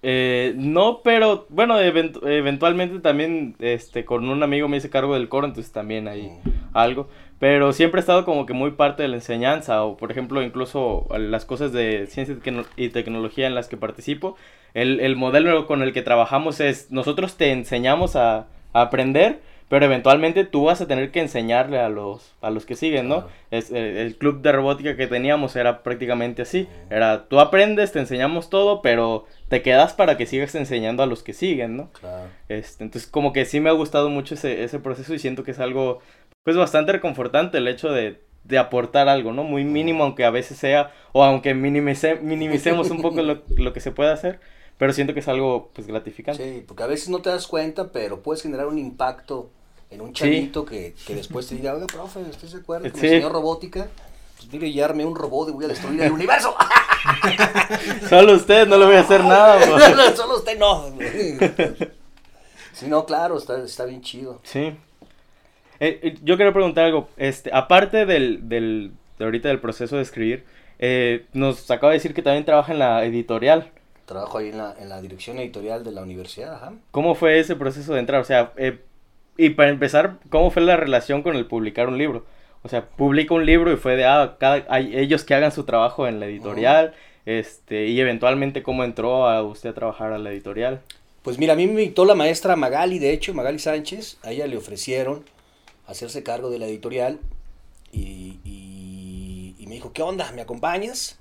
Eh, 0.04 0.54
no, 0.56 1.00
pero, 1.04 1.46
bueno, 1.48 1.78
event 1.78 2.16
eventualmente 2.24 2.98
también, 2.98 3.54
este, 3.60 4.04
con 4.04 4.28
un 4.28 4.42
amigo 4.42 4.66
me 4.68 4.76
hice 4.76 4.90
cargo 4.90 5.14
del 5.14 5.28
coro, 5.28 5.46
entonces 5.46 5.72
también 5.72 6.08
hay 6.08 6.22
mm. 6.22 6.40
algo, 6.74 7.08
pero 7.42 7.72
siempre 7.72 7.98
he 7.98 8.02
estado 8.02 8.24
como 8.24 8.46
que 8.46 8.52
muy 8.52 8.70
parte 8.70 9.02
de 9.02 9.08
la 9.08 9.16
enseñanza, 9.16 9.82
o 9.82 9.96
por 9.96 10.12
ejemplo, 10.12 10.44
incluso 10.44 11.08
las 11.18 11.44
cosas 11.44 11.72
de 11.72 12.06
ciencia 12.06 12.36
y 12.76 12.88
tecnología 12.90 13.48
en 13.48 13.56
las 13.56 13.66
que 13.66 13.76
participo, 13.76 14.36
el, 14.74 15.00
el 15.00 15.16
modelo 15.16 15.66
con 15.66 15.82
el 15.82 15.92
que 15.92 16.02
trabajamos 16.02 16.60
es, 16.60 16.92
nosotros 16.92 17.36
te 17.36 17.50
enseñamos 17.50 18.14
a, 18.14 18.46
a 18.72 18.82
aprender, 18.82 19.40
pero 19.68 19.86
eventualmente 19.86 20.44
tú 20.44 20.64
vas 20.64 20.82
a 20.82 20.86
tener 20.86 21.10
que 21.10 21.20
enseñarle 21.20 21.80
a 21.80 21.88
los, 21.88 22.34
a 22.42 22.50
los 22.50 22.66
que 22.66 22.76
siguen, 22.76 23.08
¿no? 23.08 23.26
Es, 23.50 23.72
eh, 23.72 24.02
el 24.02 24.16
club 24.16 24.42
de 24.42 24.52
robótica 24.52 24.96
que 24.96 25.06
teníamos 25.06 25.56
era 25.56 25.82
prácticamente 25.82 26.42
así, 26.42 26.68
era 26.90 27.24
tú 27.26 27.40
aprendes, 27.40 27.90
te 27.90 27.98
enseñamos 27.98 28.50
todo, 28.50 28.82
pero 28.82 29.24
te 29.48 29.62
quedas 29.62 29.94
para 29.94 30.18
que 30.18 30.26
sigas 30.26 30.54
enseñando 30.54 31.02
a 31.02 31.06
los 31.06 31.22
que 31.22 31.32
siguen, 31.32 31.78
¿no? 31.78 31.90
Claro. 31.98 32.28
Este, 32.50 32.84
entonces 32.84 33.10
como 33.10 33.32
que 33.32 33.46
sí 33.46 33.60
me 33.60 33.70
ha 33.70 33.72
gustado 33.72 34.10
mucho 34.10 34.34
ese, 34.34 34.62
ese 34.62 34.78
proceso 34.78 35.14
y 35.14 35.18
siento 35.18 35.42
que 35.42 35.52
es 35.52 35.58
algo 35.58 36.00
pues 36.44 36.56
bastante 36.56 36.92
reconfortante 36.92 37.58
el 37.58 37.68
hecho 37.68 37.90
de, 37.90 38.20
de 38.44 38.58
aportar 38.58 39.08
algo, 39.08 39.32
¿no? 39.32 39.44
Muy 39.44 39.64
mínimo 39.64 40.04
aunque 40.04 40.24
a 40.24 40.30
veces 40.30 40.58
sea, 40.58 40.92
o 41.12 41.22
aunque 41.22 41.54
minimice, 41.54 42.16
minimicemos 42.16 42.90
un 42.90 43.00
poco 43.00 43.22
lo, 43.22 43.42
lo 43.56 43.72
que 43.72 43.80
se 43.80 43.92
puede 43.92 44.10
hacer, 44.10 44.40
pero 44.78 44.92
siento 44.92 45.14
que 45.14 45.20
es 45.20 45.28
algo 45.28 45.70
pues 45.72 45.86
gratificante. 45.86 46.42
Sí, 46.42 46.64
porque 46.66 46.82
a 46.82 46.86
veces 46.86 47.08
no 47.08 47.20
te 47.20 47.30
das 47.30 47.46
cuenta, 47.46 47.92
pero 47.92 48.22
puedes 48.22 48.42
generar 48.42 48.66
un 48.66 48.78
impacto 48.78 49.50
en 49.90 50.00
un 50.00 50.12
chavito 50.12 50.62
sí. 50.62 50.68
que, 50.68 50.94
que 51.06 51.14
después 51.14 51.46
te 51.46 51.54
diga, 51.54 51.74
oiga, 51.74 51.86
profe, 51.86 52.20
¿usted 52.20 52.48
se 52.48 52.56
acuerda 52.56 52.90
que 52.90 52.98
sí. 52.98 53.06
me 53.06 53.12
enseñó 53.12 53.28
robótica? 53.28 53.88
Pues 54.36 54.52
mire, 54.52 54.72
ya 54.72 54.86
armé 54.86 55.04
un 55.04 55.14
robot 55.14 55.50
y 55.50 55.52
voy 55.52 55.66
a 55.66 55.68
destruir 55.68 56.02
el 56.02 56.10
universo. 56.10 56.56
Solo 58.08 58.34
usted, 58.34 58.66
no 58.66 58.76
le 58.78 58.86
voy 58.86 58.96
a 58.96 59.00
hacer 59.00 59.22
nada. 59.22 59.64
no, 59.66 60.16
solo 60.16 60.36
usted 60.36 60.58
no. 60.58 60.92
sí, 62.72 62.86
no, 62.86 63.04
claro, 63.04 63.38
está, 63.38 63.62
está 63.62 63.84
bien 63.84 64.02
chido. 64.02 64.40
Sí. 64.42 64.72
Eh, 65.84 66.14
yo 66.22 66.36
quiero 66.36 66.52
preguntar 66.52 66.84
algo, 66.84 67.08
este, 67.16 67.50
aparte 67.52 68.06
del, 68.06 68.48
del, 68.48 68.92
de 69.18 69.24
ahorita 69.24 69.48
del 69.48 69.58
proceso 69.58 69.96
de 69.96 70.02
escribir, 70.02 70.44
eh, 70.78 71.24
nos 71.32 71.68
acaba 71.72 71.90
de 71.90 71.98
decir 71.98 72.14
que 72.14 72.22
también 72.22 72.44
trabaja 72.44 72.72
en 72.72 72.78
la 72.78 73.04
editorial. 73.04 73.68
Trabajo 74.06 74.38
ahí 74.38 74.50
en 74.50 74.58
la, 74.58 74.76
en 74.78 74.88
la 74.88 75.02
dirección 75.02 75.40
editorial 75.40 75.82
de 75.82 75.90
la 75.90 76.02
universidad, 76.02 76.54
ajá. 76.54 76.74
¿Cómo 76.92 77.16
fue 77.16 77.40
ese 77.40 77.56
proceso 77.56 77.94
de 77.94 77.98
entrar? 77.98 78.20
O 78.20 78.24
sea, 78.24 78.52
eh, 78.58 78.78
y 79.36 79.50
para 79.50 79.70
empezar, 79.70 80.18
¿cómo 80.30 80.52
fue 80.52 80.62
la 80.62 80.76
relación 80.76 81.24
con 81.24 81.34
el 81.34 81.46
publicar 81.46 81.88
un 81.88 81.98
libro? 81.98 82.26
O 82.62 82.68
sea, 82.68 82.86
publica 82.86 83.34
un 83.34 83.44
libro 83.44 83.72
y 83.72 83.76
fue 83.76 83.96
de, 83.96 84.04
ah, 84.04 84.36
cada, 84.38 84.64
hay 84.68 84.96
ellos 84.96 85.24
que 85.24 85.34
hagan 85.34 85.50
su 85.50 85.64
trabajo 85.64 86.06
en 86.06 86.20
la 86.20 86.26
editorial, 86.26 86.94
este, 87.26 87.88
y 87.88 87.98
eventualmente 87.98 88.62
cómo 88.62 88.84
entró 88.84 89.26
a 89.26 89.42
usted 89.42 89.70
a 89.70 89.74
trabajar 89.74 90.12
a 90.12 90.18
la 90.18 90.30
editorial. 90.30 90.80
Pues 91.22 91.40
mira, 91.40 91.54
a 91.54 91.56
mí 91.56 91.66
me 91.66 91.82
invitó 91.82 92.04
la 92.04 92.14
maestra 92.14 92.54
Magali, 92.54 93.00
de 93.00 93.12
hecho, 93.12 93.34
Magali 93.34 93.58
Sánchez, 93.58 94.18
a 94.22 94.30
ella 94.30 94.46
le 94.46 94.56
ofrecieron 94.56 95.24
hacerse 95.92 96.22
cargo 96.22 96.50
de 96.50 96.58
la 96.58 96.66
editorial 96.66 97.20
y, 97.92 98.38
me 99.66 99.76
dijo, 99.76 99.92
¿qué 99.94 100.02
onda? 100.02 100.30
¿Me 100.32 100.42
acompañas? 100.42 101.16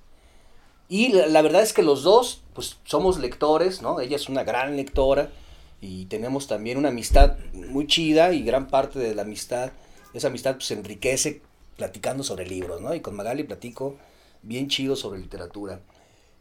Y 0.90 1.14
la, 1.14 1.42
verdad 1.42 1.62
es 1.62 1.72
que 1.72 1.84
los 1.84 2.04
dos, 2.04 2.42
pues 2.54 2.80
somos 2.84 3.18
lectores, 3.18 3.82
¿no? 3.82 4.02
Ella 4.02 4.18
es 4.18 4.28
una 4.28 4.44
gran 4.44 4.76
lectora 4.76 5.30
y 5.80 6.06
tenemos 6.08 6.48
también 6.48 6.78
una 6.78 6.90
amistad 6.90 7.38
muy 7.54 7.88
chida 7.88 8.34
y 8.34 8.44
gran 8.44 8.68
parte 8.68 9.00
de 9.00 9.16
la 9.16 9.22
amistad, 9.22 9.72
esa 10.14 10.28
amistad 10.28 10.56
pues 10.56 10.70
enriquece 10.72 11.42
platicando 11.78 12.24
sobre 12.24 12.46
libros, 12.46 12.82
¿no? 12.82 12.94
Y 12.94 13.00
con 13.00 13.16
Magali 13.16 13.44
platico 13.44 13.96
bien 14.42 14.68
chido 14.68 14.98
sobre 14.98 15.20
literatura. 15.20 15.80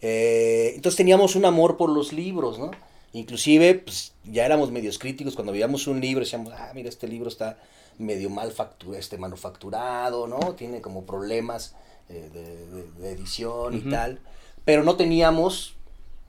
Eh, 0.00 0.72
entonces 0.74 0.96
teníamos 0.96 1.36
un 1.36 1.44
amor 1.44 1.76
por 1.76 1.90
los 1.90 2.12
libros, 2.12 2.58
¿no? 2.58 2.72
Inclusive, 3.12 3.74
pues 3.74 4.14
ya 4.24 4.46
éramos 4.46 4.70
medios 4.70 4.98
críticos 4.98 5.34
cuando 5.34 5.52
veíamos 5.52 5.86
un 5.86 6.00
libro, 6.00 6.24
decíamos, 6.24 6.52
ah, 6.56 6.72
mira, 6.74 6.88
este 6.88 7.08
libro 7.08 7.28
está 7.28 7.58
medio 8.00 8.30
mal 8.30 8.52
factu- 8.54 8.94
este, 8.96 9.18
manufacturado, 9.18 10.26
¿no? 10.26 10.54
Tiene 10.54 10.80
como 10.80 11.04
problemas 11.06 11.74
eh, 12.08 12.30
de, 12.32 12.66
de- 12.66 12.90
de 13.00 13.10
edición 13.12 13.76
y 13.76 13.82
tal. 13.82 14.20
Pero 14.64 14.82
no 14.84 14.96
teníamos, 14.96 15.74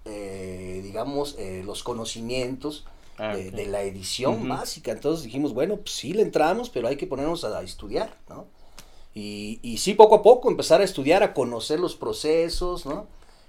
eh, 0.05 0.81
digamos, 0.83 1.35
eh, 1.39 1.63
los 1.65 1.83
conocimientos 1.83 2.85
Ah, 3.17 3.35
de, 3.35 3.67
la 3.67 3.83
edición 3.83 4.47
básica. 4.49 4.91
Entonces 4.91 5.23
dijimos, 5.25 5.53
bueno, 5.53 5.77
pues 5.77 5.91
sí 5.91 6.13
le 6.13 6.23
entramos, 6.23 6.71
pero 6.71 6.87
hay 6.87 6.95
que 6.97 7.05
ponernos 7.05 7.43
a, 7.43 7.57
a 7.59 7.61
estudiar, 7.61 8.15
¿no? 8.29 8.47
Y, 9.13 9.59
y 9.61 9.77
sí, 9.77 9.93
poco 9.93 10.15
a 10.15 10.23
poco 10.23 10.49
empezar 10.49 10.81
a 10.81 10.85
estudiar, 10.85 11.23
a 11.23 11.33
conocer 11.33 11.79
los 11.79 11.95
procesos, 11.95 12.85
¿no? 12.85 13.07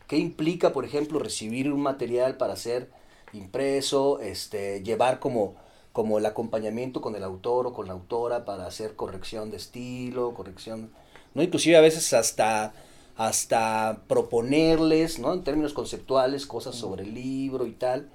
¿Qué 0.09 0.19
implica, 0.19 0.73
por 0.73 0.85
ejemplo, 0.85 1.19
recibir 1.21 1.73
un 1.73 1.81
material 1.83 2.37
para 2.37 2.57
ser 2.57 2.91
impreso, 3.33 4.21
este, 4.21 4.83
llevar 4.83 5.21
como, 5.21 5.55
como 5.93 6.19
el 6.19 6.27
acompañamiento 6.27 7.01
con 7.01 7.17
el 7.17 7.23
autor 7.25 7.67
o 7.67 7.73
con 7.73 7.87
la 7.87 7.93
autora 7.93 8.45
para 8.45 8.67
hacer 8.67 8.97
corrección 8.97 9.51
de 9.51 9.59
estilo, 9.59 10.35
corrección, 10.35 10.91
¿no? 11.35 11.43
Inclusive 11.43 11.77
a 11.77 11.81
veces 11.81 12.13
hasta, 12.13 12.73
hasta 13.17 14.01
proponerles, 14.09 15.19
¿no? 15.19 15.33
En 15.35 15.45
términos 15.45 15.73
conceptuales, 15.75 16.47
cosas 16.47 16.75
sobre 16.77 17.03
el 17.05 17.15
libro 17.15 17.67
y 17.67 17.73
tal, 17.73 18.09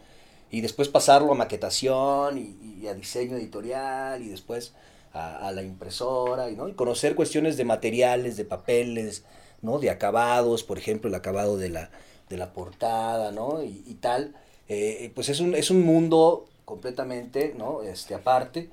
y 0.49 0.61
después 0.61 0.89
pasarlo 0.89 1.31
a 1.31 1.35
maquetación 1.35 2.37
y, 2.37 2.81
y 2.81 2.87
a 2.87 2.93
diseño 2.93 3.35
editorial 3.37 4.23
y 4.23 4.29
después 4.29 4.73
a, 5.13 5.47
a 5.47 5.51
la 5.51 5.61
impresora, 5.61 6.49
y, 6.49 6.55
¿no? 6.55 6.67
Y 6.67 6.73
conocer 6.73 7.15
cuestiones 7.15 7.57
de 7.57 7.65
materiales, 7.65 8.37
de 8.37 8.45
papeles, 8.45 9.23
¿no? 9.61 9.79
De 9.79 9.89
acabados, 9.89 10.63
por 10.63 10.77
ejemplo, 10.77 11.09
el 11.09 11.15
acabado 11.15 11.57
de 11.57 11.69
la, 11.69 11.89
de 12.29 12.37
la 12.37 12.53
portada, 12.53 13.31
¿no? 13.31 13.63
Y, 13.63 13.83
y 13.87 13.95
tal. 13.95 14.35
Eh, 14.69 15.11
pues 15.15 15.29
es 15.29 15.39
un, 15.39 15.55
es 15.55 15.69
un 15.71 15.81
mundo 15.85 16.47
completamente, 16.77 17.55
¿no? 17.57 17.81
Este, 17.81 18.13
aparte, 18.13 18.69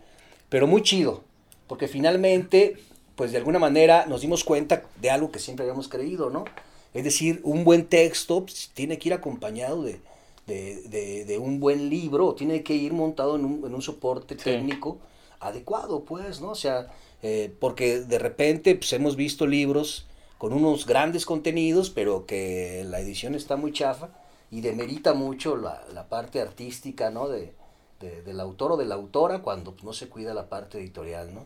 pero 0.49 0.67
muy 0.67 0.83
chido, 0.83 1.23
porque 1.69 1.87
finalmente, 1.87 2.77
pues 3.15 3.31
de 3.31 3.39
alguna 3.39 3.61
manera 3.61 4.05
nos 4.07 4.21
dimos 4.21 4.43
cuenta 4.43 4.83
de 5.01 5.11
algo 5.11 5.31
que 5.31 5.39
siempre 5.39 5.65
habíamos 5.65 5.87
creído, 5.89 6.29
¿no? 6.29 6.45
Es 6.93 7.05
decir, 7.05 7.41
un 7.45 7.63
buen 7.63 7.87
texto 7.87 8.41
pues, 8.43 8.71
tiene 8.75 8.99
que 8.99 9.11
ir 9.11 9.15
acompañado 9.15 9.85
de, 9.85 10.01
de, 10.49 10.83
de- 10.89 11.25
de 11.25 11.39
un 11.39 11.61
buen 11.61 11.89
libro, 11.89 12.35
tiene 12.35 12.65
que 12.65 12.75
ir 12.75 12.93
montado 12.93 13.37
en 13.37 13.45
un, 13.45 13.65
en 13.65 13.73
un 13.75 13.83
soporte 13.83 14.35
Sí. 14.37 14.43
técnico 14.45 14.99
adecuado, 15.39 16.05
pues, 16.05 16.41
¿no? 16.41 16.51
O 16.51 16.55
sea, 16.57 16.89
eh, 17.23 17.53
porque 17.61 18.01
de 18.01 18.19
repente 18.19 18.75
pues, 18.75 18.93
hemos 18.93 19.15
visto 19.15 19.47
libros 19.47 20.07
con 20.39 20.53
unos 20.53 20.85
grandes 20.85 21.25
contenidos, 21.27 21.91
pero 21.91 22.27
que 22.27 22.85
la 22.89 22.99
edición 22.99 23.37
está 23.37 23.55
muy 23.57 23.73
chafa 23.73 24.09
y 24.51 24.63
demerita 24.63 25.15
mucho 25.15 25.57
la, 25.57 25.85
la 25.95 26.09
parte 26.09 26.41
artística, 26.41 27.11
¿no? 27.11 27.29
De, 27.29 27.53
de- 28.01 28.23
del 28.23 28.41
autor 28.41 28.73
o 28.73 28.77
de 28.77 28.85
la 28.87 28.95
autora 28.97 29.41
cuando 29.43 29.73
pues, 29.73 29.85
no 29.85 29.93
se 29.93 30.09
cuida 30.09 30.35
la 30.35 30.49
parte 30.49 30.79
editorial, 30.79 31.35
¿no? 31.35 31.45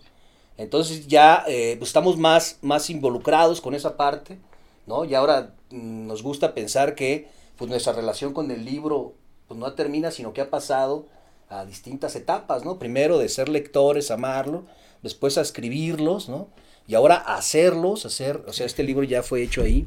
Entonces 0.56 1.06
ya 1.06 1.44
eh, 1.46 1.76
pues, 1.78 1.90
estamos 1.90 2.16
más, 2.18 2.58
más 2.62 2.90
involucrados 2.90 3.61
con 3.61 3.74
esa 3.74 3.96
parte, 3.96 4.38
¿no? 4.87 5.04
Y 5.04 5.14
ahora 5.14 5.54
mm, 5.70 6.06
nos 6.06 6.22
gusta 6.22 6.54
pensar 6.54 6.94
que 6.94 7.28
pues, 7.56 7.70
nuestra 7.70 7.92
relación 7.92 8.32
con 8.32 8.50
el 8.50 8.64
libro 8.64 9.14
pues, 9.46 9.58
no 9.58 9.72
termina, 9.74 10.11
sino 10.11 10.32
que 10.32 10.40
ha 10.40 10.50
pasado 10.50 11.06
a 11.48 11.64
distintas 11.64 12.14
etapas, 12.16 12.64
¿no? 12.64 12.78
Primero 12.78 13.18
de 13.18 13.28
ser 13.28 13.48
lectores, 13.48 14.11
amarlo, 14.11 14.64
después 15.02 15.38
a 15.38 15.42
escribirlos, 15.42 16.28
¿no? 16.28 16.48
Y 16.87 16.94
ahora 16.94 17.16
hacerlos, 17.16 18.04
hacer, 18.06 18.42
o 18.48 18.52
sea, 18.52 18.66
este 18.66 18.82
libro 18.82 19.04
ya 19.04 19.22
fue 19.22 19.42
hecho 19.42 19.62
ahí. 19.62 19.87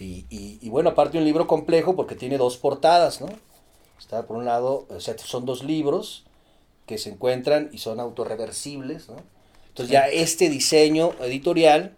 Y, 0.00 0.24
y, 0.30 0.58
y 0.60 0.68
bueno, 0.70 0.90
aparte 0.90 1.18
un 1.18 1.24
libro 1.24 1.46
complejo 1.46 1.94
porque 1.94 2.14
tiene 2.16 2.38
dos 2.38 2.56
portadas, 2.56 3.20
¿no? 3.20 3.26
Está 4.02 4.26
por 4.26 4.36
un 4.36 4.44
lado, 4.44 4.84
o 4.90 5.00
sea, 5.00 5.16
son 5.16 5.46
dos 5.46 5.62
libros 5.64 6.24
que 6.86 6.98
se 6.98 7.08
encuentran 7.08 7.70
y 7.72 7.78
son 7.78 8.00
autorreversibles, 8.00 9.08
¿no? 9.08 9.16
Entonces 9.68 9.90
ya 9.92 10.08
este 10.08 10.50
diseño 10.50 11.12
editorial, 11.20 11.92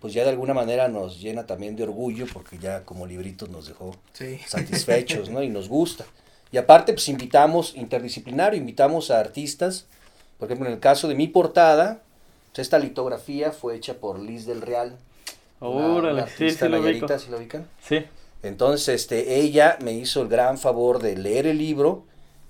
pues 0.00 0.14
ya 0.14 0.22
de 0.22 0.30
alguna 0.30 0.54
manera 0.54 0.86
nos 0.88 1.20
llena 1.20 1.44
también 1.46 1.74
de 1.76 1.82
orgullo 1.82 2.26
porque 2.32 2.58
ya 2.58 2.84
como 2.84 3.06
libritos 3.06 3.50
nos 3.50 3.66
dejó 3.66 3.94
Sí. 4.14 4.38
satisfechos, 4.46 5.28
¿no? 5.28 5.42
Y 5.42 5.48
nos 5.48 5.68
gusta. 5.68 6.06
Y 6.52 6.56
aparte, 6.58 6.92
pues 6.92 7.08
invitamos, 7.08 7.74
interdisciplinario, 7.76 8.58
invitamos 8.58 9.10
a 9.10 9.18
artistas. 9.20 9.86
Por 10.38 10.48
ejemplo, 10.48 10.68
en 10.68 10.74
el 10.74 10.80
caso 10.80 11.08
de 11.08 11.14
mi 11.16 11.26
portada, 11.26 12.00
pues, 12.52 12.60
esta 12.60 12.78
litografía 12.78 13.50
fue 13.52 13.74
hecha 13.76 13.94
por 13.94 14.18
Liz 14.20 14.46
del 14.46 14.62
Real. 14.62 14.96
Órale, 15.60 16.22
sí, 16.22 16.44
artista 16.44 16.66
sí 16.66 16.70
lo 16.72 16.78
ubico. 16.78 16.88
nayarita, 17.06 17.18
¿sí 17.18 17.30
lo 17.30 17.38
ubican? 17.38 17.66
Sí, 17.86 18.04
Entonces, 18.42 18.88
este, 19.02 19.36
ella 19.40 19.78
me 19.82 19.92
hizo 19.92 20.22
el 20.22 20.28
gran 20.28 20.58
favor 20.58 21.00
de 21.00 21.16
leer 21.16 21.46
el 21.46 21.58
libro 21.58 22.04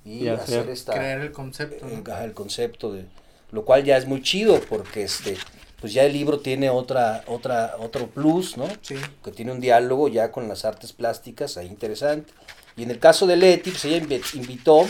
y 0.05 0.25
Y 0.25 0.29
hacer 0.29 0.61
hacer- 0.61 0.71
esta, 0.71 0.95
Crear 0.95 1.21
el 1.21 1.33
concepto. 1.33 1.87
eh, 1.87 2.03
el 2.25 2.33
concepto 2.35 2.93
de, 2.93 3.05
lo 3.51 3.65
cual 3.65 3.85
ya 3.85 3.97
es 3.97 4.07
muy 4.07 4.23
chido 4.23 4.59
porque 4.69 5.03
este, 5.03 5.37
pues 5.81 5.93
ya 5.93 6.05
el 6.05 6.13
libro 6.13 6.41
tiene 6.41 6.71
otra, 6.71 7.25
otra, 7.27 7.77
otro 7.79 8.07
plus, 8.07 8.57
¿no? 8.57 8.67
Sí. 8.81 8.97
que 9.23 9.31
tiene 9.33 9.53
un 9.53 9.61
diálogo 9.61 10.09
ya 10.09 10.33
con 10.33 10.49
las 10.49 10.65
artes 10.65 10.93
plásticas, 10.93 11.57
ahí 11.57 11.67
interesante. 11.67 12.33
Y 12.77 12.85
en 12.85 12.91
el 12.91 12.99
caso 12.99 13.27
de 13.27 13.37
Leti, 13.37 13.71
pues 13.71 13.85
ella 13.85 13.99
invi- 13.99 14.35
invitó 14.35 14.87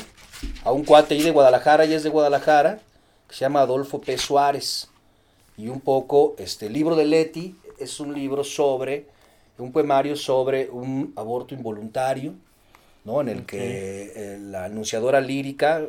a 0.65 0.71
un 0.73 0.85
cuate 0.85 1.15
ahí 1.15 1.23
de 1.23 1.31
Guadalajara, 1.33 1.85
ella 1.85 1.97
es 1.97 2.05
de 2.05 2.11
Guadalajara, 2.11 2.79
que 3.29 3.35
se 3.35 3.41
llama 3.41 3.61
Adolfo 3.63 4.01
P. 4.01 4.17
Suárez. 4.19 4.89
Y 5.57 5.69
un 5.69 5.81
poco, 5.81 6.35
este 6.39 6.67
el 6.67 6.73
libro 6.75 6.95
de 6.97 7.05
Leti 7.07 7.57
es 7.79 7.99
un 8.01 8.15
libro 8.15 8.45
sobre, 8.45 9.07
un 9.63 9.73
poemario 9.73 10.17
sobre 10.17 10.69
un 10.71 11.13
aborto 11.17 11.55
involuntario, 11.55 12.35
¿no? 13.05 13.21
En 13.21 13.29
el 13.29 13.45
que 13.45 14.13
eh, 14.15 14.39
la 14.41 14.65
anunciadora 14.65 15.21
lírica, 15.21 15.87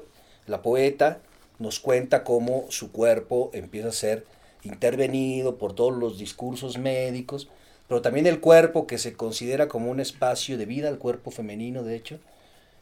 la 0.47 0.62
poeta, 0.62 1.19
nos 1.59 1.79
cuenta 1.79 2.23
cómo 2.23 2.65
su 2.69 2.91
cuerpo 2.91 3.51
empieza 3.53 3.89
a 3.89 3.93
ser 3.93 4.25
intervenido 4.63 5.57
por 5.57 5.73
todos 5.73 5.95
los 5.95 6.17
discursos 6.17 6.77
médicos, 6.77 7.49
pero 7.88 8.01
también 8.01 8.27
el 8.27 8.39
cuerpo 8.39 8.88
que 8.88 8.97
se 8.97 9.13
considera 9.13 9.67
como 9.67 9.91
un 9.91 9.99
espacio 9.99 10.57
de 10.57 10.65
vida, 10.65 10.89
el 10.89 10.97
cuerpo 10.97 11.31
femenino 11.31 11.83
de 11.83 11.95
hecho, 11.95 12.19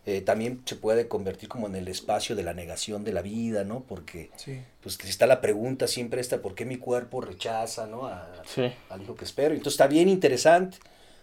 eh, 0.05 0.21
también 0.21 0.61
se 0.65 0.75
puede 0.75 1.07
convertir 1.07 1.47
como 1.47 1.67
en 1.67 1.75
el 1.75 1.87
espacio 1.87 2.35
de 2.35 2.43
la 2.43 2.53
negación 2.55 3.03
de 3.03 3.13
la 3.13 3.21
vida, 3.21 3.63
¿no? 3.63 3.81
Porque 3.81 4.31
Sí. 4.35 4.59
pues 4.81 4.97
está 5.05 5.27
la 5.27 5.41
pregunta 5.41 5.87
siempre 5.87 6.21
esta, 6.21 6.41
¿por 6.41 6.55
qué 6.55 6.65
mi 6.65 6.77
cuerpo 6.77 7.21
rechaza, 7.21 7.85
¿no? 7.85 8.07
A- 8.07 8.41
sí. 8.45 8.71
al 8.89 9.01
hijo 9.03 9.15
que 9.15 9.25
espero. 9.25 9.53
Entonces 9.53 9.73
está 9.73 9.87
bien 9.87 10.09
interesante. 10.09 10.77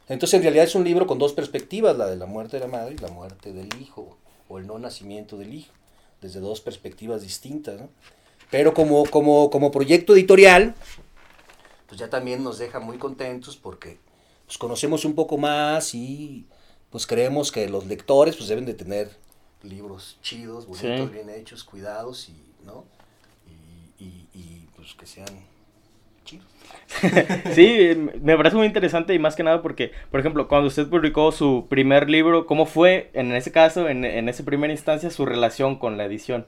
Entonces 0.09 0.35
en 0.39 0.43
realidad 0.43 0.65
es 0.65 0.75
un 0.75 0.85
libro 0.85 1.07
con 1.07 1.19
dos 1.19 1.33
perspectivas, 1.33 1.97
la 1.99 2.07
de 2.07 2.17
la 2.17 2.27
muerte 2.27 2.57
de 2.59 2.61
la 2.61 2.69
madre 2.71 2.95
y 2.95 2.99
la 2.99 3.09
muerte 3.09 3.53
del 3.53 3.69
hijo, 3.81 4.17
o 4.49 4.59
el 4.59 4.67
no 4.67 4.79
nacimiento 4.79 5.37
del 5.37 5.53
hijo, 5.55 5.73
desde 6.23 6.41
dos 6.41 6.61
perspectivas 6.61 7.21
distintas. 7.23 7.81
¿no? 7.81 7.89
Pero 8.51 8.73
como, 8.75 9.05
como, 9.07 9.51
como 9.51 9.71
proyecto 9.73 10.15
editorial, 10.15 10.75
pues 11.89 11.99
ya 12.01 12.09
también 12.09 12.43
nos 12.45 12.59
deja 12.59 12.81
muy 12.81 12.97
contentos 12.99 13.57
porque 13.57 13.99
pues, 14.47 14.57
conocemos 14.57 15.05
un 15.05 15.15
poco 15.15 15.37
más 15.37 15.95
y 15.95 16.47
pues 16.91 17.07
creemos 17.07 17.53
que 17.53 17.69
los 17.69 17.87
lectores 17.87 18.37
pues 18.37 18.49
deben 18.49 18.65
de 18.67 18.75
tener 18.75 19.11
libros 19.63 20.19
chidos, 20.23 20.67
bonitos, 20.67 21.09
Sí. 21.09 21.15
bien 21.15 21.31
hechos, 21.31 21.65
cuidados 21.65 22.29
y, 22.29 22.37
¿no? 22.65 22.85
Y, 23.99 24.05
y, 24.05 24.27
y, 24.35 24.67
pues 24.77 24.95
que 24.95 25.07
sean 25.07 25.29
chidos. 26.25 26.47
Sí, 27.55 27.91
me 28.23 28.37
parece 28.37 28.57
muy 28.57 28.67
interesante 28.67 29.15
y 29.15 29.19
más 29.19 29.35
que 29.37 29.43
nada 29.43 29.63
porque, 29.63 29.93
por 30.11 30.21
ejemplo, 30.21 30.49
cuando 30.49 30.69
usted 30.69 30.89
publicó 30.89 31.33
su 31.33 31.67
primer 31.69 32.09
libro, 32.09 32.47
¿cómo 32.47 32.67
fue 32.67 33.11
en 33.15 33.33
ese 33.35 33.51
caso, 33.53 33.89
en, 33.89 34.05
en 34.05 34.29
esa 34.29 34.45
primera 34.45 34.73
instancia, 34.73 35.11
su 35.11 35.27
relación 35.27 35.77
con 35.77 35.97
la 35.97 36.05
edición? 36.05 36.47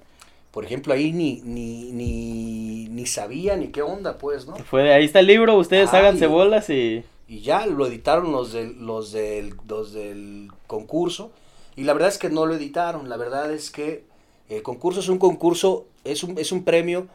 Por 0.51 0.65
ejemplo, 0.65 0.93
ahí 0.93 1.13
ni, 1.13 1.41
ni, 1.45 1.93
ni, 1.93 2.89
ni 2.89 3.07
sabía 3.07 3.57
ni 3.57 3.69
qué 3.69 3.83
onda, 3.83 4.19
pues, 4.19 4.47
¿no? 4.47 4.57
Fue 4.57 4.83
de 4.83 4.93
ahí 4.93 5.05
está 5.05 5.21
el 5.21 5.27
libro, 5.29 5.57
ustedes 5.57 5.93
Ay. 5.93 6.01
háganse 6.01 6.27
bolas 6.27 6.69
y... 6.71 7.05
y 7.31 7.43
ya 7.43 7.65
lo 7.65 7.87
editaron 7.87 8.33
los 8.33 8.53
del, 8.53 8.85
los 8.85 9.13
del, 9.13 9.55
los 9.69 9.93
del 9.93 10.51
concurso. 10.67 11.31
Y 11.77 11.85
la 11.85 11.93
verdad 11.93 12.09
es 12.09 12.19
que 12.19 12.29
no 12.29 12.45
lo 12.45 12.55
editaron. 12.55 13.09
La 13.09 13.17
verdad 13.17 13.53
es 13.53 13.71
que 13.71 14.05
el 14.49 14.65
concurso 14.65 14.99
es 14.99 15.09
un 15.09 15.19
concurso, 15.19 15.87
es 16.03 16.25
un, 16.25 16.37
es 16.39 16.51
un 16.51 16.65
premio 16.65 17.07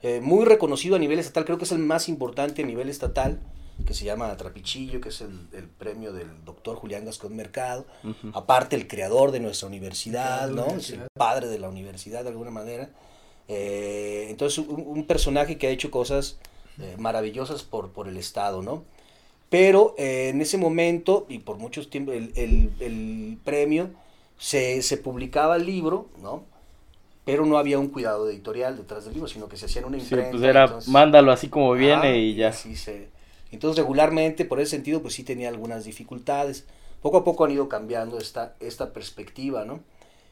eh, 0.00 0.20
muy 0.22 0.46
reconocido 0.46 0.96
a 0.96 0.98
nivel 0.98 1.18
estatal. 1.18 1.44
Creo 1.44 1.58
que 1.58 1.64
es 1.64 1.72
el 1.72 1.80
más 1.80 2.08
importante 2.08 2.62
a 2.62 2.66
nivel 2.66 2.88
estatal, 2.88 3.40
que 3.84 3.92
se 3.92 4.06
llama 4.06 4.34
Trapichillo, 4.38 5.02
que 5.02 5.10
es 5.10 5.20
el, 5.20 5.38
el 5.52 5.68
premio 5.68 6.14
del 6.14 6.46
doctor 6.46 6.78
Julián 6.78 7.04
Gascón 7.04 7.36
Mercado. 7.36 7.84
Aparte, 8.32 8.74
el 8.74 8.88
creador 8.88 9.32
de 9.32 9.40
nuestra 9.40 9.68
universidad, 9.68 10.48
¿no? 10.48 10.66
Es 10.68 10.88
el 10.90 11.02
padre 11.12 11.46
de 11.48 11.58
la 11.58 11.68
universidad, 11.68 12.22
de 12.22 12.30
alguna 12.30 12.50
manera. 12.50 12.88
Eh, 13.48 14.28
entonces, 14.30 14.66
un, 14.66 14.82
un 14.86 15.04
personaje 15.06 15.58
que 15.58 15.66
ha 15.66 15.70
hecho 15.70 15.90
cosas 15.90 16.38
eh, 16.78 16.96
maravillosas 16.98 17.64
por, 17.64 17.90
por 17.92 18.08
el 18.08 18.16
Estado, 18.16 18.62
¿no? 18.62 18.84
Pero 19.50 19.94
eh, 19.96 20.28
en 20.28 20.40
ese 20.42 20.58
momento, 20.58 21.24
y 21.28 21.38
por 21.38 21.56
muchos 21.56 21.88
tiempos, 21.90 22.14
el, 22.14 22.32
el- 22.36 22.70
el 22.80 23.38
premio, 23.44 23.90
se, 24.38 24.82
se 24.82 24.96
publicaba 24.98 25.56
el 25.56 25.64
libro, 25.66 26.08
¿no? 26.22 26.44
Pero 27.24 27.44
no 27.46 27.58
había 27.58 27.78
un 27.78 27.88
cuidado 27.88 28.28
editorial 28.28 28.76
detrás 28.76 29.04
del 29.04 29.14
libro, 29.14 29.28
sino 29.28 29.48
que 29.48 29.56
se 29.56 29.66
hacía 29.66 29.80
en 29.80 29.88
una 29.88 29.98
Sí, 29.98 30.04
imprenta. 30.04 30.30
pues 30.32 30.42
era, 30.42 30.64
entonces- 30.64 30.88
mándalo 30.90 31.32
así 31.32 31.48
como 31.48 31.72
viene 31.72 32.08
Ah, 32.08 32.16
y 32.16 32.34
ya. 32.34 32.48
así 32.48 32.76
se- 32.76 33.08
Entonces 33.50 33.78
regularmente, 33.82 34.44
por 34.44 34.60
ese 34.60 34.72
sentido, 34.72 35.00
pues 35.00 35.14
sí 35.14 35.24
tenía 35.24 35.48
algunas 35.48 35.84
dificultades. 35.84 36.66
Poco 37.00 37.18
a 37.18 37.24
poco 37.24 37.44
han 37.46 37.50
ido 37.52 37.68
cambiando 37.68 38.18
esta, 38.18 38.54
esta 38.60 38.92
perspectiva, 38.92 39.64
¿no? 39.64 39.80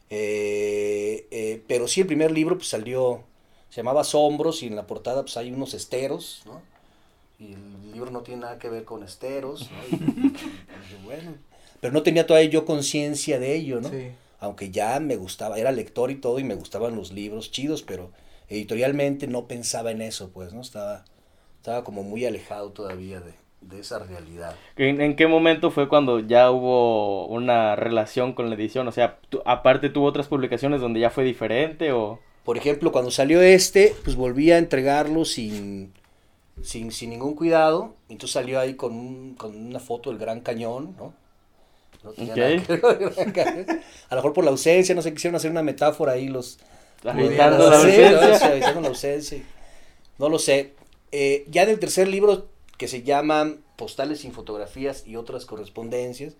Eh, 0.09 1.27
eh, 1.31 1.61
pero 1.67 1.87
sí, 1.87 2.01
el 2.01 2.07
primer 2.07 2.31
libro 2.31 2.55
pues 2.57 2.69
salió, 2.69 3.23
se 3.69 3.77
llamaba 3.77 4.01
Asombros 4.01 4.61
y 4.63 4.67
en 4.67 4.75
la 4.75 4.85
portada 4.87 5.21
pues 5.23 5.35
hay 5.37 5.51
unos 5.51 5.73
esteros, 5.73 6.41
¿no? 6.45 6.61
Y 7.39 7.53
el 7.53 7.91
libro 7.93 8.09
no 8.11 8.21
tiene 8.21 8.41
nada 8.41 8.57
que 8.59 8.69
ver 8.69 8.83
con 8.83 9.03
esteros, 9.03 9.69
¿no? 9.71 9.77
Y- 9.97 10.01
y- 10.01 10.27
y 10.27 11.05
bueno, 11.05 11.33
pero 11.79 11.93
no 11.93 12.01
tenía 12.03 12.25
todavía 12.25 12.49
yo 12.49 12.65
conciencia 12.65 13.39
de 13.39 13.55
ello, 13.55 13.79
¿no? 13.81 13.89
Sí. 13.89 14.09
aunque 14.39 14.69
ya 14.69 14.99
me 14.99 15.15
gustaba, 15.15 15.57
era 15.57 15.71
lector 15.71 16.11
y 16.11 16.15
todo 16.15 16.37
y 16.37 16.43
me 16.43 16.53
gustaban 16.55 16.95
los 16.95 17.11
libros 17.11 17.51
chidos, 17.51 17.81
pero 17.81 18.11
editorialmente 18.49 19.25
no 19.27 19.47
pensaba 19.47 19.89
en 19.91 20.01
eso, 20.03 20.29
pues, 20.29 20.53
¿no? 20.53 20.61
Estaba, 20.61 21.05
estaba 21.57 21.83
como 21.83 22.03
muy 22.03 22.23
alejado 22.25 22.69
todavía 22.71 23.19
de, 23.19 23.33
de 23.61 23.79
esa 23.79 23.97
realidad. 23.99 24.55
¿En, 24.75 25.01
en 25.01 25.15
qué 25.15 25.25
momento 25.27 25.71
fue 25.71 25.89
cuando 25.89 26.19
ya 26.19 26.51
hubo 26.51 27.25
una 27.27 27.75
relación 27.75 28.33
con 28.33 28.49
la 28.49 28.55
edición? 28.55 28.87
O 28.87 28.91
sea, 28.91 29.17
tú- 29.29 29.41
aparte 29.45 29.89
tuvo 29.89 30.05
otras 30.05 30.27
publicaciones 30.27 30.81
donde 30.81 30.99
ya 30.99 31.09
fue 31.09 31.23
diferente 31.23 31.91
o... 31.91 32.19
Por 32.45 32.57
ejemplo, 32.57 32.91
cuando 32.91 33.09
salió 33.11 33.41
este, 33.41 33.93
pues 34.03 34.15
volví 34.15 34.51
a 34.51 34.57
entregarlo 34.59 35.25
sin, 35.25 35.93
sin, 36.63 36.91
sin 36.91 37.09
ningún 37.11 37.35
cuidado, 37.35 37.95
entonces 38.09 38.31
salió 38.33 38.59
ahí 38.59 38.75
con, 38.75 38.93
un- 38.93 39.35
con 39.35 39.55
una 39.55 39.79
foto 39.79 40.09
del 40.09 40.19
Gran 40.19 40.41
Cañón, 40.41 40.95
¿no? 40.97 41.13
No 42.03 42.11
tenía 42.11 42.33
Ok. 42.33 42.37
nada 42.37 43.33
que. 43.33 43.63
A 44.09 44.15
lo 44.15 44.17
mejor 44.17 44.33
por 44.33 44.43
la 44.45 44.51
ausencia, 44.51 44.93
no 44.95 45.01
sé, 45.01 45.13
quisieron 45.13 45.35
hacer 45.35 45.51
una 45.51 45.63
metáfora 45.63 46.13
ahí 46.13 46.27
los, 46.27 46.59
Agitando 47.03 47.69
la 47.69 47.75
ausencia. 47.77 48.11
¿no? 48.11 48.47
Evitando 48.53 48.81
la 48.81 48.87
ausencia. 48.89 49.43
No 50.19 50.29
lo 50.29 50.39
sé. 50.39 50.73
Eh, 51.11 51.45
ya 51.49 51.63
en 51.63 51.69
el 51.69 51.79
tercer 51.79 52.07
libro, 52.07 52.47
que 52.77 52.87
se 52.87 53.03
llama 53.03 53.55
Postales 53.75 54.19
sin 54.21 54.31
fotografías 54.31 55.05
y 55.07 55.15
otras 55.15 55.45
correspondencias, 55.45 56.33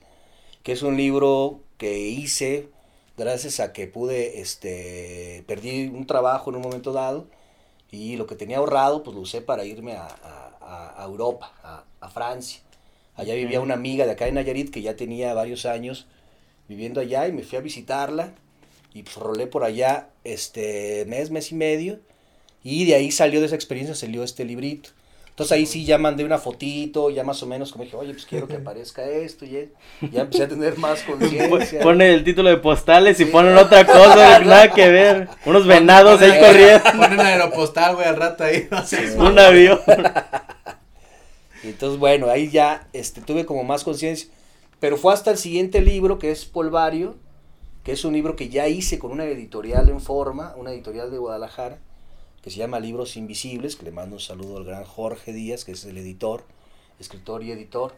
que 0.63 0.71
es 0.73 0.81
un 0.83 0.97
libro 0.97 1.61
que 1.77 1.99
hice 1.99 2.69
gracias 3.17 3.59
a 3.59 3.73
que 3.73 3.87
pude, 3.87 4.41
este, 4.41 5.43
perdí 5.47 5.87
un 5.87 6.05
trabajo 6.05 6.49
en 6.51 6.57
un 6.57 6.61
momento 6.61 6.91
dado 6.93 7.27
y 7.91 8.17
lo 8.17 8.27
que 8.27 8.35
tenía 8.35 8.57
ahorrado, 8.57 9.03
pues 9.03 9.15
lo 9.15 9.21
usé 9.21 9.41
para 9.41 9.65
irme 9.65 9.93
a, 9.93 10.07
a- 10.07 10.93
a- 10.97 11.05
Europa, 11.05 11.53
a, 11.63 11.83
a 12.01 12.09
Francia. 12.09 12.61
Allá 13.15 13.33
vivía 13.35 13.61
una 13.61 13.75
amiga 13.75 14.05
de 14.05 14.11
acá 14.11 14.27
en 14.27 14.35
Nayarit 14.35 14.69
que 14.71 14.81
ya 14.81 14.95
tenía 14.95 15.33
varios 15.33 15.65
años 15.65 16.05
viviendo 16.67 17.01
allá 17.01 17.27
y 17.27 17.31
me 17.33 17.43
fui 17.43 17.57
a 17.57 17.61
visitarla 17.61 18.33
y 18.93 19.03
pues 19.03 19.17
rolé 19.17 19.47
por 19.47 19.63
allá 19.63 20.09
este 20.23 21.05
mes, 21.07 21.31
mes 21.31 21.51
y 21.51 21.55
medio 21.55 21.99
y 22.63 22.85
de 22.85 22.95
ahí 22.95 23.11
salió 23.11 23.39
de 23.41 23.47
esa 23.47 23.55
experiencia, 23.55 23.95
salió 23.95 24.23
este 24.23 24.45
librito. 24.45 24.91
Entonces 25.37 25.51
ahí 25.51 25.67
sí 25.67 25.85
ya 25.85 25.99
mandé 25.99 26.25
una 26.25 26.39
fotito, 26.39 27.11
ya 27.11 27.23
más 27.23 27.43
o 27.43 27.45
menos 27.45 27.71
como 27.71 27.83
dije, 27.83 27.95
oye, 27.95 28.11
pues 28.11 28.25
quiero 28.25 28.47
que 28.47 28.55
aparezca 28.55 29.05
esto 29.05 29.45
y 29.45 29.69
ya 30.11 30.21
empecé 30.21 30.45
a 30.45 30.47
tener 30.47 30.79
más 30.79 31.03
conciencia. 31.07 31.79
Pone 31.83 32.11
el 32.11 32.23
título 32.23 32.49
de 32.49 32.57
postales 32.57 33.19
y 33.19 33.25
ponen 33.25 33.55
otra 33.55 33.85
cosa, 33.85 34.39
nada 34.43 34.71
que 34.71 34.89
ver. 34.89 35.29
Unos 35.45 35.67
venados 35.67 36.19
ahí 36.23 36.31
Ponen- 36.31 36.39
corriendo, 36.47 36.83
Ponen 36.97 37.19
aeropostal, 37.19 37.93
güey, 37.93 38.07
al 38.07 38.15
rato 38.15 38.45
ahí. 38.45 38.67
No 38.71 38.83
sé. 38.83 39.15
un 39.15 39.37
avión. 39.37 39.79
Y 41.63 41.67
entonces, 41.67 41.99
bueno, 41.99 42.31
ahí 42.31 42.49
ya 42.49 42.87
este, 42.93 43.21
tuve 43.21 43.45
como 43.45 43.63
más 43.63 43.83
conciencia. 43.83 44.29
Pero 44.79 44.97
fue 44.97 45.13
hasta 45.13 45.29
el 45.29 45.37
siguiente 45.37 45.81
libro, 45.81 46.17
que 46.17 46.31
es 46.31 46.45
Polvario, 46.45 47.15
que 47.83 47.91
es 47.91 48.03
un 48.05 48.13
libro 48.13 48.35
que 48.35 48.49
ya 48.49 48.67
hice 48.67 48.97
con 48.97 49.11
una 49.11 49.25
editorial 49.25 49.87
en 49.89 50.01
forma, 50.01 50.55
una 50.57 50.71
editorial 50.71 51.11
de 51.11 51.19
Guadalajara, 51.19 51.77
que 52.47 52.51
se 52.51 52.59
llama 52.59 52.79
Libros 52.79 53.17
Invisibles, 53.17 53.75
que 53.75 53.83
le 53.83 53.91
mando 53.91 54.15
un 54.15 54.21
saludo 54.21 54.55
al 54.55 54.63
gran 54.63 54.85
Jorge 54.85 55.33
Díaz, 55.33 55.65
que 55.65 55.73
es 55.73 55.83
el 55.83 55.97
editor, 55.97 56.45
escritor 56.97 57.43
y 57.43 57.51
editor. 57.51 57.93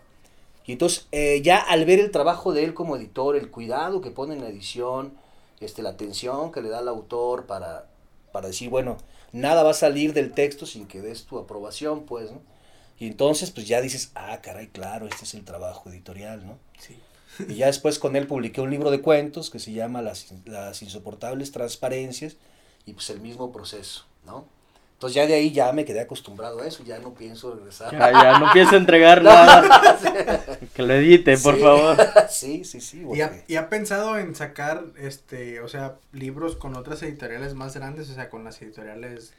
Y 0.66 0.72
entonces, 0.72 1.08
eh, 1.12 1.44
ya 1.44 1.60
al 1.60 1.86
ver 1.86 2.00
el 2.00 2.10
trabajo 2.10 2.52
de 2.52 2.64
él 2.64 2.74
como 2.74 2.96
editor, 2.96 3.36
el 3.36 3.52
cuidado 3.52 4.02
que 4.02 4.10
pone 4.10 4.34
en 4.34 4.42
la 4.42 4.50
edición, 4.50 5.14
este, 5.60 5.84
la 5.84 5.92
atención 5.92 6.52
que 6.52 6.64
le 6.64 6.70
da 6.70 6.80
al 6.80 6.88
autor 6.88 7.46
para, 7.46 7.92
para 8.32 8.48
decir, 8.48 8.72
bueno, 8.72 8.98
nada 9.34 9.62
va 9.62 9.70
a 9.70 9.76
salir 9.76 10.14
del 10.14 10.32
texto 10.32 10.66
sin 10.66 10.88
que 10.88 11.00
des 11.00 11.26
tu 11.26 11.38
aprobación, 11.38 12.08
pues, 12.08 12.32
¿no? 12.32 12.42
Y 12.98 13.06
entonces, 13.06 13.52
pues 13.52 13.68
ya 13.68 13.82
dices, 13.82 14.12
ah, 14.16 14.40
caray, 14.42 14.70
claro, 14.70 15.06
este 15.06 15.26
es 15.26 15.36
el 15.36 15.46
trabajo 15.46 15.92
editorial, 15.92 16.44
¿no? 16.48 16.58
Sí. 16.80 16.98
Y 17.48 17.54
ya 17.54 17.68
después 17.68 18.00
con 18.00 18.16
él 18.16 18.26
publiqué 18.26 18.62
un 18.62 18.72
libro 18.72 18.90
de 18.90 19.02
cuentos 19.02 19.52
que 19.52 19.60
se 19.60 19.74
llama 19.74 20.02
Las, 20.02 20.34
Las 20.46 20.82
insoportables 20.82 21.52
transparencias 21.52 22.38
y 22.88 22.94
pues 22.94 23.12
el 23.12 23.22
mismo 23.22 23.52
proceso, 23.52 24.06
¿no? 24.26 24.46
Entonces 24.94 25.16
ya 25.16 25.26
de 25.28 25.34
ahí 25.36 25.52
ya 25.52 25.72
me 25.72 25.86
quedé 25.86 26.02
acostumbrado 26.02 26.60
a 26.62 26.68
eso, 26.68 26.84
ya 26.84 27.00
no 27.00 27.14
pienso 27.14 27.56
regresar. 27.56 27.92
Ya, 27.94 28.12
ya, 28.12 28.40
no 28.40 28.52
pienso 28.52 28.76
entregar 28.76 29.22
nada. 29.24 30.60
Que 30.74 30.84
lo 30.84 30.94
edite, 30.94 31.38
por 31.38 31.56
Sí. 31.56 31.62
favor. 31.62 31.98
sí, 32.30 32.64
sí, 32.66 32.82
sí. 32.82 33.06
¿Y 33.14 33.22
ha, 33.22 33.30
porque- 33.30 33.44
y 33.48 33.56
ha 33.56 33.70
pensado 33.70 34.18
en 34.18 34.36
sacar, 34.36 34.84
este, 35.00 35.62
o 35.62 35.70
sea, 35.70 35.96
libros 36.12 36.58
con 36.58 36.76
otras 36.76 37.02
editoriales 37.04 37.54
más 37.54 37.76
grandes? 37.76 38.10
O 38.10 38.14
sea, 38.14 38.30
con 38.30 38.44
las 38.44 38.62
editoriales... 38.62 39.32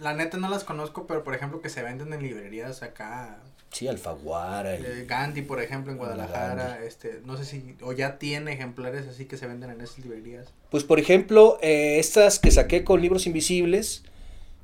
La 0.00 0.14
neta 0.14 0.38
no 0.38 0.48
las 0.48 0.64
conozco, 0.64 1.06
pero 1.06 1.24
por 1.24 1.34
ejemplo 1.34 1.60
que 1.60 1.68
se 1.68 1.82
venden 1.82 2.12
en 2.14 2.22
librerías 2.22 2.82
acá. 2.82 3.36
Sí, 3.70 3.88
Alfaguara. 3.88 4.76
y- 4.78 4.82
eh, 4.82 5.04
Gandhi, 5.06 5.42
por 5.42 5.60
ejemplo, 5.60 5.92
en 5.92 5.98
Guadalajara. 5.98 6.54
Gandhi. 6.68 6.86
Este, 6.86 7.20
no 7.26 7.36
sé 7.36 7.44
si... 7.44 7.76
O 7.82 7.92
ya 7.92 8.16
tiene 8.18 8.52
ejemplares 8.54 9.06
así 9.08 9.26
que 9.26 9.36
se 9.36 9.46
venden 9.46 9.70
en 9.70 9.82
esas 9.82 9.98
librerías. 9.98 10.46
Pues 10.70 10.84
por 10.84 10.98
ejemplo, 10.98 11.58
eh, 11.60 11.98
estas 11.98 12.38
que 12.38 12.50
saqué 12.50 12.82
con 12.84 13.02
libros 13.02 13.26
invisibles, 13.26 14.04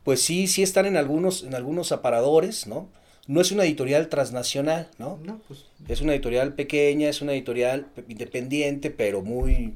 pues 0.04 0.22
sí, 0.22 0.46
sí 0.46 0.62
están 0.62 0.86
en 0.86 0.96
algunos, 0.96 1.42
en 1.42 1.54
algunos 1.54 1.92
aparadores, 1.92 2.66
¿no? 2.66 2.88
No 3.26 3.40
es 3.40 3.52
una 3.52 3.64
editorial 3.64 4.08
transnacional, 4.08 4.88
¿no? 4.98 5.18
No, 5.24 5.40
pues... 5.46 5.66
Es 5.88 6.00
una 6.00 6.12
editorial 6.14 6.54
pequeña, 6.54 7.08
es 7.08 7.20
una 7.20 7.32
editorial 7.32 7.86
pe- 7.94 8.04
independiente, 8.08 8.90
pero 8.90 9.22
muy, 9.22 9.74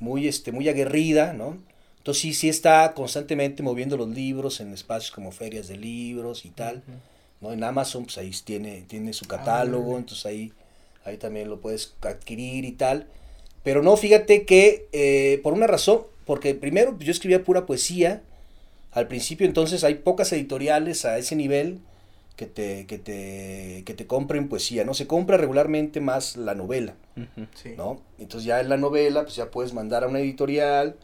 muy, 0.00 0.28
este, 0.28 0.52
muy 0.52 0.68
aguerrida, 0.68 1.32
¿no? 1.32 1.58
Entonces 1.98 2.20
sí, 2.20 2.34
sí 2.34 2.48
está 2.50 2.92
constantemente 2.94 3.62
moviendo 3.62 3.96
los 3.96 4.08
libros 4.08 4.60
en 4.60 4.74
espacios 4.74 5.10
como 5.10 5.32
ferias 5.32 5.68
de 5.68 5.78
libros 5.78 6.44
y 6.44 6.50
tal. 6.50 6.82
¿no? 7.40 7.52
En 7.52 7.64
Amazon, 7.64 8.04
pues 8.04 8.18
ahí 8.18 8.30
tiene, 8.44 8.82
tiene 8.82 9.14
su 9.14 9.24
catálogo, 9.24 9.84
órale. 9.86 10.00
entonces 10.00 10.26
ahí, 10.26 10.52
ahí 11.06 11.16
también 11.16 11.48
lo 11.48 11.60
puedes 11.60 11.94
adquirir 12.02 12.66
y 12.66 12.72
tal. 12.72 13.06
Pero 13.62 13.82
no, 13.82 13.96
fíjate 13.96 14.44
que 14.44 14.88
eh, 14.92 15.40
por 15.42 15.54
una 15.54 15.66
razón, 15.66 16.02
porque 16.26 16.54
primero 16.54 16.94
pues, 16.94 17.06
yo 17.06 17.12
escribía 17.12 17.42
pura 17.42 17.64
poesía, 17.64 18.22
al 18.94 19.08
principio 19.08 19.46
entonces 19.46 19.84
hay 19.84 19.96
pocas 19.96 20.32
editoriales 20.32 21.04
a 21.04 21.18
ese 21.18 21.36
nivel 21.36 21.80
que 22.36 22.46
te, 22.46 22.86
que 22.86 22.98
te, 22.98 23.82
que 23.84 23.94
te 23.94 24.06
compren 24.06 24.48
poesía, 24.48 24.84
¿no? 24.84 24.94
Se 24.94 25.06
compra 25.06 25.36
regularmente 25.36 26.00
más 26.00 26.36
la 26.36 26.54
novela. 26.54 26.94
Sí. 27.54 27.74
¿no? 27.76 28.00
Entonces 28.18 28.44
ya 28.44 28.60
en 28.60 28.68
la 28.68 28.76
novela, 28.76 29.22
pues 29.22 29.36
ya 29.36 29.50
puedes 29.50 29.72
mandar 29.72 30.02
a 30.02 30.08
una 30.08 30.18
editorial 30.20 30.96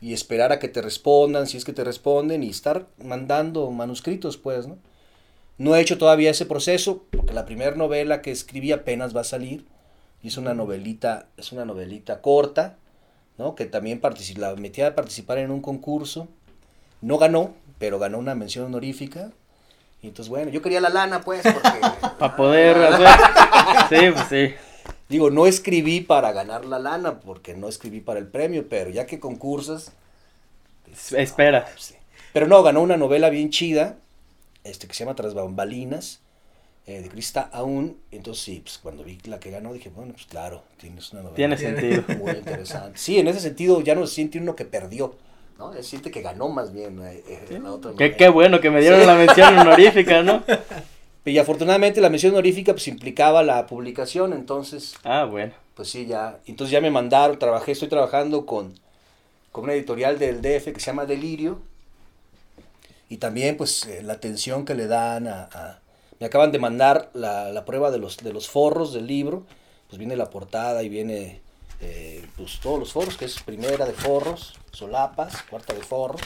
y 0.00 0.12
esperar 0.12 0.52
a 0.52 0.58
que 0.58 0.68
te 0.68 0.82
respondan, 0.82 1.46
si 1.46 1.56
es 1.56 1.64
que 1.64 1.72
te 1.72 1.84
responden, 1.84 2.42
y 2.42 2.50
estar 2.50 2.86
mandando 3.02 3.70
manuscritos, 3.70 4.36
pues, 4.36 4.66
¿no? 4.66 4.76
No 5.56 5.74
he 5.74 5.80
hecho 5.80 5.96
todavía 5.96 6.30
ese 6.30 6.46
proceso, 6.46 7.04
porque 7.10 7.32
la 7.32 7.46
primera 7.46 7.76
novela 7.76 8.20
que 8.20 8.30
escribí 8.30 8.72
apenas 8.72 9.16
va 9.16 9.22
a 9.22 9.24
salir, 9.24 9.64
y 10.22 10.28
es 10.28 10.36
una 10.36 10.52
novelita, 10.52 11.28
es 11.38 11.52
una 11.52 11.64
novelita 11.64 12.20
corta, 12.20 12.76
¿no? 13.38 13.54
Que 13.54 13.64
también 13.64 14.00
la 14.36 14.54
metí 14.56 14.82
a 14.82 14.94
participar 14.94 15.38
en 15.38 15.50
un 15.50 15.62
concurso, 15.62 16.28
no 17.04 17.18
ganó, 17.18 17.54
pero 17.78 17.98
ganó 17.98 18.18
una 18.18 18.34
mención 18.34 18.64
honorífica, 18.66 19.30
y 20.02 20.08
entonces, 20.08 20.28
bueno, 20.28 20.50
yo 20.50 20.60
quería 20.60 20.80
la 20.80 20.90
lana, 20.90 21.22
pues, 21.22 21.42
porque... 21.42 21.80
Para 22.18 22.36
poder 22.36 22.76
hacer. 22.76 23.08
Sí, 23.88 24.10
pues 24.12 24.26
sí. 24.28 24.54
Digo, 25.08 25.30
no 25.30 25.46
escribí 25.46 26.00
para 26.00 26.32
ganar 26.32 26.64
la 26.64 26.78
lana, 26.78 27.20
porque 27.20 27.54
no 27.54 27.68
escribí 27.68 28.00
para 28.00 28.18
el 28.18 28.26
premio, 28.26 28.68
pero 28.68 28.90
ya 28.90 29.06
que 29.06 29.18
concursas... 29.18 29.92
Espera. 31.16 31.66
Sí. 31.76 31.94
Pero 32.32 32.46
no, 32.46 32.62
ganó 32.62 32.82
una 32.82 32.96
novela 32.96 33.30
bien 33.30 33.48
chida, 33.50 33.96
este, 34.62 34.86
que 34.86 34.94
se 34.94 35.04
llama 35.04 35.14
Tras 35.14 35.32
Bambalinas, 35.32 36.20
eh, 36.86 37.00
de 37.00 37.08
Crista 37.08 37.48
aún. 37.52 37.98
Entonces, 38.10 38.44
sí, 38.44 38.60
pues 38.60 38.78
cuando 38.78 39.04
vi 39.04 39.18
la 39.24 39.40
que 39.40 39.50
ganó, 39.50 39.72
dije, 39.72 39.88
bueno, 39.88 40.12
pues 40.12 40.26
claro, 40.26 40.64
tienes 40.78 41.12
una 41.12 41.22
novela. 41.22 41.36
Tiene 41.36 41.56
sentido. 41.56 42.04
Muy 42.18 42.32
interesante. 42.32 42.98
Sí, 42.98 43.18
en 43.18 43.28
ese 43.28 43.40
sentido 43.40 43.80
ya 43.80 43.94
no 43.94 44.06
se 44.06 44.14
siente 44.14 44.38
uno 44.38 44.54
que 44.54 44.66
perdió, 44.66 45.16
¿no? 45.58 45.72
Se 45.72 45.82
siente 45.82 46.10
que 46.10 46.22
ganó 46.22 46.48
más 46.48 46.72
bien 46.72 47.00
eh, 47.04 47.22
eh, 47.28 47.60
la 47.62 47.72
otra 47.72 47.92
Qué, 47.96 48.28
bueno 48.28 48.60
que 48.60 48.70
me 48.70 48.80
dieron 48.80 49.06
la 49.06 49.14
mención 49.14 49.58
honorífica, 49.58 50.22
¿no? 50.22 50.42
Y 51.26 51.38
afortunadamente 51.38 52.02
la 52.02 52.10
mención 52.10 52.32
honorífica 52.34 52.72
pues 52.74 52.86
implicaba 52.86 53.42
la 53.42 53.66
publicación, 53.66 54.34
entonces 54.34 54.94
Ah, 55.04 55.24
bueno. 55.24 55.54
pues 55.74 55.88
sí, 55.88 56.04
ya, 56.04 56.38
entonces 56.44 56.70
ya 56.70 56.82
me 56.82 56.90
mandaron, 56.90 57.38
trabajé, 57.38 57.72
estoy 57.72 57.88
trabajando 57.88 58.44
con, 58.44 58.78
con 59.50 59.64
una 59.64 59.72
editorial 59.72 60.18
del 60.18 60.42
DF 60.42 60.74
que 60.74 60.80
se 60.80 60.86
llama 60.86 61.06
Delirio, 61.06 61.62
y 63.08 63.16
también 63.18 63.56
pues 63.56 63.86
eh, 63.86 64.02
la 64.02 64.14
atención 64.14 64.64
que 64.66 64.74
le 64.74 64.86
dan 64.86 65.26
a, 65.26 65.44
a- 65.52 65.78
me 66.20 66.26
acaban 66.26 66.52
de 66.52 66.58
mandar 66.58 67.08
la, 67.14 67.50
la 67.52 67.64
prueba 67.64 67.90
de 67.90 67.98
los, 67.98 68.18
de 68.18 68.32
los 68.32 68.48
forros 68.48 68.92
del 68.92 69.06
libro, 69.06 69.44
pues 69.88 69.98
viene 69.98 70.16
la 70.16 70.28
portada 70.30 70.82
y 70.82 70.88
viene 70.90 71.40
eh, 71.80 72.24
pues 72.36 72.60
todos 72.60 72.78
los 72.78 72.92
forros, 72.92 73.16
que 73.16 73.24
es 73.24 73.42
primera 73.42 73.86
de 73.86 73.92
forros, 73.94 74.54
solapas, 74.74 75.42
cuarta 75.42 75.74
de 75.74 75.82
forros, 75.82 76.22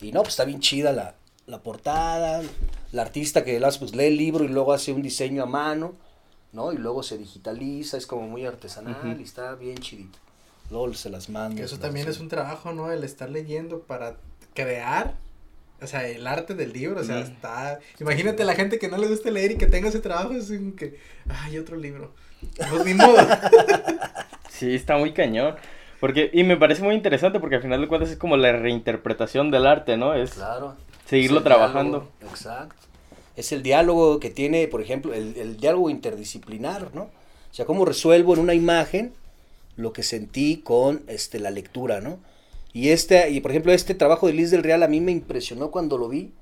y 0.00 0.12
no, 0.12 0.22
pues 0.22 0.34
está 0.34 0.44
bien 0.44 0.60
chida 0.60 0.92
la, 0.92 1.14
la 1.46 1.62
portada, 1.62 2.42
la 2.92 3.02
artista 3.02 3.44
que 3.44 3.60
las, 3.60 3.78
pues 3.78 3.94
lee 3.94 4.06
el 4.06 4.16
libro 4.16 4.44
y 4.44 4.48
luego 4.48 4.72
hace 4.72 4.92
un 4.92 5.02
diseño 5.02 5.42
a 5.42 5.46
mano, 5.46 5.94
¿no? 6.52 6.72
Y 6.72 6.78
luego 6.78 7.02
se 7.02 7.18
digitaliza, 7.18 7.96
es 7.96 8.06
como 8.06 8.26
muy 8.26 8.46
artesanal 8.46 9.18
y 9.20 9.22
está 9.22 9.54
bien 9.54 9.78
chidito. 9.78 10.18
Luego 10.70 10.92
se 10.94 11.10
las 11.10 11.28
mando. 11.28 11.56
Que 11.56 11.64
eso 11.64 11.78
también 11.78 12.08
es 12.08 12.20
un 12.20 12.28
trabajo, 12.28 12.72
¿no? 12.72 12.92
El 12.92 13.02
estar 13.04 13.28
leyendo 13.28 13.80
para 13.80 14.16
crear, 14.54 15.16
o 15.82 15.86
sea, 15.86 16.06
el 16.06 16.26
arte 16.26 16.54
del 16.54 16.72
libro, 16.72 17.00
o 17.00 17.04
sea, 17.04 17.20
está... 17.20 17.80
Imagínate 17.98 18.44
la 18.44 18.54
gente 18.54 18.78
que 18.78 18.88
no 18.88 18.96
le 18.96 19.08
guste 19.08 19.30
leer 19.30 19.52
y 19.52 19.58
que 19.58 19.66
tenga 19.66 19.88
ese 19.88 20.00
trabajo, 20.00 20.32
es 20.32 20.46
como 20.46 20.76
que, 20.76 20.98
ay, 21.28 21.58
otro 21.58 21.76
libro. 21.76 22.12
Pues 22.56 22.84
ni 22.84 22.94
modo. 22.94 23.16
Sí, 24.50 24.74
está 24.74 24.98
muy 24.98 25.14
cañón. 25.14 25.56
Porque, 26.00 26.30
y 26.32 26.44
me 26.44 26.56
parece 26.56 26.82
muy 26.82 26.94
interesante 26.94 27.40
porque 27.40 27.56
al 27.56 27.62
final 27.62 27.80
de 27.80 27.88
cuentas 27.88 28.10
es 28.10 28.16
como 28.16 28.36
la 28.36 28.52
reinterpretación 28.52 29.50
del 29.50 29.66
arte, 29.66 29.96
¿no? 29.96 30.14
Es 30.14 30.30
Claro. 30.32 30.76
seguirlo 31.06 31.38
Es 31.38 31.44
trabajando. 31.44 32.00
diálogo, 32.00 32.30
exacto. 32.32 32.74
Es 33.36 33.52
el 33.52 33.62
diálogo 33.62 34.18
que 34.20 34.30
tiene, 34.30 34.66
por 34.68 34.80
ejemplo, 34.82 35.12
el, 35.14 35.36
el 35.36 35.56
diálogo 35.58 35.90
interdisciplinar, 35.90 36.94
¿no? 36.94 37.02
O 37.02 37.54
sea, 37.54 37.64
cómo 37.66 37.84
resuelvo 37.84 38.34
en 38.34 38.40
una 38.40 38.54
imagen 38.54 39.12
lo 39.76 39.92
que 39.92 40.02
sentí 40.02 40.58
con 40.58 41.02
este, 41.06 41.38
la 41.38 41.50
lectura, 41.50 42.00
¿no? 42.00 42.18
Y 42.72 42.90
este, 42.90 43.30
y 43.30 43.40
por 43.40 43.50
ejemplo, 43.50 43.72
este 43.72 43.94
trabajo 43.94 44.26
de 44.26 44.32
Liz 44.34 44.50
del 44.50 44.62
Real 44.62 44.82
a 44.82 44.88
mí 44.88 45.00
me 45.00 45.12
impresionó 45.12 45.70
cuando 45.70 45.98
lo 45.98 46.08
vi, 46.08 46.32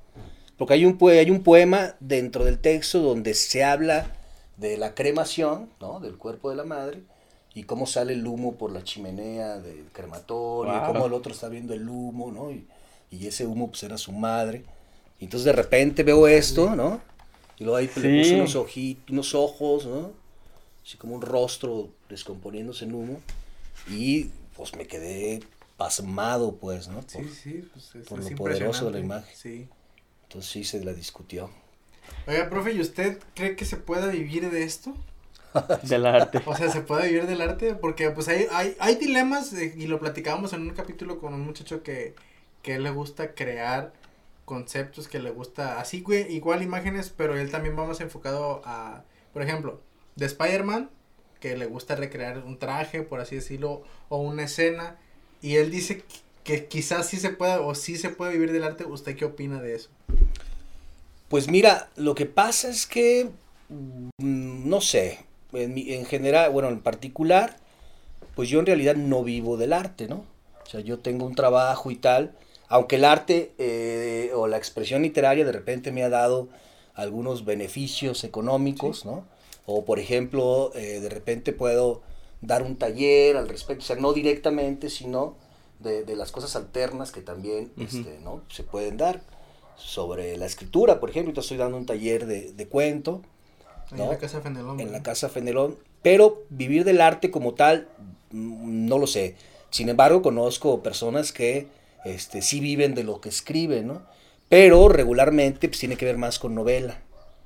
porque 0.56 0.74
hay 0.74 0.84
un, 0.84 0.98
hay 1.08 1.30
un 1.30 1.42
poema 1.42 1.94
dentro 2.00 2.44
del 2.44 2.58
texto 2.58 3.00
donde 3.00 3.34
se 3.34 3.64
habla 3.64 4.12
de 4.56 4.76
la 4.76 4.94
cremación, 4.94 5.70
¿no? 5.80 6.00
Del 6.00 6.16
cuerpo 6.18 6.50
de 6.50 6.56
la 6.56 6.64
madre, 6.64 7.02
y 7.58 7.64
cómo 7.64 7.86
sale 7.86 8.12
el 8.12 8.26
humo 8.26 8.54
por 8.54 8.70
la 8.70 8.84
chimenea 8.84 9.58
del 9.58 9.86
crematorio, 9.92 10.72
Wow. 10.80 10.86
cómo 10.92 11.06
el 11.06 11.12
otro 11.12 11.32
está 11.32 11.48
viendo 11.48 11.74
el 11.74 11.88
humo, 11.88 12.30
¿no? 12.30 12.50
Y, 12.50 12.66
y 13.10 13.26
ese 13.26 13.46
humo 13.46 13.68
pues 13.68 13.82
era 13.82 13.98
su 13.98 14.12
madre. 14.12 14.64
Y 15.18 15.24
entonces 15.24 15.44
de 15.44 15.52
repente 15.52 16.02
veo 16.04 16.28
esto, 16.28 16.76
¿no? 16.76 17.00
Y 17.58 17.64
luego 17.64 17.76
ahí 17.78 17.86
le 17.86 17.92
puse 17.92 18.24
Sí. 18.24 18.34
unos 18.34 18.54
ojitos, 18.54 19.10
unos 19.10 19.34
ojos, 19.34 19.86
¿no? 19.86 20.12
Así 20.84 20.96
como 20.96 21.14
un 21.16 21.22
rostro 21.22 21.88
descomponiéndose 22.08 22.84
en 22.84 22.94
humo. 22.94 23.20
Y 23.90 24.30
pues 24.56 24.74
me 24.76 24.86
quedé 24.86 25.40
pasmado, 25.76 26.54
pues, 26.56 26.86
¿no? 26.88 27.00
Por- 27.00 27.10
Sí, 27.10 27.28
sí, 27.42 27.68
pues 27.72 27.94
es, 27.94 28.06
por 28.06 28.20
es 28.20 28.30
lo 28.30 28.36
poderoso 28.36 28.84
de 28.86 28.90
la 28.92 28.98
imagen. 29.00 29.34
Sí. 29.36 29.66
Entonces 30.24 30.50
sí 30.50 30.64
se 30.64 30.84
la 30.84 30.92
discutió. 30.92 31.50
Oiga, 32.26 32.48
profe, 32.48 32.72
¿y 32.74 32.80
usted 32.80 33.18
cree 33.34 33.56
que 33.56 33.64
se 33.64 33.76
pueda 33.76 34.06
vivir 34.06 34.48
de 34.50 34.62
esto? 34.62 34.94
Del 35.82 36.06
arte. 36.06 36.40
O 36.46 36.56
sea, 36.56 36.70
¿se 36.70 36.80
puede 36.80 37.08
vivir 37.08 37.26
del 37.26 37.40
arte? 37.40 37.74
Porque 37.74 38.10
pues 38.10 38.28
hay, 38.28 38.46
hay, 38.52 38.76
hay 38.78 38.96
dilemas 38.96 39.52
eh, 39.52 39.74
y 39.76 39.86
lo 39.86 39.98
platicábamos 39.98 40.52
en 40.52 40.62
un 40.62 40.70
capítulo 40.70 41.18
con 41.18 41.34
un 41.34 41.40
muchacho 41.40 41.82
que, 41.82 42.14
que 42.62 42.78
le 42.78 42.90
gusta 42.90 43.34
crear 43.34 43.92
conceptos, 44.44 45.08
que 45.08 45.18
le 45.18 45.30
gusta 45.30 45.78
así, 45.78 46.00
güey, 46.00 46.32
igual 46.34 46.62
imágenes, 46.62 47.12
pero 47.14 47.38
él 47.38 47.50
también 47.50 47.78
va 47.78 47.86
más 47.86 48.00
enfocado 48.00 48.62
a, 48.64 49.04
por 49.32 49.42
ejemplo, 49.42 49.80
de 50.16 50.26
Spider-Man, 50.26 50.90
que 51.38 51.56
le 51.56 51.66
gusta 51.66 51.94
recrear 51.96 52.38
un 52.38 52.58
traje, 52.58 53.02
por 53.02 53.20
así 53.20 53.36
decirlo, 53.36 53.82
o 54.08 54.18
una 54.18 54.44
escena, 54.44 54.96
y 55.42 55.56
él 55.56 55.70
dice 55.70 56.02
que 56.44 56.66
quizás 56.66 57.06
sí 57.06 57.18
se 57.18 57.30
pueda 57.30 57.60
o 57.60 57.74
sí 57.74 57.96
se 57.96 58.08
puede 58.08 58.32
vivir 58.32 58.52
del 58.52 58.64
arte. 58.64 58.84
¿Usted 58.86 59.16
qué 59.16 59.26
opina 59.26 59.60
de 59.60 59.74
eso? 59.74 59.90
Pues 61.28 61.48
mira, 61.48 61.90
lo 61.96 62.14
que 62.14 62.24
pasa 62.24 62.70
es 62.70 62.86
que, 62.86 63.30
mm, 63.68 64.08
no 64.68 64.80
sé, 64.80 65.26
en, 65.52 65.74
mi- 65.74 65.92
en 65.94 66.04
general, 66.06 66.50
bueno, 66.50 66.68
en 66.68 66.80
particular, 66.80 67.56
pues 68.34 68.48
yo 68.48 68.60
en 68.60 68.66
realidad 68.66 68.96
no 68.96 69.24
vivo 69.24 69.56
del 69.56 69.72
arte, 69.72 70.08
¿no? 70.08 70.24
O 70.66 70.70
sea, 70.70 70.80
yo 70.80 70.98
tengo 70.98 71.26
un 71.26 71.34
trabajo 71.34 71.90
y 71.90 71.96
tal, 71.96 72.32
aunque 72.68 72.96
el 72.96 73.04
arte 73.04 73.52
eh, 73.58 74.30
o 74.34 74.46
la 74.46 74.58
expresión 74.58 75.02
literaria 75.02 75.44
de 75.44 75.52
repente 75.52 75.92
me 75.92 76.02
ha 76.04 76.08
dado 76.08 76.48
algunos 76.94 77.44
beneficios 77.44 78.24
económicos, 78.24 79.04
¿no? 79.04 79.24
O 79.66 79.84
por 79.84 79.98
ejemplo, 79.98 80.72
eh, 80.74 81.00
de 81.00 81.08
repente 81.08 81.52
puedo 81.52 82.02
dar 82.40 82.62
un 82.62 82.76
taller 82.76 83.36
al 83.36 83.48
respecto, 83.48 83.82
o 83.84 83.86
sea, 83.86 83.96
no 83.96 84.12
directamente, 84.12 84.90
sino 84.90 85.36
de, 85.80 86.04
de 86.04 86.16
las 86.16 86.32
cosas 86.32 86.56
alternas 86.56 87.12
que 87.12 87.20
también 87.22 87.72
este, 87.78 88.18
¿no? 88.24 88.42
se 88.48 88.62
pueden 88.64 88.96
dar 88.96 89.22
sobre 89.76 90.36
la 90.36 90.46
escritura, 90.46 91.00
por 91.00 91.10
ejemplo, 91.10 91.32
yo 91.32 91.40
estoy 91.40 91.56
dando 91.56 91.76
un 91.76 91.86
taller 91.86 92.26
de, 92.26 92.52
de 92.52 92.68
cuento 92.68 93.22
¿No? 93.92 94.04
en 94.04 94.10
la 94.10 94.18
casa 94.18 94.40
Fenelón. 94.40 94.80
en 94.80 94.92
la. 94.92 95.02
Casa 95.02 95.28
Fenelón, 95.28 95.76
pero 96.02 96.42
vivir 96.50 96.84
del 96.84 97.00
arte 97.00 97.30
como 97.30 97.54
tal, 97.54 97.88
mm, 98.32 98.86
no 98.86 98.98
lo 98.98 99.06
sé. 99.06 99.34
Sin 99.70 99.88
embargo, 99.88 100.22
conozco 100.22 100.82
personas 100.82 101.32
que 101.32 101.66
este, 102.04 102.42
sí 102.42 102.60
viven 102.60 102.94
de 102.94 103.04
lo 103.04 103.20
que 103.20 103.28
escriben, 103.28 103.86
¿no? 103.88 104.02
Pero 104.48 104.88
regularmente 104.88 105.68
pues, 105.68 105.78
tiene 105.80 105.96
que 105.96 106.04
ver 106.06 106.16
más 106.18 106.38
con 106.38 106.54
novela, 106.54 106.98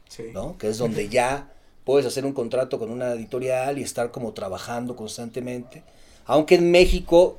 Sí. 0.09 0.25
¿no? 0.33 0.57
Que 0.59 0.69
es 0.69 0.79
donde 0.79 1.09
ya 1.09 1.51
puedes 1.85 2.07
hacer 2.07 2.25
un 2.25 2.33
contrato 2.33 2.79
con 2.79 2.91
una 2.91 3.13
editorial 3.13 3.79
y 3.79 3.83
estar 3.83 4.11
como 4.13 4.33
trabajando 4.35 4.95
constantemente. 4.95 5.83
Aunque 6.27 6.55
en 6.57 6.71
México, 6.71 7.39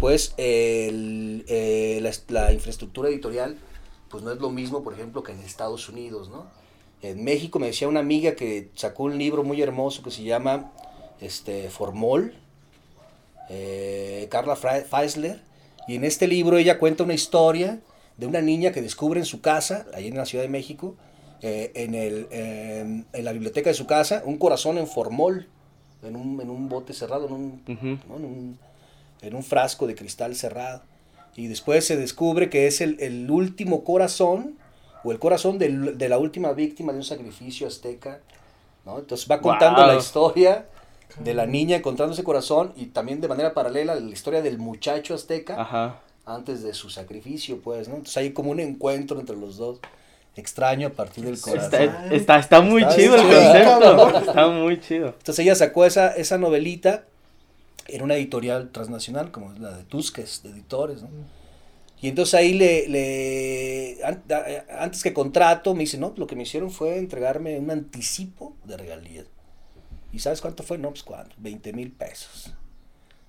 pues, 0.00 0.32
el- 0.38 1.44
eh, 1.48 1.98
la, 2.00 2.12
la 2.28 2.52
infraestructura 2.52 3.08
editorial, 3.10 3.56
pues 4.08 4.22
no 4.22 4.30
es 4.32 4.38
lo 4.38 4.50
mismo, 4.50 4.82
por 4.82 4.94
ejemplo, 4.94 5.22
que 5.22 5.32
en 5.32 5.40
Estados 5.40 5.88
Unidos, 5.88 6.28
¿no? 6.30 6.46
En 7.02 7.24
México 7.24 7.58
me 7.58 7.66
decía 7.66 7.88
una 7.88 8.00
amiga 8.00 8.34
que 8.36 8.70
sacó 8.74 9.04
un 9.04 9.18
libro 9.18 9.42
muy 9.44 9.60
hermoso 9.60 10.02
que 10.02 10.10
se 10.10 10.22
llama 10.22 10.72
este, 11.20 11.68
Formol, 11.68 12.34
eh, 13.50 14.28
Carla 14.30 14.56
Feisler, 14.56 15.40
y 15.88 15.96
en 15.96 16.04
este 16.04 16.26
libro 16.28 16.58
ella 16.58 16.78
cuenta 16.78 17.02
una 17.04 17.14
historia 17.14 17.80
de 18.16 18.26
una 18.26 18.40
niña 18.40 18.72
que 18.72 18.82
descubre 18.82 19.18
en 19.18 19.26
su 19.26 19.40
casa, 19.40 19.86
ahí 19.94 20.06
en 20.08 20.16
la 20.16 20.26
Ciudad 20.26 20.44
de 20.44 20.48
México, 20.50 20.94
eh, 21.40 21.72
en, 21.74 21.94
el, 21.94 22.28
en- 22.30 23.06
en 23.12 23.24
la 23.24 23.32
biblioteca 23.32 23.70
de 23.70 23.74
su 23.74 23.86
casa, 23.86 24.22
un 24.24 24.38
corazón 24.38 24.78
en 24.78 24.86
formol, 24.86 25.48
en 26.04 26.14
un, 26.14 26.40
en 26.40 26.50
un 26.50 26.68
bote 26.68 26.92
cerrado, 26.92 27.26
en 27.26 27.32
un, 27.32 27.62
Ujú. 27.68 27.86
¿no? 28.08 28.16
en, 28.16 28.24
un, 28.24 28.58
en 29.22 29.34
un 29.34 29.42
frasco 29.42 29.86
de 29.88 29.94
cristal 29.96 30.36
cerrado. 30.36 30.82
Y 31.34 31.46
después 31.48 31.84
se 31.84 31.96
descubre 31.96 32.48
que 32.48 32.66
es 32.68 32.80
el, 32.80 32.96
el 33.00 33.28
último 33.30 33.82
corazón, 33.82 34.56
o 35.04 35.12
el 35.12 35.18
corazón 35.18 35.58
del- 35.58 35.96
de 35.98 36.08
la 36.08 36.18
última 36.18 36.52
víctima 36.52 36.92
de 36.92 36.98
un 36.98 37.04
sacrificio 37.04 37.66
azteca. 37.66 38.20
¿no? 38.84 38.98
Entonces 38.98 39.30
va 39.30 39.40
contando 39.40 39.80
Guau. 39.82 39.92
la 39.92 39.98
historia 39.98 40.66
de 41.20 41.34
la 41.34 41.46
niña 41.46 41.76
encontrando 41.76 42.14
ese 42.14 42.24
corazón 42.24 42.72
y 42.76 42.86
también 42.86 43.20
de 43.20 43.28
manera 43.28 43.54
paralela 43.54 43.94
la 43.94 44.10
historia 44.10 44.42
del 44.42 44.58
muchacho 44.58 45.14
azteca 45.14 45.60
Ajá. 45.60 46.00
antes 46.26 46.62
de 46.62 46.72
su 46.74 46.90
sacrificio, 46.90 47.60
pues, 47.62 47.86
¿no? 47.88 47.94
Entonces 47.96 48.16
hay 48.16 48.32
como 48.32 48.50
un 48.50 48.58
encuentro 48.60 49.20
entre 49.20 49.36
los 49.36 49.56
dos 49.56 49.78
extraño 50.34 50.88
a 50.88 50.90
partir 50.90 51.24
del 51.26 51.38
corazón. 51.40 51.64
Está, 51.82 52.06
está, 52.14 52.38
está 52.38 52.60
muy 52.62 52.82
Está 52.82 52.96
chido 52.96 53.14
el 53.16 53.22
concepto. 53.22 54.18
Está 54.18 54.48
muy 54.48 54.80
chido. 54.80 55.08
Entonces 55.08 55.38
ella 55.40 55.54
sacó 55.54 55.84
esa, 55.84 56.08
esa 56.16 56.38
novelita 56.38 57.04
en 57.88 58.02
una 58.02 58.14
editorial 58.14 58.70
transnacional, 58.70 59.30
como 59.30 59.52
la 59.58 59.76
de 59.76 59.84
Tusques, 59.84 60.42
de 60.42 60.50
editores, 60.50 61.02
¿no? 61.02 61.08
Y 62.02 62.08
entonces 62.08 62.34
ahí 62.34 62.52
le, 62.52 62.88
le 62.88 63.98
a- 64.04 64.82
antes 64.82 65.02
que 65.02 65.12
contrato, 65.14 65.72
me 65.74 65.80
dice, 65.80 65.98
no, 65.98 66.12
lo 66.16 66.26
que 66.26 66.36
me 66.36 66.42
hicieron 66.42 66.70
fue 66.70 66.98
entregarme 66.98 67.58
un 67.58 67.70
anticipo 67.70 68.54
de 68.64 68.76
regalías. 68.76 69.26
¿Y 70.12 70.18
sabes 70.18 70.40
cuánto 70.40 70.62
fue? 70.64 70.76
No, 70.78 70.90
pues 70.90 71.04
cuánto, 71.04 71.34
20 71.38 71.72
mil 71.72 71.92
pesos. 71.92 72.52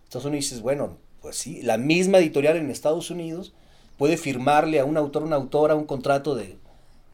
Entonces 0.06 0.26
uno 0.28 0.36
dices, 0.36 0.62
bueno, 0.62 0.98
pues 1.22 1.36
sí, 1.38 1.62
la 1.62 1.78
misma 1.78 2.18
editorial 2.18 2.58
en 2.58 2.70
Estados 2.72 3.10
Unidos 3.12 3.54
puede 3.98 4.18
firmarle 4.18 4.80
a 4.80 4.86
un 4.86 4.98
autor, 4.98 5.24
una 5.24 5.36
autora 5.36 5.76
un 5.76 5.86
contrato 5.86 6.36
de, 6.36 6.58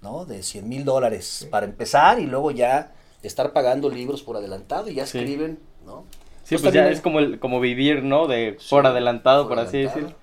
¿no? 0.02 0.26
de 0.26 0.42
100 0.44 0.68
mil 0.68 0.86
dólares 0.86 1.48
para 1.52 1.66
empezar 1.66 2.20
y 2.20 2.26
luego 2.26 2.52
ya 2.52 2.94
estar 3.22 3.52
pagando 3.52 3.90
libros 3.90 4.24
por 4.24 4.38
adelantado 4.38 4.90
y 4.90 4.96
ya 4.96 5.06
Sí. 5.06 5.18
escriben, 5.20 5.60
¿no? 5.86 6.06
Sí, 6.46 6.58
pues 6.58 6.74
ya 6.74 6.90
es 6.90 7.02
como, 7.02 7.20
el, 7.20 7.38
como 7.40 7.60
vivir, 7.60 8.02
¿no? 8.02 8.28
De 8.28 8.56
Sí, 8.60 8.68
por 8.72 8.88
adelantado, 8.88 9.44
por, 9.48 9.58
por 9.58 9.66
así 9.68 9.80
decirlo. 9.80 10.16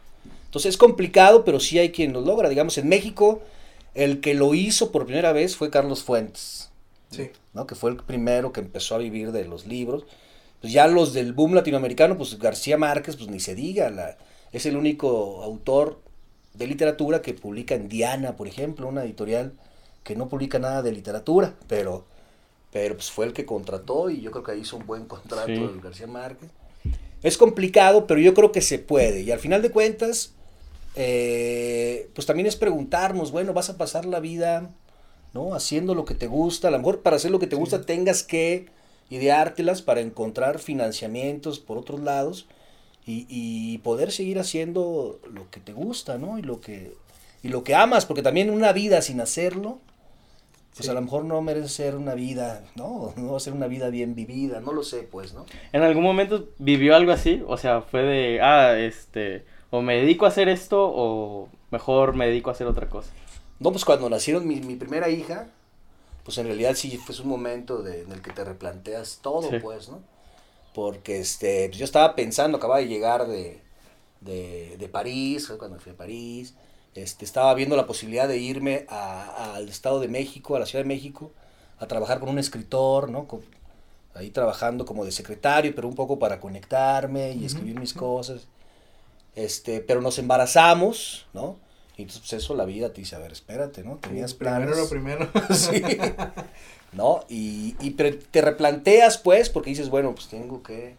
Entonces 0.56 0.70
es 0.70 0.78
complicado, 0.78 1.44
pero 1.44 1.60
sí 1.60 1.78
hay 1.78 1.92
quien 1.92 2.14
lo 2.14 2.22
logra. 2.22 2.48
Digamos, 2.48 2.78
en 2.78 2.88
México, 2.88 3.42
el 3.92 4.22
que 4.22 4.32
lo 4.32 4.54
hizo 4.54 4.90
por 4.90 5.04
primera 5.04 5.32
vez 5.32 5.54
fue 5.54 5.68
Carlos 5.68 6.02
Fuentes. 6.02 6.70
Sí. 7.10 7.30
¿no? 7.52 7.66
Que 7.66 7.74
fue 7.74 7.90
el 7.90 7.98
primero 7.98 8.54
que 8.54 8.60
empezó 8.60 8.94
a 8.94 8.98
vivir 8.98 9.32
de 9.32 9.44
los 9.44 9.66
libros. 9.66 10.06
Pues 10.62 10.72
ya 10.72 10.86
los 10.86 11.12
del 11.12 11.34
boom 11.34 11.52
latinoamericano, 11.52 12.16
pues 12.16 12.38
García 12.38 12.78
Márquez, 12.78 13.16
pues 13.16 13.28
ni 13.28 13.38
se 13.38 13.54
diga, 13.54 13.90
la, 13.90 14.16
es 14.50 14.64
el 14.64 14.78
único 14.78 15.42
autor 15.42 16.00
de 16.54 16.66
literatura 16.66 17.20
que 17.20 17.34
publica 17.34 17.74
en 17.74 17.90
Diana, 17.90 18.34
por 18.34 18.48
ejemplo, 18.48 18.88
una 18.88 19.04
editorial 19.04 19.52
que 20.04 20.16
no 20.16 20.30
publica 20.30 20.58
nada 20.58 20.80
de 20.80 20.92
literatura, 20.92 21.52
pero, 21.68 22.06
pero 22.72 22.94
pues 22.94 23.10
fue 23.10 23.26
el 23.26 23.34
que 23.34 23.44
contrató 23.44 24.08
y 24.08 24.22
yo 24.22 24.30
creo 24.30 24.42
que 24.42 24.56
hizo 24.56 24.78
un 24.78 24.86
buen 24.86 25.04
contrato 25.04 25.48
Sí. 25.48 25.52
el 25.52 25.82
García 25.82 26.06
Márquez. 26.06 26.48
Es 27.22 27.36
complicado, 27.36 28.06
pero 28.06 28.20
yo 28.20 28.32
creo 28.32 28.52
que 28.52 28.62
se 28.62 28.78
puede. 28.78 29.20
Y 29.20 29.30
al 29.32 29.38
final 29.38 29.60
de 29.60 29.70
cuentas, 29.70 30.32
eh, 30.96 32.10
pues 32.14 32.26
también 32.26 32.46
es 32.46 32.56
preguntarnos, 32.56 33.30
bueno, 33.30 33.52
vas 33.52 33.70
a 33.70 33.76
pasar 33.76 34.04
la 34.06 34.18
vida, 34.20 34.70
¿no? 35.34 35.54
Haciendo 35.54 35.94
lo 35.94 36.04
que 36.04 36.14
te 36.14 36.26
gusta. 36.26 36.68
A 36.68 36.70
lo 36.70 36.78
mejor 36.78 37.02
para 37.02 37.16
hacer 37.16 37.30
lo 37.30 37.38
que 37.38 37.46
te 37.46 37.56
gusta 37.56 37.82
tengas 37.82 38.22
que 38.22 38.66
ideártelas 39.10 39.82
para 39.82 40.00
encontrar 40.00 40.58
financiamientos 40.58 41.60
por 41.60 41.78
otros 41.78 42.00
lados 42.00 42.46
y, 43.06 43.26
y 43.28 43.78
poder 43.78 44.10
seguir 44.10 44.38
haciendo 44.40 45.20
lo 45.32 45.48
que 45.50 45.60
te 45.60 45.72
gusta, 45.72 46.18
¿no? 46.18 46.38
Y 46.38 46.42
lo 46.42 46.60
que, 46.60 46.92
y 47.42 47.48
lo 47.48 47.62
que 47.62 47.74
amas, 47.74 48.04
porque 48.06 48.22
también 48.22 48.50
una 48.50 48.72
vida 48.72 49.00
sin 49.02 49.20
hacerlo, 49.20 49.78
pues 50.74 50.86
Sí. 50.86 50.90
a 50.90 50.94
lo 50.94 51.00
mejor 51.02 51.24
no 51.24 51.40
merece 51.40 51.68
ser 51.68 51.94
una 51.96 52.14
vida, 52.14 52.64
¿no? 52.74 53.12
No 53.16 53.30
va 53.32 53.36
a 53.36 53.40
ser 53.40 53.52
una 53.52 53.66
vida 53.68 53.88
bien 53.90 54.14
vivida, 54.14 54.60
no 54.60 54.72
lo 54.72 54.82
sé, 54.82 55.02
pues, 55.10 55.34
¿no? 55.34 55.46
¿En 55.72 55.82
algún 55.82 56.02
momento 56.02 56.48
vivió 56.58 56.96
algo 56.96 57.12
así? 57.12 57.42
O 57.46 57.56
sea, 57.56 57.82
fue 57.82 58.02
de, 58.02 58.40
ah, 58.42 58.76
este, 58.78 59.44
o 59.70 59.82
me 59.82 59.96
dedico 59.96 60.24
a 60.24 60.28
hacer 60.28 60.48
esto 60.48 60.82
o 60.94 61.48
mejor 61.70 62.14
me 62.14 62.26
dedico 62.26 62.50
a 62.50 62.52
hacer 62.52 62.66
otra 62.66 62.88
cosa. 62.88 63.10
No, 63.58 63.70
pues 63.72 63.84
cuando 63.84 64.08
nacieron 64.10 64.46
mi, 64.46 64.56
mi 64.56 64.76
primera 64.76 65.08
hija, 65.08 65.48
pues 66.24 66.38
en 66.38 66.46
realidad 66.46 66.74
sí 66.74 66.96
fue 66.98 67.14
un 67.20 67.28
momento 67.28 67.82
de- 67.82 68.02
en 68.02 68.12
el 68.12 68.20
que 68.22 68.32
te 68.32 68.44
replanteas 68.44 69.20
todo, 69.22 69.50
Sí. 69.50 69.58
pues, 69.60 69.88
¿no? 69.88 70.00
Porque 70.74 71.18
este, 71.20 71.68
pues 71.68 71.78
yo 71.78 71.84
estaba 71.84 72.14
pensando, 72.14 72.58
acababa 72.58 72.80
de 72.80 72.88
llegar 72.88 73.26
de, 73.26 73.60
de, 74.20 74.76
de 74.78 74.88
París, 74.88 75.50
cuando 75.58 75.78
fui 75.78 75.92
a 75.92 75.96
París, 75.96 76.54
este, 76.94 77.24
estaba 77.24 77.52
viendo 77.54 77.76
la 77.76 77.86
posibilidad 77.86 78.28
de 78.28 78.38
irme 78.38 78.86
a- 78.88 79.54
al 79.54 79.68
Estado 79.68 80.00
de 80.00 80.08
México, 80.08 80.56
a 80.56 80.58
la 80.60 80.66
Ciudad 80.66 80.84
de 80.84 80.88
México, 80.88 81.32
a 81.78 81.86
trabajar 81.86 82.20
con 82.20 82.28
un 82.28 82.38
escritor, 82.38 83.10
¿no? 83.10 83.26
Con- 83.26 83.42
ahí 84.14 84.30
trabajando 84.30 84.84
como 84.86 85.04
de 85.04 85.12
secretario, 85.12 85.74
pero 85.74 85.88
un 85.88 85.94
poco 85.94 86.18
para 86.18 86.40
conectarme 86.40 87.32
y 87.32 87.44
escribir 87.44 87.78
mis 87.78 87.92
cosas. 87.94 88.46
Este, 89.36 89.80
pero 89.80 90.00
nos 90.00 90.18
embarazamos, 90.18 91.26
¿no? 91.34 91.56
Y 91.96 92.02
entonces 92.02 92.20
pues 92.28 92.42
eso 92.42 92.54
la 92.54 92.64
vida 92.64 92.92
te 92.92 93.00
dice, 93.00 93.16
a 93.16 93.20
ver, 93.20 93.32
espérate, 93.32 93.84
¿no? 93.84 93.96
Tenías 93.96 94.34
planes. 94.34 94.68
Primero 94.68 94.82
lo 94.82 94.88
primero. 94.90 95.28
Sí. 95.54 95.82
¿No? 96.92 97.20
Y, 97.28 97.74
y 97.80 97.90
pero 97.90 98.16
te 98.30 98.40
replanteas, 98.40 99.18
pues, 99.18 99.50
porque 99.50 99.70
dices, 99.70 99.90
bueno, 99.90 100.14
pues 100.14 100.28
tengo 100.28 100.62
que, 100.62 100.94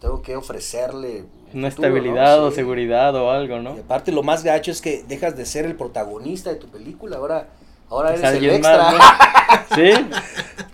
tengo 0.00 0.20
que 0.22 0.36
ofrecerle... 0.36 1.24
un 1.52 1.58
Una 1.60 1.70
futuro, 1.70 1.88
¿no? 1.90 1.96
estabilidad 1.96 2.44
o 2.44 2.50
Sí. 2.50 2.56
seguridad 2.56 3.14
o 3.14 3.30
algo, 3.30 3.58
Y 3.58 3.62
¿no? 3.62 3.70
aparte 3.72 4.12
lo 4.12 4.22
más 4.22 4.42
gacho 4.44 4.70
es 4.70 4.80
que 4.82 5.02
dejas 5.08 5.36
de 5.36 5.46
ser 5.46 5.64
el 5.64 5.74
protagonista 5.76 6.50
de 6.50 6.56
tu 6.56 6.66
película, 6.68 7.16
ahora, 7.16 7.48
ahora 7.88 8.14
Es 8.14 8.20
eres 8.22 8.34
el 8.34 8.50
extra. 8.50 8.76
más, 8.76 8.94
¿no? 8.94 9.00
Sí, 9.76 9.90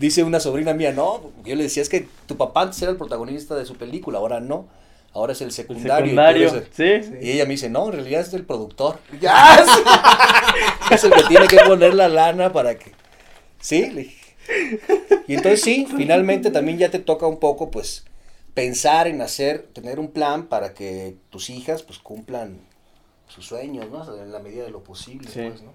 Dice 0.01 0.23
una 0.25 0.41
sobrina 0.41 0.73
mía, 0.75 0.93
no, 0.93 1.21
yo 1.45 1.55
le 1.55 1.65
decía, 1.65 1.83
es 1.83 1.89
que 1.89 2.09
tu 2.27 2.37
papá 2.37 2.63
antes 2.63 2.81
era 2.83 2.91
el 2.91 2.97
protagonista 2.97 3.55
de 3.55 3.65
su 3.65 3.77
película, 3.77 4.19
ahora 4.19 4.41
no, 4.41 4.67
ahora 5.19 5.33
es 5.33 5.41
el 5.41 5.49
el 5.49 5.53
secundario. 5.53 6.07
y 6.07 6.09
secundario, 6.11 6.55
el- 6.55 6.67
sí. 7.03 7.11
Y 7.23 7.31
ella 7.33 7.45
me 7.45 7.51
dice, 7.51 7.69
no, 7.71 7.87
en 7.87 7.93
realidad 7.93 8.21
es 8.23 8.33
el 8.35 8.45
productor. 8.45 8.99
Ya, 9.21 9.65
es 10.91 11.05
el 11.05 11.13
que 11.13 11.23
tiene 11.25 11.47
que 11.47 11.59
poner 11.67 11.95
la 11.95 12.09
lana 12.09 12.53
para 12.53 12.79
que... 12.79 12.93
Sí, 13.61 13.91
le 13.91 14.03
dije. 14.03 14.35
Y 15.27 15.35
entonces 15.35 15.61
sí, 15.61 15.87
finalmente 15.97 16.51
también 16.51 16.79
ya 16.79 16.91
te 16.91 16.99
toca 17.01 17.27
un 17.27 17.39
poco, 17.39 17.71
pues, 17.71 18.05
pensar 18.55 19.07
en 19.07 19.21
hacer, 19.21 19.69
tener 19.75 20.01
un 20.01 20.09
plan 20.09 20.47
para 20.47 20.73
que 20.75 21.17
tus 21.31 21.51
hijas, 21.51 21.83
pues, 21.83 21.99
cumplan 21.99 22.59
sus 23.29 23.45
sueños, 23.47 23.91
¿no? 23.91 24.05
En 24.23 24.33
la 24.33 24.39
medida 24.39 24.65
de 24.65 24.71
lo 24.71 24.83
posible, 24.83 25.29
Sí. 25.31 25.41
pues, 25.49 25.63
¿no? 25.63 25.73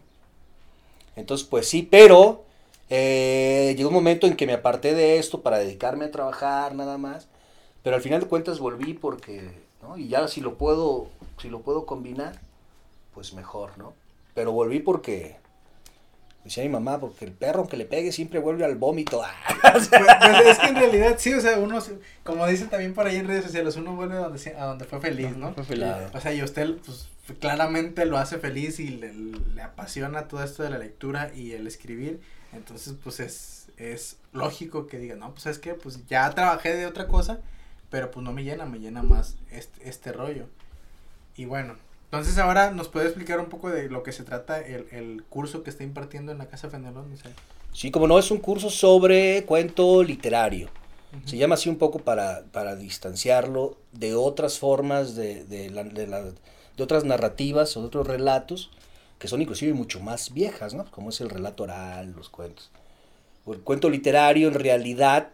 Entonces, 1.15 1.45
pues 1.47 1.67
sí, 1.69 1.83
pero 1.89 2.45
eh, 2.89 3.75
llegó 3.77 3.89
un 3.89 3.95
momento 3.95 4.25
en 4.25 4.35
que 4.35 4.47
me 4.47 4.53
aparté 4.53 4.95
de 4.95 5.19
esto 5.19 5.41
para 5.41 5.59
dedicarme 5.59 6.05
a 6.05 6.11
trabajar 6.11 6.73
nada 6.73 6.97
más, 6.97 7.27
pero 7.83 7.97
al 7.97 8.01
final 8.01 8.21
de 8.21 8.27
cuentas 8.27 8.59
volví 8.59 8.93
porque, 8.93 9.51
¿no? 9.81 9.97
Y 9.97 10.07
ya 10.07 10.27
si 10.27 10.41
lo 10.41 10.57
puedo, 10.57 11.09
si 11.41 11.49
lo 11.49 11.61
puedo 11.61 11.85
combinar, 11.85 12.39
pues 13.13 13.33
mejor, 13.33 13.77
¿no? 13.77 13.93
Pero 14.33 14.51
volví 14.51 14.79
porque, 14.79 15.35
decía 16.43 16.63
mi 16.63 16.69
mamá, 16.69 16.99
porque 16.99 17.25
el 17.25 17.31
perro 17.31 17.59
aunque 17.59 17.77
le 17.77 17.85
pegue 17.85 18.11
siempre 18.11 18.39
vuelve 18.39 18.65
al 18.65 18.75
vómito. 18.75 19.21
Pues, 19.73 19.87
pues 19.87 20.45
es 20.45 20.59
que 20.59 20.67
en 20.67 20.75
realidad 20.75 21.15
sí, 21.17 21.33
o 21.33 21.41
sea, 21.41 21.57
uno, 21.57 21.79
como 22.23 22.45
dicen 22.45 22.69
también 22.69 22.93
por 22.93 23.07
ahí 23.07 23.15
en 23.15 23.27
redes 23.27 23.45
sociales, 23.45 23.75
uno 23.75 23.95
vuelve 23.95 24.17
a 24.17 24.27
donde, 24.27 24.55
a 24.55 24.65
donde 24.65 24.85
fue 24.85 24.99
feliz, 24.99 25.35
¿no? 25.35 25.51
Fue 25.53 25.63
feliz. 25.63 25.85
Claro. 25.85 26.11
O 26.13 26.19
sea, 26.19 26.33
y 26.33 26.43
usted, 26.43 26.75
pues, 26.85 27.07
claramente 27.39 28.05
lo 28.05 28.19
hace 28.19 28.37
feliz 28.37 28.79
y 28.79 28.89
le, 28.89 29.13
le 29.13 29.61
apasiona 29.63 30.27
todo 30.27 30.43
esto 30.43 30.61
de 30.61 30.69
la 30.69 30.77
lectura 30.77 31.31
y 31.33 31.53
el 31.53 31.65
escribir. 31.65 32.21
Entonces, 32.51 32.93
pues, 33.03 33.19
es, 33.19 33.67
es 33.77 34.17
lógico 34.31 34.85
que 34.85 34.99
diga, 34.99 35.15
no, 35.15 35.31
pues, 35.31 35.47
es 35.47 35.57
que, 35.57 35.73
pues, 35.73 36.05
ya 36.07 36.29
trabajé 36.29 36.75
de 36.75 36.85
otra 36.85 37.07
cosa, 37.07 37.39
pero, 37.93 38.09
pues, 38.09 38.23
no 38.23 38.33
me 38.33 38.43
llena, 38.43 38.65
me 38.65 38.79
llena 38.79 39.03
más 39.03 39.35
este, 39.51 39.87
este 39.87 40.11
rollo. 40.11 40.47
Y 41.37 41.45
bueno, 41.45 41.75
entonces 42.05 42.39
ahora 42.39 42.71
nos 42.71 42.87
puede 42.87 43.05
explicar 43.05 43.39
un 43.39 43.49
poco 43.49 43.69
de 43.69 43.87
lo 43.87 44.01
que 44.01 44.11
se 44.11 44.23
trata 44.23 44.59
el, 44.59 44.87
el 44.89 45.23
curso 45.29 45.61
que 45.61 45.69
está 45.69 45.83
impartiendo 45.83 46.31
en 46.31 46.39
la 46.39 46.47
Casa 46.47 46.71
Fenelón. 46.71 47.15
Sea, 47.15 47.29
Sí, 47.71 47.91
como 47.91 48.07
no, 48.07 48.17
es 48.17 48.31
un 48.31 48.39
curso 48.39 48.71
sobre 48.71 49.43
cuento 49.45 50.01
literario. 50.01 50.69
Se 51.25 51.37
llama 51.37 51.53
así 51.53 51.69
un 51.69 51.77
poco 51.77 51.99
para, 51.99 52.45
para 52.51 52.75
distanciarlo 52.75 53.77
de 53.91 54.15
otras 54.15 54.57
formas, 54.57 55.15
de, 55.15 55.43
de, 55.45 55.69
la- 55.69 55.83
de 55.83 56.07
la- 56.07 56.23
de 56.23 56.83
otras 56.83 57.03
narrativas 57.03 57.77
o 57.77 57.81
de 57.81 57.85
otros 57.85 58.07
relatos 58.07 58.71
que 59.19 59.27
son 59.27 59.39
inclusive 59.39 59.73
mucho 59.75 59.99
más 59.99 60.33
viejas, 60.33 60.73
¿no? 60.73 60.89
Como 60.89 61.09
es 61.09 61.21
el 61.21 61.29
relato 61.29 61.61
oral, 61.61 62.13
los 62.17 62.29
cuentos. 62.29 62.71
El 63.45 63.59
cuento 63.59 63.91
literario 63.91 64.47
en 64.47 64.55
realidad, 64.55 65.29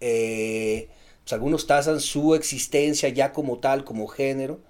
eh, 0.00 0.88
pues 1.24 1.32
algunos 1.32 1.66
tasan 1.66 2.00
su 2.00 2.34
existencia 2.34 3.08
ya 3.08 3.32
como 3.32 3.58
tal, 3.58 3.84
como 3.84 4.06
género, 4.06 4.60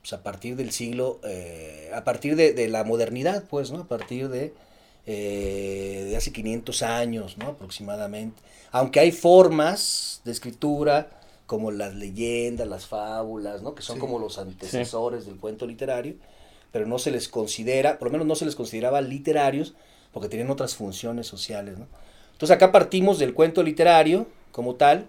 pues 0.00 0.12
a 0.12 0.22
partir 0.22 0.56
del 0.56 0.72
siglo, 0.72 1.20
eh, 1.24 1.90
a 1.94 2.04
partir 2.04 2.36
de, 2.36 2.52
de 2.52 2.68
la 2.68 2.84
modernidad, 2.84 3.44
pues, 3.48 3.70
¿no? 3.70 3.80
A 3.80 3.88
partir 3.88 4.28
de, 4.28 4.52
eh, 5.06 6.06
de 6.08 6.16
hace 6.16 6.32
500 6.32 6.82
años, 6.82 7.38
¿no? 7.38 7.48
Aproximadamente. 7.48 8.40
Aunque 8.70 9.00
hay 9.00 9.12
formas 9.12 10.20
de 10.24 10.32
escritura, 10.32 11.08
como 11.46 11.70
las 11.70 11.94
leyendas, 11.94 12.66
las 12.68 12.86
fábulas, 12.86 13.62
¿no? 13.62 13.74
Que 13.74 13.82
son 13.82 13.96
Sí. 13.96 14.00
como 14.00 14.18
los 14.18 14.38
antecesores 14.38 15.26
del 15.26 15.36
cuento 15.36 15.66
literario, 15.66 16.14
pero 16.72 16.86
no 16.86 16.98
se 16.98 17.10
les 17.10 17.28
considera, 17.28 17.98
por 17.98 18.08
lo 18.08 18.12
menos 18.12 18.26
no 18.26 18.34
se 18.34 18.44
les 18.44 18.54
consideraba 18.56 19.00
literarios, 19.00 19.74
porque 20.12 20.28
tenían 20.28 20.50
otras 20.50 20.74
funciones 20.74 21.26
sociales, 21.26 21.78
¿no? 21.78 21.86
Entonces 22.32 22.54
acá 22.54 22.72
partimos 22.72 23.18
del 23.18 23.34
cuento 23.34 23.62
literario 23.62 24.26
como 24.50 24.74
tal 24.74 25.06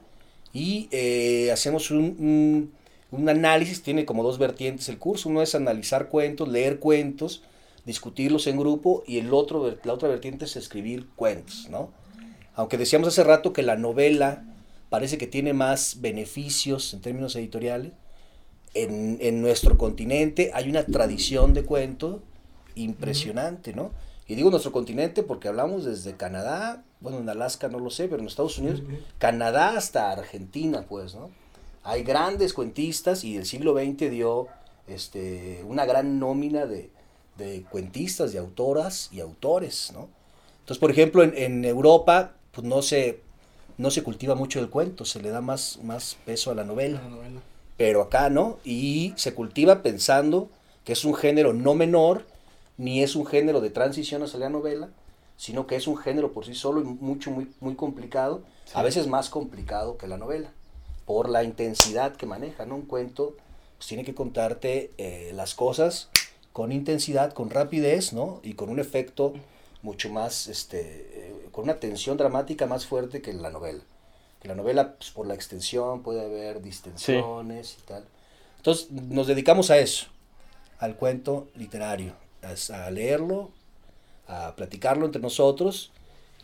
y 0.54 0.88
eh, 0.92 1.52
hacemos 1.52 1.92
un, 1.92 2.00
un- 2.20 2.72
un 3.12 3.30
análisis, 3.30 3.84
tiene 3.84 4.06
como 4.06 4.24
dos 4.24 4.40
vertientes 4.40 4.90
el 4.90 4.98
curso, 4.98 5.30
uno 5.30 5.42
es 5.44 5.54
analizar 5.56 6.10
cuentos, 6.10 6.48
leer 6.48 6.80
cuentos, 6.80 7.44
discutirlos 7.86 8.48
en 8.48 8.58
grupo 8.58 9.04
y 9.06 9.20
el 9.20 9.34
otro, 9.34 9.78
la 9.84 9.94
otra 9.94 10.10
vertiente 10.10 10.46
es 10.46 10.56
escribir 10.56 11.08
cuentos, 11.16 11.68
¿no? 11.70 11.92
Aunque 12.56 12.78
decíamos 12.78 13.08
hace 13.10 13.24
rato 13.24 13.54
que 13.54 13.64
la 13.64 13.76
novela 13.78 14.46
parece 14.90 15.18
que 15.18 15.28
tiene 15.28 15.54
más 15.54 16.02
beneficios 16.02 16.94
en 16.94 17.02
términos 17.02 17.36
editoriales, 17.36 17.94
en, 18.74 19.18
en 19.22 19.42
nuestro 19.42 19.78
continente 19.78 20.52
hay 20.54 20.70
una 20.70 20.86
tradición 20.86 21.54
de 21.54 21.64
cuento 21.64 22.24
impresionante, 22.76 23.74
¿no? 23.74 23.92
Y 24.28 24.36
digo 24.36 24.50
nuestro 24.50 24.72
continente 24.72 25.22
porque 25.24 25.48
hablamos 25.48 25.86
desde 25.86 26.16
Canadá, 26.16 26.84
bueno, 27.04 27.20
en 27.20 27.30
Alaska 27.30 27.68
no 27.68 27.80
lo 27.80 27.90
sé, 27.92 28.08
pero 28.08 28.22
en 28.22 28.28
Estados 28.28 28.58
Unidos. 28.58 28.82
Canadá 29.20 29.78
hasta 29.78 30.10
Argentina, 30.12 30.86
pues, 30.88 31.14
¿no? 31.14 31.30
Hay 31.84 32.04
grandes 32.04 32.54
cuentistas 32.54 33.26
y 33.26 33.36
el 33.36 33.46
siglo 33.46 33.74
XX 33.76 34.10
dio 34.10 34.48
este, 34.88 35.64
una 35.68 35.86
gran 35.86 36.18
nómina 36.18 36.66
de, 36.66 36.90
de 37.38 37.64
cuentistas, 37.70 38.32
de 38.32 38.40
autoras 38.40 39.10
y 39.12 39.20
autores, 39.20 39.92
¿no? 39.94 40.08
Entonces, 40.62 40.80
por 40.80 40.92
ejemplo, 40.92 41.24
en, 41.24 41.38
en 41.38 41.66
Europa, 41.66 42.32
pues 42.54 42.66
no 42.66 42.82
se, 42.82 43.20
no 43.78 43.92
se 43.92 44.02
cultiva 44.02 44.34
mucho 44.36 44.62
el 44.62 44.70
cuento, 44.70 45.04
se 45.04 45.22
le 45.22 45.30
da 45.30 45.42
más, 45.42 45.80
más 45.84 46.16
peso 46.26 46.52
a 46.52 46.56
la 46.56 46.64
novela 46.64 47.02
La 47.02 47.10
novela. 47.10 47.42
pero 47.76 48.02
acá 48.02 48.30
no, 48.30 48.60
y 48.64 49.14
se 49.18 49.34
cultiva 49.34 49.82
pensando 49.82 50.50
que 50.86 50.94
es 50.94 51.04
un 51.04 51.16
género 51.16 51.52
no 51.54 51.74
menor, 51.76 52.26
ni 52.78 53.04
es 53.04 53.16
un 53.18 53.26
género 53.26 53.60
de 53.62 53.70
transición 53.72 54.24
hacia 54.24 54.40
la 54.40 54.50
novela, 54.50 54.90
sino 55.44 55.68
que 55.68 55.76
es 55.76 55.88
un 55.88 55.98
género 55.98 56.32
por 56.32 56.46
sí 56.46 56.56
solo 56.56 56.80
y 56.80 56.86
mucho, 56.86 57.30
muy, 57.30 57.52
muy 57.60 57.76
complicado, 57.76 58.44
a 58.74 58.82
veces 58.82 59.08
más 59.08 59.30
complicado 59.30 59.98
que 59.98 60.08
la 60.08 60.18
novela, 60.18 60.50
por 61.06 61.28
la 61.28 61.44
intensidad 61.44 62.16
que 62.16 62.26
maneja, 62.26 62.66
¿no? 62.66 62.76
Un 62.76 62.84
cuento 62.84 63.36
pues, 63.78 63.90
tiene 63.90 64.06
que 64.06 64.16
contarte 64.16 64.92
eh, 64.98 65.34
las 65.36 65.54
cosas 65.54 66.08
con 66.54 66.72
intensidad, 66.72 67.34
con 67.34 67.50
rapidez, 67.50 68.14
¿no? 68.14 68.40
Y 68.42 68.54
con 68.54 68.70
un 68.70 68.80
efecto 68.80 69.34
mucho 69.82 70.10
más 70.10 70.48
este, 70.48 70.80
eh, 70.80 71.50
con 71.52 71.66
una 71.66 71.78
tensión 71.78 72.16
dramática 72.16 72.66
más 72.66 72.86
fuerte 72.86 73.22
que 73.22 73.34
la 73.34 73.50
novela. 73.50 73.84
Que 74.42 74.48
la 74.48 74.56
novela, 74.56 74.96
pues, 74.96 75.12
por 75.12 75.28
la 75.28 75.34
extensión, 75.34 76.04
puede 76.04 76.22
haber 76.22 76.62
distensiones 76.62 77.80
y 77.80 77.86
tal. 77.86 78.06
Entonces, 78.56 78.90
nos 78.92 79.28
dedicamos 79.28 79.72
a 79.72 79.78
eso, 79.78 80.06
al 80.80 80.96
cuento 80.96 81.50
literario, 81.56 82.14
a, 82.42 82.86
a 82.86 82.92
leerlo, 82.92 83.52
a 84.28 84.56
platicarlo 84.56 85.06
entre 85.06 85.22
nosotros. 85.22 85.92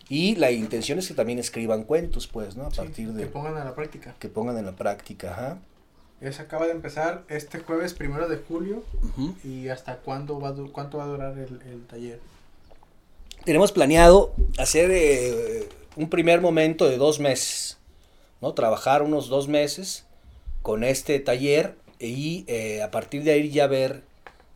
Y 0.10 0.36
la 0.36 0.52
intención 0.52 0.98
es 0.98 1.08
que 1.08 1.14
también 1.14 1.38
escriban 1.40 1.84
cuentos, 1.84 2.28
pues, 2.28 2.56
¿no? 2.56 2.66
A 2.66 2.72
Sí, 2.72 2.78
partir 2.78 3.14
de... 3.14 3.24
Que 3.24 3.30
pongan 3.30 3.58
a 3.58 3.64
la 3.64 3.76
práctica. 3.76 4.16
Que 4.18 4.28
pongan 4.28 4.58
en 4.58 4.66
la 4.66 4.76
práctica, 4.76 5.32
ajá. 5.32 5.58
Eso 6.20 6.42
acaba 6.42 6.66
de 6.66 6.72
empezar 6.72 7.24
este 7.30 7.60
jueves 7.60 7.94
primero 7.94 8.28
de 8.28 8.38
julio. 8.38 8.84
¿Y 9.44 9.70
hasta 9.70 9.98
cuándo 9.98 10.40
va, 10.40 10.54
cuánto 10.72 10.98
va 10.98 11.06
a 11.06 11.08
durar 11.08 11.38
el, 11.38 11.62
el 11.72 11.86
taller? 11.86 12.20
Tenemos 13.46 13.72
planeado 13.72 14.34
hacer 14.58 14.90
eh, 14.92 15.70
un 15.96 16.10
primer 16.10 16.42
momento 16.42 16.90
de 16.90 16.98
dos 16.98 17.20
meses, 17.20 17.78
¿no? 18.42 18.54
Trabajar 18.54 19.02
unos 19.02 19.30
dos 19.30 19.48
meses 19.48 20.06
con 20.62 20.84
este 20.84 21.20
taller 21.20 21.76
y 22.00 22.44
eh, 22.48 22.82
a 22.82 22.92
partir 22.92 23.24
de 23.24 23.32
ahí 23.32 23.50
ya 23.50 23.68
ver, 23.68 24.04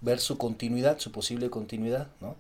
ver 0.02 0.20
su 0.20 0.38
continuidad, 0.38 1.00
su 1.00 1.12
posible 1.12 1.50
continuidad, 1.50 2.08
¿no? 2.20 2.36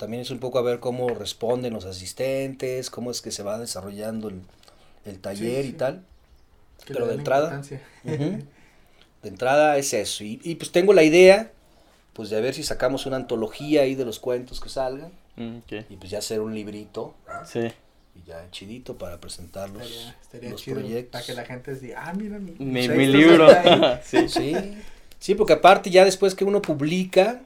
También 0.00 0.22
es 0.22 0.30
un 0.30 0.38
poco 0.38 0.58
a 0.58 0.62
ver 0.62 0.80
cómo 0.80 1.10
responden 1.10 1.74
los 1.74 1.84
asistentes, 1.84 2.88
cómo 2.88 3.10
es 3.10 3.20
que 3.20 3.30
se 3.30 3.42
va 3.42 3.58
desarrollando 3.58 4.28
el, 4.30 4.40
el 5.04 5.18
taller 5.20 5.66
y 5.66 5.68
sí. 5.68 5.74
tal. 5.74 6.02
Que 6.86 6.94
Pero 6.94 7.06
de 7.06 7.16
entrada. 7.16 7.60
De 9.22 9.28
entrada 9.28 9.76
es 9.76 9.92
eso. 9.92 10.24
Y, 10.24 10.40
y, 10.42 10.54
pues 10.54 10.72
tengo 10.72 10.94
la 10.94 11.02
idea, 11.02 11.52
pues 12.14 12.30
de 12.30 12.40
ver 12.40 12.54
si 12.54 12.62
sacamos 12.62 13.04
una 13.04 13.16
antología 13.16 13.82
ahí 13.82 13.94
de 13.94 14.06
los 14.06 14.18
cuentos 14.18 14.58
que 14.60 14.70
salgan. 14.70 15.12
Mm. 15.36 15.58
Y 15.90 15.96
pues 15.96 16.10
ya 16.10 16.20
hacer 16.20 16.40
un 16.40 16.54
librito, 16.54 17.14
¿no? 17.28 17.44
Sí. 17.44 17.70
y 18.16 18.26
ya 18.26 18.50
chidito 18.50 18.96
para 18.96 19.20
presentar 19.20 19.68
los, 19.68 19.82
Estaría, 19.82 20.16
estaría 20.22 20.50
los 20.52 20.62
chido 20.62 20.78
proyectos. 20.78 21.12
para 21.12 21.26
que 21.26 21.34
la 21.34 21.44
gente 21.44 21.74
diga, 21.74 22.04
ah, 22.06 22.14
mira 22.14 22.38
mi, 22.38 22.52
Mi, 22.52 22.88
mis 22.88 22.88
mi 22.88 23.06
libro. 23.06 23.50
están 23.50 23.84
ahí". 23.84 24.00
sí. 24.06 24.28
Sí, 24.30 24.56
sí, 25.18 25.34
porque 25.34 25.52
aparte 25.52 25.90
ya 25.90 26.06
después 26.06 26.34
que 26.34 26.44
uno 26.44 26.62
publica, 26.62 27.42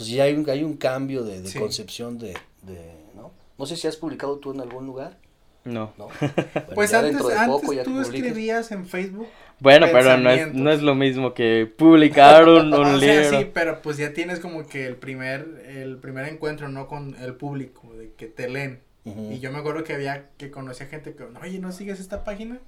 pues 0.00 0.10
ya 0.10 0.24
hay 0.24 0.34
un, 0.34 0.48
hay 0.48 0.64
un 0.64 0.76
cambio 0.76 1.22
de, 1.24 1.42
de 1.42 1.48
Sí. 1.48 1.58
concepción 1.58 2.18
de, 2.18 2.34
de, 2.62 2.94
¿no? 3.14 3.32
No 3.58 3.66
sé 3.66 3.76
si 3.76 3.86
has 3.86 3.96
publicado 3.96 4.38
tú 4.38 4.52
en 4.52 4.60
algún 4.60 4.86
lugar, 4.86 5.18
No. 5.64 5.92
¿no? 5.98 6.08
Bueno, 6.20 6.66
Pues 6.74 6.94
antes, 6.94 7.18
de 7.26 7.34
antes 7.36 7.46
poco 7.48 7.72
ya 7.74 7.84
tú 7.84 7.90
publicas. 7.90 8.14
escribías 8.14 8.72
en 8.72 8.86
Facebook. 8.86 9.28
Bueno, 9.58 9.86
pero 9.92 10.16
no 10.16 10.30
es, 10.30 10.54
no 10.54 10.70
es 10.72 10.80
lo 10.80 10.94
mismo 10.94 11.34
que 11.34 11.70
publicar 11.76 12.48
un, 12.48 12.72
un 12.72 12.74
o 12.94 12.96
libro. 12.96 13.28
sea, 13.28 13.40
sí, 13.40 13.50
pero 13.52 13.82
pues 13.82 13.98
ya 13.98 14.14
tienes 14.14 14.40
como 14.40 14.66
que 14.66 14.86
el 14.86 14.96
primer, 14.96 15.64
el 15.68 15.98
primer 15.98 16.26
encuentro, 16.28 16.68
¿no? 16.70 16.86
Con 16.88 17.14
el 17.20 17.34
público, 17.34 17.92
de 17.94 18.12
que 18.16 18.26
te 18.26 18.48
leen. 18.48 18.80
Ujú. 19.04 19.32
Y 19.32 19.40
yo 19.40 19.52
me 19.52 19.58
acuerdo 19.58 19.84
que 19.84 19.92
había, 19.94 20.28
que 20.38 20.50
conocía 20.50 20.86
gente 20.86 21.14
que, 21.14 21.24
oye, 21.24 21.58
¿no 21.58 21.72
sigues 21.72 22.00
esta 22.00 22.24
página? 22.24 22.58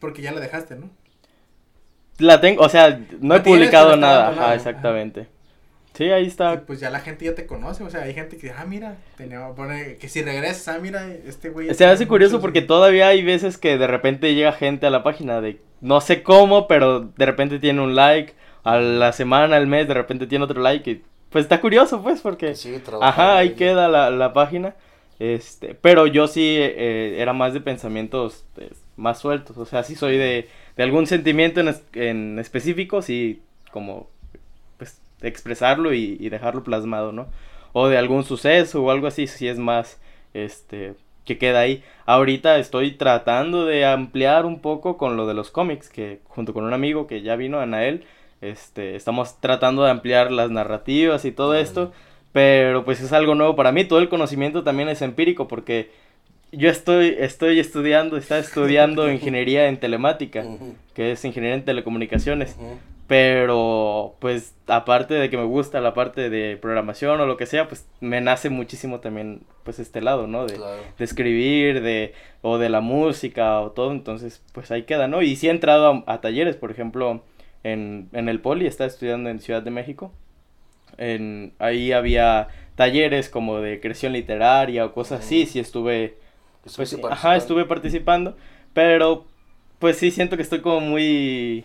Porque 0.00 0.22
ya 0.22 0.32
la 0.32 0.40
dejaste, 0.40 0.76
¿no? 0.76 0.88
La 2.18 2.40
tengo, 2.40 2.62
o 2.62 2.68
sea, 2.68 2.98
no 3.20 3.34
he 3.34 3.40
publicado 3.40 3.96
nada. 3.96 4.28
Ajá, 4.30 4.54
exactamente. 4.54 5.26
Sí, 5.94 6.04
ahí 6.10 6.24
Y 6.24 6.28
está. 6.28 6.62
pues 6.62 6.80
ya 6.80 6.88
la 6.90 7.00
gente 7.00 7.24
ya 7.26 7.34
te 7.34 7.46
conoce, 7.46 7.82
o 7.84 7.90
sea, 7.90 8.02
hay 8.02 8.14
gente 8.14 8.36
que, 8.38 8.50
ah, 8.52 8.64
mira, 8.66 8.96
tenía, 9.16 9.46
pone, 9.54 9.96
que 9.96 10.08
si 10.08 10.22
regresas, 10.22 10.68
ah, 10.68 10.78
mira, 10.80 11.06
este 11.26 11.50
güey. 11.50 11.74
Se 11.74 11.84
hace 11.84 12.06
curioso 12.06 12.34
muchos- 12.34 12.42
porque 12.42 12.62
todavía 12.62 13.08
hay 13.08 13.22
veces 13.22 13.58
que 13.58 13.76
de 13.76 13.86
repente 13.86 14.34
llega 14.34 14.52
gente 14.52 14.86
a 14.86 14.90
la 14.90 15.02
página 15.02 15.40
de 15.40 15.60
no 15.80 16.00
sé 16.00 16.22
cómo, 16.22 16.68
pero 16.68 17.00
de 17.00 17.26
repente 17.26 17.58
tiene 17.58 17.80
un 17.82 17.94
like, 17.94 18.34
a 18.62 18.76
la 18.78 19.12
semana, 19.12 19.56
al 19.56 19.66
mes, 19.66 19.88
de 19.88 19.94
repente 19.94 20.26
tiene 20.26 20.44
otro 20.44 20.60
like 20.60 20.90
y 20.90 21.02
pues 21.30 21.44
está 21.44 21.60
curioso 21.60 22.02
pues 22.02 22.20
porque 22.20 22.52
trabajando 22.84 23.00
ajá, 23.06 23.36
ahí 23.38 23.50
queda 23.54 23.88
la, 23.88 24.10
la 24.10 24.32
página. 24.32 24.74
Este, 25.18 25.74
pero 25.74 26.06
yo 26.06 26.26
sí 26.28 26.56
eh, 26.58 27.16
era 27.18 27.32
más 27.34 27.52
de 27.52 27.60
pensamientos 27.60 28.44
pues, 28.54 28.70
más 28.96 29.18
sueltos, 29.18 29.56
o 29.58 29.66
sea, 29.66 29.82
sí 29.82 29.94
soy 29.96 30.16
de, 30.16 30.48
de 30.76 30.82
algún 30.82 31.06
sentimiento 31.06 31.60
en, 31.60 31.68
es- 31.68 31.82
en 31.94 32.38
específico, 32.38 33.02
sí 33.02 33.42
como 33.70 34.08
expresarlo 35.22 35.92
y, 35.94 36.16
y 36.20 36.28
dejarlo 36.28 36.64
plasmado, 36.64 37.12
¿no? 37.12 37.26
O 37.72 37.88
de 37.88 37.98
algún 37.98 38.24
suceso 38.24 38.82
o 38.82 38.90
algo 38.90 39.06
así, 39.06 39.26
si 39.26 39.48
es 39.48 39.58
más, 39.58 40.00
este, 40.34 40.94
que 41.24 41.38
queda 41.38 41.60
ahí. 41.60 41.82
Ahorita 42.06 42.58
estoy 42.58 42.92
tratando 42.92 43.64
de 43.64 43.84
ampliar 43.84 44.46
un 44.46 44.60
poco 44.60 44.96
con 44.96 45.16
lo 45.16 45.26
de 45.26 45.34
los 45.34 45.50
cómics, 45.50 45.88
que 45.88 46.20
junto 46.24 46.52
con 46.52 46.64
un 46.64 46.72
amigo 46.72 47.06
que 47.06 47.22
ya 47.22 47.36
vino, 47.36 47.60
Anael, 47.60 48.04
este, 48.40 48.96
estamos 48.96 49.38
tratando 49.40 49.84
de 49.84 49.90
ampliar 49.90 50.32
las 50.32 50.50
narrativas 50.50 51.24
y 51.24 51.32
todo 51.32 51.54
esto, 51.54 51.92
pero 52.32 52.84
pues 52.84 53.00
es 53.00 53.12
algo 53.12 53.34
nuevo 53.34 53.54
para 53.54 53.72
mí, 53.72 53.84
todo 53.84 53.98
el 53.98 54.08
conocimiento 54.08 54.64
también 54.64 54.88
es 54.88 55.02
empírico, 55.02 55.46
porque 55.46 55.90
yo 56.52 56.68
estoy, 56.68 57.16
estoy 57.18 57.60
estudiando, 57.60 58.16
está 58.16 58.38
estudiando 58.38 59.10
ingeniería 59.12 59.68
en 59.68 59.78
telemática, 59.78 60.44
que 60.94 61.12
es 61.12 61.24
ingeniería 61.24 61.56
en 61.56 61.64
telecomunicaciones. 61.64 62.56
Pero, 63.10 64.14
pues, 64.20 64.54
aparte 64.68 65.14
de 65.14 65.28
que 65.30 65.36
me 65.36 65.42
gusta 65.42 65.80
la 65.80 65.94
parte 65.94 66.30
de 66.30 66.56
programación 66.56 67.20
o 67.20 67.26
lo 67.26 67.36
que 67.36 67.44
sea, 67.46 67.66
pues 67.66 67.88
me 67.98 68.20
nace 68.20 68.50
muchísimo 68.50 69.00
también, 69.00 69.42
pues, 69.64 69.80
este 69.80 70.00
lado, 70.00 70.28
¿no? 70.28 70.46
De, 70.46 70.54
Claro. 70.54 70.80
de 70.96 71.04
escribir, 71.04 71.82
de, 71.82 72.14
o 72.40 72.58
de 72.58 72.68
la 72.68 72.80
música 72.80 73.58
o 73.62 73.72
todo, 73.72 73.90
entonces, 73.90 74.44
pues 74.52 74.70
ahí 74.70 74.84
queda, 74.84 75.08
¿no? 75.08 75.22
Y 75.22 75.34
sí 75.34 75.48
he 75.48 75.50
entrado 75.50 76.04
a, 76.06 76.12
a 76.14 76.20
talleres, 76.20 76.54
por 76.54 76.70
ejemplo, 76.70 77.24
en, 77.64 78.08
en 78.12 78.28
el 78.28 78.40
Poli, 78.40 78.68
estaba 78.68 78.86
estudiando 78.86 79.28
en 79.28 79.40
Ciudad 79.40 79.62
de 79.64 79.72
México. 79.72 80.12
En, 80.96 81.52
ahí 81.58 81.90
había 81.90 82.46
talleres 82.76 83.28
como 83.28 83.58
de 83.58 83.80
creación 83.80 84.12
literaria 84.12 84.84
o 84.86 84.92
cosas 84.92 85.22
así, 85.24 85.46
sí 85.46 85.58
estuve, 85.58 86.14
pues, 86.76 86.96
ajá, 87.10 87.34
estuve 87.34 87.64
participando, 87.64 88.36
pero, 88.72 89.24
pues 89.80 89.96
sí 89.96 90.12
siento 90.12 90.36
que 90.36 90.42
estoy 90.42 90.60
como 90.60 90.78
muy, 90.78 91.64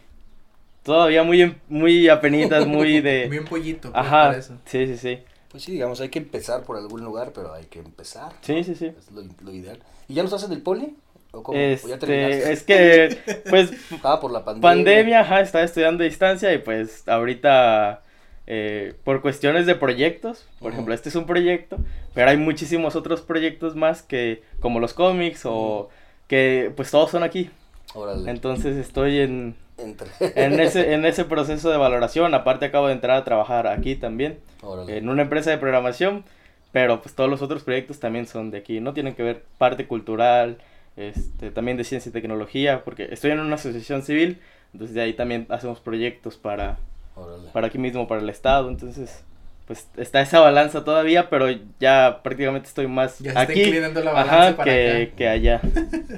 todavía 0.86 1.24
muy, 1.24 1.42
en- 1.42 1.62
muy 1.68 2.08
apenitas, 2.08 2.66
muy 2.66 3.02
de... 3.02 3.28
Bien 3.30 3.46
pollito, 3.46 3.92
pues, 3.92 4.06
Ajá, 4.06 4.28
para 4.28 4.38
eso. 4.38 4.58
sí, 4.66 4.88
sí, 4.88 4.98
sí. 4.98 5.20
Pues 5.52 5.64
sí, 5.64 5.72
digamos, 5.74 6.00
hay 6.02 6.10
que 6.10 6.20
empezar 6.20 6.64
por 6.64 6.78
algún 6.78 7.04
lugar, 7.04 7.32
pero 7.34 7.54
hay 7.54 7.66
que 7.66 7.80
empezar. 7.80 8.34
Sí, 8.42 8.64
sí, 8.64 8.76
sí. 8.76 8.92
Es 8.98 9.12
lo, 9.12 9.24
lo 9.42 9.52
ideal. 9.54 9.80
¿Y 10.08 10.14
ya 10.14 10.22
no 10.24 10.28
estás 10.28 10.44
en 10.44 10.52
el 10.52 10.62
poli? 10.62 10.96
¿O 11.32 11.44
cómo? 11.44 11.58
¿O 11.58 11.62
ya 11.62 11.72
Este, 11.72 11.98
terminaste? 11.98 12.52
es 12.54 12.64
que, 12.64 13.44
pues, 13.50 13.74
Ah, 14.04 14.20
por 14.20 14.32
la 14.32 14.44
pandemia. 14.46 14.70
pandemia, 14.76 15.20
ajá, 15.22 15.42
estaba 15.42 15.64
estudiando 15.64 16.04
a 16.04 16.06
distancia 16.06 16.54
y 16.54 16.60
pues 16.60 17.08
ahorita 17.08 18.04
eh, 18.48 18.94
por 19.04 19.22
cuestiones 19.22 19.66
de 19.66 19.76
proyectos, 19.76 20.48
por 20.60 20.72
ejemplo, 20.72 20.94
este 20.94 21.10
es 21.10 21.16
un 21.16 21.26
proyecto, 21.26 21.78
pero 22.14 22.30
hay 22.30 22.38
muchísimos 22.38 22.96
otros 22.96 23.22
proyectos 23.22 23.76
más 23.76 24.02
que 24.02 24.44
como 24.60 24.80
los 24.80 24.94
cómics 24.94 25.42
o 25.46 25.90
que 26.28 26.72
pues 26.76 26.92
todos 26.92 27.12
son 27.12 27.24
aquí. 27.24 27.50
Órale. 27.94 28.30
Entonces 28.30 28.76
estoy 28.78 29.20
en, 29.20 29.56
Entre. 29.78 30.08
en 30.20 30.60
ese 30.60 30.94
en 30.94 31.06
ese 31.06 31.26
proceso 31.26 31.70
de 31.70 31.78
valoración, 31.78 32.34
aparte 32.34 32.66
acabo 32.66 32.88
de 32.88 32.94
entrar 32.94 33.18
a 33.18 33.24
trabajar 33.26 33.68
aquí 33.68 33.96
también 33.96 34.40
Órale. 34.62 34.98
en 34.98 35.10
una 35.10 35.22
empresa 35.24 35.50
de 35.52 35.58
programación, 35.58 36.24
pero 36.72 37.02
pues 37.02 37.14
todos 37.16 37.30
los 37.30 37.42
otros 37.42 37.64
proyectos 37.64 38.00
también 38.00 38.26
son 38.28 38.52
de 38.52 38.58
aquí, 38.60 38.80
no 38.80 38.94
tienen 38.94 39.16
que 39.16 39.24
ver 39.24 39.44
parte 39.58 39.86
cultural, 39.88 40.58
este, 40.98 41.52
también 41.52 41.76
de 41.78 41.84
ciencia 41.84 42.10
y 42.10 42.14
tecnología, 42.14 42.84
porque 42.86 43.10
estoy 43.12 43.32
en 43.32 43.40
una 43.42 43.56
asociación 43.56 44.02
civil, 44.04 44.40
entonces 44.74 44.96
de 44.96 45.02
ahí 45.02 45.14
también 45.14 45.46
hacemos 45.50 45.80
proyectos 45.82 46.38
para, 46.38 46.78
Órale. 47.16 47.50
para 47.52 47.68
aquí 47.68 47.78
mismo, 47.78 48.08
para 48.08 48.22
el 48.22 48.30
estado, 48.30 48.70
entonces 48.70 49.24
pues 49.68 49.88
está 49.98 50.22
esa 50.22 50.40
balanza 50.42 50.84
todavía, 50.86 51.30
pero 51.30 51.48
ya 51.80 52.20
prácticamente 52.24 52.68
estoy 52.68 52.88
más 52.88 53.18
Ya 53.20 53.30
está 53.32 53.42
aquí 53.42 53.62
inclinando 53.64 54.00
la 54.04 54.12
balanza 54.14 54.48
ajá, 54.50 54.58
para 54.58 54.72
que, 54.72 55.02
acá. 55.08 55.16
que 55.18 55.28
allá. 55.28 55.62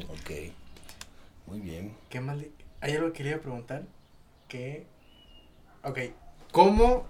Ok. 0.10 0.32
Muy 1.48 1.62
bien. 1.62 1.94
¿Qué 2.10 2.20
más 2.20 2.38
le- 2.38 2.52
Hay 2.82 2.94
algo 2.94 3.08
que 3.08 3.14
quería 3.24 3.42
preguntar. 3.42 3.84
Que. 4.48 4.86
Ok. 5.84 6.00
¿Cómo 6.52 7.06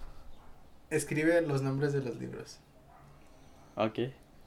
escribe 0.89 1.41
los 1.41 1.61
nombres 1.61 1.93
de 1.93 2.01
los 2.01 2.17
libros? 2.17 2.59
Ok. 3.75 3.99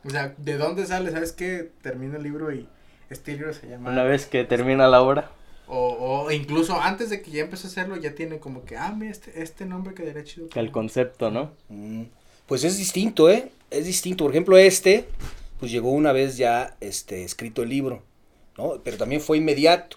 O 0.05 0.11
sea, 0.11 0.35
¿de 0.39 0.57
dónde 0.57 0.87
sale? 0.87 1.11
¿Sabes 1.11 1.33
qué? 1.33 1.71
Termina 1.83 2.17
el 2.17 2.23
libro 2.23 2.53
y 2.53 2.69
este 3.11 3.33
libro 3.33 3.53
se 3.53 3.69
llama. 3.69 3.91
Una 3.91 4.05
vez 4.05 4.27
que 4.27 4.45
termina 4.45 4.89
la 4.89 5.03
obra. 5.03 5.31
O, 5.67 6.25
o 6.25 6.31
incluso 6.33 6.81
antes 6.81 7.11
de 7.11 7.23
que 7.23 7.31
ya 7.31 7.43
empezó 7.43 7.69
a 7.69 7.71
hacerlo, 7.71 7.97
ya 7.97 8.15
tiene 8.15 8.39
como 8.41 8.65
que, 8.65 8.77
ah, 8.77 8.93
mira, 8.97 9.13
este, 9.13 9.41
este 9.43 9.67
nombre 9.67 9.95
quedaría 9.95 10.25
chido. 10.25 10.49
El 10.55 10.73
concepto, 10.73 11.31
¿no? 11.31 11.53
Mm, 11.69 12.05
Pues 12.47 12.65
es 12.65 12.77
distinto, 12.79 13.31
¿eh? 13.31 13.53
Es 13.71 13.87
distinto. 13.87 14.25
Por 14.25 14.33
ejemplo, 14.33 14.57
este, 14.59 15.07
pues 15.61 15.71
llegó 15.71 15.93
una 15.93 16.13
vez 16.13 16.37
ya 16.37 16.77
este, 16.81 17.23
escrito 17.23 17.63
el 17.63 17.69
libro, 17.69 18.03
¿no? 18.59 18.81
Pero 18.83 18.97
también 18.97 19.21
fue 19.21 19.39
inmediato. 19.39 19.97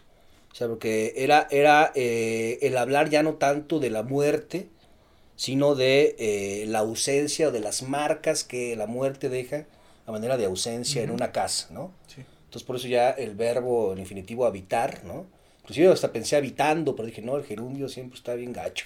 O 0.53 0.55
sea, 0.55 0.67
porque 0.67 1.13
era, 1.17 1.47
era 1.49 1.91
eh, 1.95 2.59
el 2.61 2.77
hablar 2.77 3.09
ya 3.09 3.23
no 3.23 3.33
tanto 3.33 3.79
de 3.79 3.89
la 3.89 4.03
muerte, 4.03 4.69
sino 5.35 5.73
de 5.73 6.15
eh, 6.19 6.65
la 6.67 6.79
ausencia 6.79 7.47
o 7.47 7.51
de 7.51 7.59
las 7.59 7.81
marcas 7.81 8.43
que 8.43 8.75
la 8.75 8.85
muerte 8.85 9.29
deja 9.29 9.65
a 10.05 10.11
manera 10.11 10.37
de 10.37 10.45
ausencia 10.45 11.01
en 11.01 11.09
una 11.09 11.31
casa, 11.31 11.69
¿no? 11.71 11.91
Sí. 12.05 12.21
Entonces 12.45 12.67
por 12.67 12.75
eso 12.75 12.87
ya 12.87 13.09
el 13.09 13.33
verbo 13.33 13.93
en 13.93 13.99
infinitivo 13.99 14.45
habitar, 14.45 15.03
¿no? 15.03 15.25
Inclusive 15.61 15.87
hasta 15.91 16.11
pensé 16.11 16.35
habitando, 16.35 16.95
pero 16.95 17.07
dije, 17.07 17.23
no, 17.23 17.35
el 17.35 17.45
gerundio 17.45 17.89
siempre 17.89 18.17
está 18.19 18.35
bien 18.35 18.53
gacho. 18.53 18.85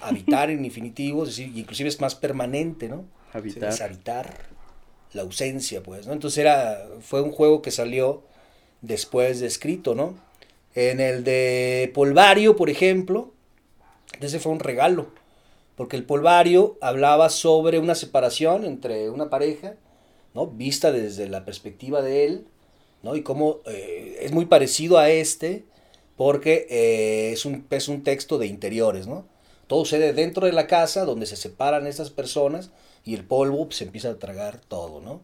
Habitar 0.00 0.50
en 0.50 0.64
infinitivo, 0.64 1.22
es 1.22 1.28
decir, 1.28 1.52
inclusive 1.56 1.90
es 1.90 2.00
más 2.00 2.16
permanente, 2.16 2.88
¿no? 2.88 3.04
Habitar. 3.32 3.68
Es 3.68 3.80
habitar 3.80 4.46
la 5.12 5.22
ausencia, 5.22 5.80
pues, 5.80 6.08
¿no? 6.08 6.12
Entonces 6.12 6.38
era, 6.38 6.88
fue 7.02 7.22
un 7.22 7.30
juego 7.30 7.62
que 7.62 7.70
salió 7.70 8.24
después 8.80 9.38
de 9.38 9.46
escrito, 9.46 9.94
¿no? 9.94 10.18
En 10.74 11.00
el 11.00 11.22
de 11.22 11.90
Polvario, 11.94 12.56
por 12.56 12.68
ejemplo, 12.68 13.32
ese 14.20 14.40
fue 14.40 14.52
un 14.52 14.60
regalo, 14.60 15.06
porque 15.76 15.96
el 15.96 16.04
Polvario 16.04 16.78
hablaba 16.80 17.30
sobre 17.30 17.78
una 17.78 17.94
separación 17.94 18.64
entre 18.64 19.08
una 19.10 19.30
pareja, 19.30 19.76
¿no? 20.34 20.48
Vista 20.48 20.90
desde 20.90 21.28
la 21.28 21.44
perspectiva 21.44 22.02
de 22.02 22.24
él, 22.24 22.46
¿no? 23.02 23.14
Y 23.14 23.22
cómo 23.22 23.60
eh, 23.66 24.18
es 24.20 24.32
muy 24.32 24.46
parecido 24.46 24.98
a 24.98 25.10
este, 25.10 25.64
porque 26.16 26.66
eh, 26.68 27.32
es, 27.32 27.44
un, 27.44 27.66
es 27.70 27.88
un 27.88 28.02
texto 28.02 28.38
de 28.38 28.46
interiores, 28.46 29.06
¿no? 29.06 29.26
Todo 29.68 29.84
sucede 29.84 30.12
dentro 30.12 30.46
de 30.46 30.52
la 30.52 30.66
casa, 30.66 31.04
donde 31.04 31.26
se 31.26 31.36
separan 31.36 31.86
estas 31.86 32.10
personas, 32.10 32.70
y 33.04 33.14
el 33.14 33.24
polvo 33.24 33.66
pues, 33.66 33.76
se 33.76 33.84
empieza 33.84 34.10
a 34.10 34.18
tragar 34.18 34.60
todo, 34.60 35.00
¿no? 35.00 35.22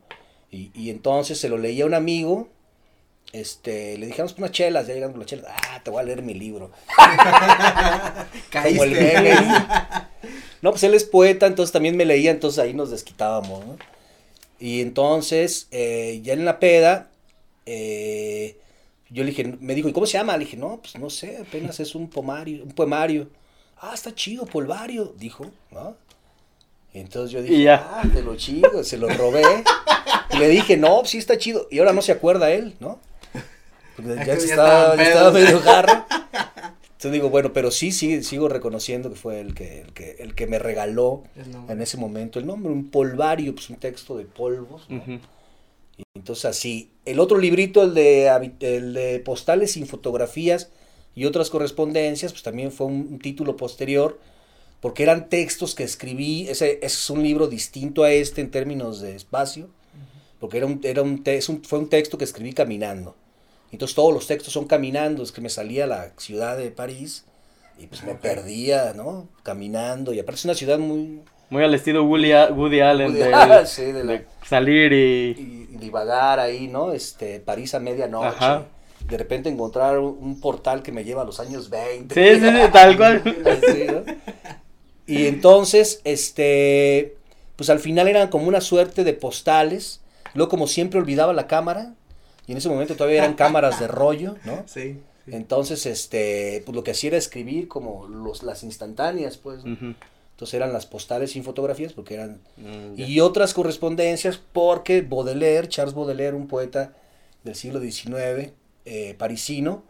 Y, 0.53 0.71
y 0.75 0.91
entonces 0.91 1.39
se 1.39 1.49
lo 1.49 1.59
leía 1.59 1.85
a 1.85 1.87
un 1.89 1.95
amigo, 1.95 2.49
este, 3.33 3.97
le 3.97 4.07
dijimos 4.07 4.35
unas 4.39 4.51
chelas, 4.51 4.87
ya 4.87 4.95
llegamos 4.95 5.17
las 5.19 5.27
chelas, 5.27 5.47
ah, 5.49 5.81
te 5.83 5.91
voy 5.91 6.01
a 6.01 6.05
leer 6.05 6.23
mi 6.23 6.35
libro. 6.35 6.71
Como 8.53 8.85
el 8.85 8.91
meme. 8.91 9.35
No, 10.63 10.71
pues 10.71 10.83
él 10.83 10.95
es 10.95 11.05
poeta, 11.05 11.47
entonces 11.47 11.73
también 11.73 11.97
me 11.97 12.05
leía, 12.05 12.31
entonces 12.31 12.59
ahí 12.59 12.75
nos 12.75 12.91
desquitábamos, 12.91 13.65
¿no? 13.65 13.79
Y 14.59 14.83
entonces, 14.83 15.69
eh, 15.71 16.21
ya 16.23 16.35
en 16.35 16.45
la 16.45 16.59
peda, 16.61 17.09
eh, 17.65 18.59
yo 19.09 19.25
le 19.25 19.31
dije, 19.31 19.57
me 19.59 19.75
dijo, 19.75 19.89
¿y 19.89 19.93
cómo 19.93 20.07
se 20.07 20.19
llama? 20.19 20.37
Le 20.37 20.45
dije, 20.45 20.57
no, 20.57 20.81
pues 20.83 20.99
no 20.99 21.09
sé, 21.09 21.39
apenas 21.39 21.81
es 21.81 21.95
un 21.95 22.09
poemario, 22.09 22.63
un 22.65 22.73
poemario. 22.73 23.29
Ah, 23.81 23.93
está 23.95 24.15
chido, 24.15 24.45
polvario, 24.45 25.15
dijo, 25.17 25.47
¿no? 25.71 25.97
Entonces 26.93 27.31
yo 27.31 27.43
dije, 27.43 27.71
ah, 27.71 28.03
te 28.13 28.23
lo 28.23 28.37
chido, 28.37 28.85
se 28.85 28.99
lo 28.99 29.09
robé. 29.09 29.65
Y 30.33 30.37
le 30.37 30.49
dije, 30.49 30.77
no, 30.77 31.05
sí 31.07 31.19
está 31.19 31.39
chido. 31.39 31.67
Y 31.71 31.79
ahora 31.79 31.93
no 31.93 32.03
se 32.03 32.13
acuerda 32.13 32.51
él, 32.51 32.77
¿no? 32.81 32.99
Porque 34.01 34.17
ya, 34.19 34.25
ya, 34.27 34.35
estaba, 34.35 34.97
ya 34.97 35.03
estaba 35.03 35.31
medio 35.31 35.61
jarro. 35.65 36.05
Entonces 37.01 37.13
digo, 37.13 37.31
bueno, 37.31 37.53
pero 37.55 37.71
sí, 37.71 37.93
sí, 37.93 38.23
sigo 38.23 38.49
reconociendo 38.49 39.09
que 39.09 39.17
fue 39.17 39.41
el 39.41 39.55
que, 39.55 39.81
el 39.81 39.93
que, 39.95 40.17
el 40.19 40.35
que 40.35 40.47
me 40.47 40.59
regaló 40.59 41.25
en 41.69 41.81
ese 41.81 41.97
momento 41.97 42.39
el 42.39 42.47
nombre, 42.47 42.71
un 42.71 42.91
polvario, 42.91 43.55
pues 43.55 43.71
un 43.71 43.77
texto 43.77 44.19
de 44.19 44.27
polvos. 44.27 44.85
¿no? 44.91 44.99
Uh 44.99 45.01
-huh. 45.01 45.21
Y 45.97 46.03
entonces 46.15 46.45
así, 46.45 46.91
el 47.07 47.19
otro 47.19 47.39
librito, 47.39 47.83
el 47.83 47.95
de, 47.95 48.27
el 48.61 48.93
de 48.93 49.21
postales 49.21 49.73
sin 49.73 49.87
fotografías 49.87 50.71
y 51.15 51.25
otras 51.25 51.49
correspondencias, 51.51 52.33
pues 52.33 52.43
también 52.43 52.71
fue 52.71 52.87
un, 52.87 53.09
un 53.13 53.19
título 53.19 53.57
posterior, 53.57 54.19
porque 54.81 55.03
eran 55.03 55.29
textos 55.29 55.75
que 55.75 55.85
escribí, 55.85 56.49
ese, 56.49 56.79
ese, 56.83 56.87
es 56.87 57.11
un 57.11 57.23
libro 57.23 57.49
distinto 57.49 58.03
a 58.03 58.13
este 58.13 58.41
en 58.41 58.51
términos 58.51 59.01
de 59.01 59.17
espacio, 59.17 59.69
porque 60.39 60.57
era 60.59 60.67
un, 60.67 60.81
era 60.83 61.03
un, 61.03 61.23
es 61.25 61.49
un, 61.49 61.63
fue 61.63 61.79
un 61.79 61.89
texto 61.89 62.17
que 62.19 62.25
escribí 62.25 62.53
caminando. 62.53 63.15
Entonces 63.73 63.95
todos 63.95 64.13
los 64.13 64.27
textos 64.27 64.53
son 64.53 64.67
caminando, 64.67 65.23
es 65.23 65.33
que 65.33 65.41
me 65.41 65.49
salía 65.49 65.85
a 65.85 65.87
la 65.87 66.11
ciudad 66.17 66.57
de 66.57 66.71
París 66.71 67.25
y 67.79 67.87
pues 67.87 68.03
me 68.03 68.15
perdía, 68.15 68.93
¿no? 68.95 69.29
Caminando, 69.43 70.13
y 70.13 70.19
aparte 70.19 70.39
es 70.39 70.45
una 70.45 70.55
ciudad 70.55 70.79
muy... 70.79 71.23
Muy 71.49 71.65
al 71.65 71.75
estilo 71.75 72.05
Woody, 72.05 72.33
Woody 72.53 72.81
Allen, 72.81 73.09
Woody, 73.09 73.19
de, 73.19 73.67
sí, 73.67 73.83
de, 73.83 74.05
la, 74.05 74.13
de, 74.13 74.27
salir 74.47 74.93
y... 74.93 75.31
y... 75.73 75.77
divagar 75.79 76.39
ahí, 76.39 76.69
¿no? 76.69 76.93
Este, 76.93 77.41
París 77.41 77.75
a 77.75 77.81
medianoche. 77.81 78.29
Ajá. 78.29 78.67
De 79.09 79.17
repente 79.17 79.49
encontrar 79.49 79.99
un, 79.99 80.41
portal 80.41 80.83
que 80.83 80.93
me 80.93 81.03
lleva 81.03 81.23
a 81.23 81.25
los 81.25 81.41
años 81.41 81.71
20. 81.71 82.15
Sí, 82.15 82.41
sí, 82.41 82.47
sí 82.47 82.73
tal 82.73 82.97
cual. 82.97 83.23
Y 85.11 85.27
entonces, 85.27 86.01
este, 86.05 87.17
pues 87.57 87.69
al 87.69 87.81
final 87.81 88.07
eran 88.07 88.29
como 88.29 88.47
una 88.47 88.61
suerte 88.61 89.03
de 89.03 89.13
postales. 89.13 90.01
Luego, 90.35 90.51
como 90.51 90.69
siempre, 90.69 91.01
olvidaba 91.01 91.33
la 91.33 91.49
cámara. 91.49 91.95
Y 92.47 92.53
en 92.53 92.59
ese 92.59 92.69
momento 92.69 92.97
todavía 92.97 93.19
eran 93.19 93.35
cámaras 93.35 93.79
de 93.81 93.89
rollo, 93.89 94.37
¿no? 94.45 94.65
Sí. 94.67 94.99
sí. 95.25 95.33
Entonces, 95.33 95.87
este, 95.87 96.63
pues 96.65 96.75
lo 96.75 96.83
que 96.83 96.93
hacía 96.93 97.09
era 97.09 97.19
escribir 97.19 97.69
como 97.69 98.07
los, 98.09 98.43
las 98.43 98.63
instantáneas, 98.63 99.37
pues. 99.37 99.65
¿no? 99.65 99.73
Uh 99.73 99.77
-huh. 99.77 99.95
Entonces 100.41 100.55
eran 100.55 100.73
las 100.73 100.87
postales 100.87 101.33
sin 101.33 101.45
fotografías, 101.45 101.93
porque 101.93 102.15
eran. 102.15 102.41
Mm, 102.57 102.95
yeah. 102.95 103.07
Y 103.07 103.21
otras 103.21 103.53
correspondencias, 103.53 104.39
porque 104.39 105.03
Baudelaire, 105.03 105.69
Charles 105.69 105.95
Baudelaire, 105.95 106.35
un 106.35 106.49
poeta 106.49 106.95
del 107.45 107.55
siglo 107.55 107.79
XIX, 107.79 108.53
eh, 108.87 109.15
parisino, 109.19 109.83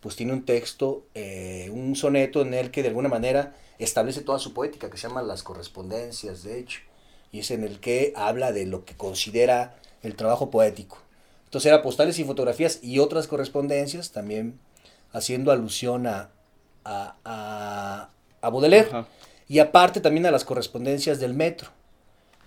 pues 0.00 0.14
tiene 0.14 0.32
un 0.32 0.44
texto, 0.44 1.06
eh, 1.14 1.70
un 1.72 1.96
soneto 1.96 2.42
en 2.42 2.54
el 2.54 2.70
que 2.70 2.82
de 2.82 2.88
alguna 2.88 3.08
manera 3.08 3.56
establece 3.80 4.20
toda 4.20 4.38
su 4.38 4.54
poética, 4.54 4.90
que 4.90 4.96
se 4.96 5.08
llama 5.08 5.22
Las 5.22 5.42
correspondencias, 5.42 6.44
de 6.44 6.60
hecho. 6.60 6.82
Y 7.32 7.40
es 7.40 7.50
en 7.50 7.64
el 7.64 7.80
que 7.80 8.12
habla 8.14 8.52
de 8.52 8.64
lo 8.66 8.84
que 8.84 8.94
considera 8.96 9.74
el 10.04 10.14
trabajo 10.14 10.50
poético. 10.52 10.98
Entonces 11.56 11.72
era 11.72 11.80
postales 11.80 12.18
y 12.18 12.24
fotografías 12.24 12.80
y 12.82 12.98
otras 12.98 13.26
correspondencias, 13.28 14.10
también 14.10 14.58
haciendo 15.12 15.50
alusión 15.50 16.06
a, 16.06 16.28
a, 16.84 17.16
a, 17.24 18.10
a 18.42 18.50
Baudelaire. 18.50 18.88
Ajá. 18.88 19.06
Y 19.48 19.60
aparte 19.60 20.02
también 20.02 20.26
a 20.26 20.30
las 20.30 20.44
correspondencias 20.44 21.18
del 21.18 21.32
metro. 21.32 21.70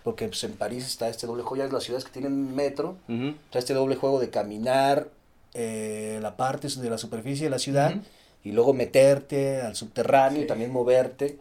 Porque 0.03 0.27
pues, 0.27 0.43
en 0.43 0.51
París 0.53 0.85
está 0.85 1.09
este 1.09 1.25
doble 1.25 1.41
juego, 1.41 1.55
ya 1.55 1.65
es 1.65 1.73
las 1.73 1.85
ciudades 1.85 2.05
que 2.05 2.11
tienen 2.11 2.53
metro, 2.53 2.97
uh 3.07 3.11
-huh. 3.11 3.35
está 3.45 3.57
este 3.57 3.73
doble 3.73 3.95
juego 3.95 4.19
de 4.19 4.29
caminar 4.29 5.07
eh, 5.55 6.19
la 6.21 6.37
parte 6.37 6.67
de 6.67 6.89
la 6.91 6.99
superficie 6.99 7.45
de 7.45 7.49
la 7.49 7.57
ciudad 7.57 7.95
uh 7.95 7.97
-huh. 7.97 8.03
y 8.43 8.51
luego 8.51 8.73
meterte 8.73 9.59
al 9.63 9.75
subterráneo 9.75 10.37
sí. 10.37 10.43
y 10.43 10.47
también 10.47 10.71
moverte. 10.71 11.39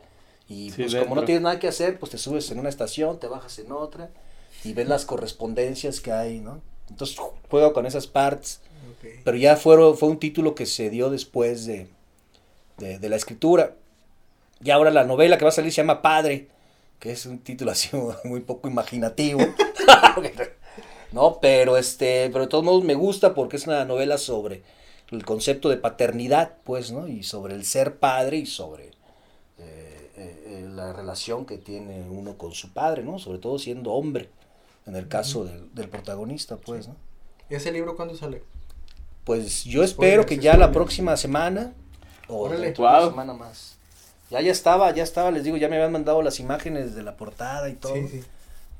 Y 0.49 0.71
sí, 0.71 0.77
pues 0.79 0.93
dentro. 0.93 1.07
como 1.11 1.21
no 1.21 1.27
tienes 1.27 1.43
nada 1.43 1.59
que 1.59 1.69
hacer, 1.69 1.99
pues 1.99 2.13
te 2.13 2.17
subes 2.17 2.51
en 2.51 2.61
una 2.61 2.71
estación, 2.71 3.21
te 3.21 3.27
bajas 3.27 3.59
en 3.59 3.73
otra 3.73 4.09
y 4.65 4.73
ves 4.73 4.89
las 4.89 5.05
correspondencias 5.05 6.01
que 6.01 6.13
hay, 6.13 6.41
¿no? 6.41 6.63
Entonces 6.91 7.17
juego 7.51 7.73
con 7.73 7.87
esas 7.87 8.07
partes. 8.07 8.61
Okay. 8.99 9.21
Pero 9.25 9.37
ya 9.37 9.57
fue, 9.57 9.95
fue 9.95 10.09
un 10.09 10.19
título 10.19 10.55
que 10.55 10.67
se 10.67 10.91
dio 10.91 11.11
después 11.11 11.67
de, 11.67 11.89
de, 12.79 12.99
de, 12.99 13.09
la 13.09 13.17
escritura. 13.17 13.75
Y 14.63 14.71
ahora 14.71 14.91
la 14.91 15.05
novela 15.05 15.39
que 15.39 15.45
va 15.45 15.51
a 15.51 15.53
salir 15.53 15.73
se 15.73 15.83
llama 15.83 16.03
Padre, 16.03 16.49
que 16.99 17.13
es 17.13 17.27
un 17.27 17.39
título 17.39 17.71
así 17.71 17.91
muy 18.25 18.41
poco 18.41 18.69
imaginativo. 18.69 19.41
no, 21.13 21.39
pero 21.41 21.77
este, 21.77 22.29
pero 22.31 22.45
de 22.45 22.49
todos 22.49 22.65
modos 22.65 22.85
me 22.85 22.95
gusta 22.95 23.35
porque 23.35 23.57
es 23.57 23.67
una 23.67 23.85
novela 23.85 24.19
sobre 24.19 24.63
el 25.11 25.25
concepto 25.25 25.69
de 25.69 25.77
paternidad, 25.77 26.57
pues, 26.65 26.91
¿no? 26.91 27.09
Y 27.09 27.23
sobre 27.23 27.55
el 27.55 27.65
ser 27.65 27.97
padre 27.97 28.39
y 28.39 28.47
sobre 28.47 28.89
eh, 29.59 30.11
eh, 30.17 30.69
la 30.75 30.93
relación 30.93 31.47
que 31.47 31.57
tiene 31.57 32.03
uno 32.09 32.37
con 32.37 32.53
su 32.53 32.73
padre, 32.73 33.03
¿no? 33.03 33.19
Sobre 33.19 33.39
todo 33.39 33.59
siendo 33.59 33.93
hombre 33.93 34.29
en 34.89 34.97
el 34.97 35.07
caso 35.07 35.45
del, 35.45 35.73
del, 35.75 35.89
protagonista, 35.89 36.57
pues, 36.57 36.89
¿no? 36.89 36.97
¿Y 37.51 37.55
ese 37.55 37.71
libro 37.71 37.95
cuándo 37.95 38.17
sale? 38.17 38.43
Pues 39.25 39.65
yo 39.65 39.85
espero 39.85 40.25
que 40.25 40.39
ya 40.39 40.57
la 40.57 40.73
próxima 40.73 41.17
semana 41.17 41.75
o 42.27 42.49
la 42.49 42.73
wow. 42.73 43.11
semana 43.11 43.35
más. 43.35 43.77
Ya 44.31 44.41
ya 44.41 44.51
estaba, 44.51 44.91
ya 44.93 45.03
estaba, 45.03 45.31
les 45.31 45.45
digo, 45.45 45.59
ya 45.59 45.69
me 45.69 45.77
habían 45.77 45.93
mandado 45.93 46.23
las 46.23 46.41
imágenes 46.41 46.95
de 46.95 47.03
la 47.03 47.17
portada 47.17 47.69
y 47.69 47.75
todo. 47.75 47.95
Sí, 47.95 48.09
sí. 48.09 48.25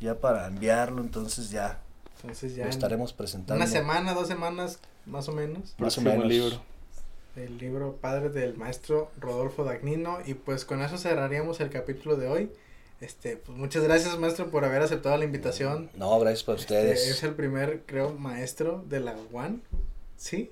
Ya 0.01 0.15
para 0.15 0.47
enviarlo, 0.47 1.03
entonces 1.03 1.51
ya. 1.51 1.79
Entonces 2.23 2.55
ya 2.55 2.65
lo 2.65 2.71
estaremos 2.71 3.13
presentando. 3.13 3.63
Una 3.63 3.71
semana, 3.71 4.15
dos 4.15 4.29
semanas, 4.29 4.79
más 5.05 5.29
o 5.29 5.33
menos. 5.33 5.75
Más 5.79 5.99
o 5.99 6.01
menos. 6.01 6.27
libro. 6.27 6.61
El 7.37 7.59
libro 7.59 7.97
Padre 8.01 8.31
del 8.31 8.57
maestro 8.57 9.11
Rodolfo 9.21 9.65
Dagnino. 9.65 10.19
Y 10.27 10.35
pues 10.35 10.65
con 10.65 10.83
eso 10.83 10.97
cerraríamos 10.97 11.61
el 11.61 11.71
capítulo 11.71 12.17
de 12.17 12.29
hoy. 12.29 12.51
Este, 13.01 13.37
pues 13.37 13.57
muchas 13.57 13.85
gracias, 13.85 14.19
maestro, 14.19 14.51
por 14.51 14.65
haber 14.65 14.83
aceptado 14.83 15.17
la 15.17 15.25
invitación. 15.25 15.89
No, 15.95 16.19
gracias 16.19 16.43
por 16.43 16.57
ustedes. 16.57 17.01
Este, 17.01 17.11
es 17.13 17.23
el 17.23 17.35
primer, 17.35 17.83
creo, 17.87 18.13
maestro 18.13 18.85
de 18.89 18.99
la 18.99 19.15
UAN, 19.31 19.63
¿sí? 20.17 20.51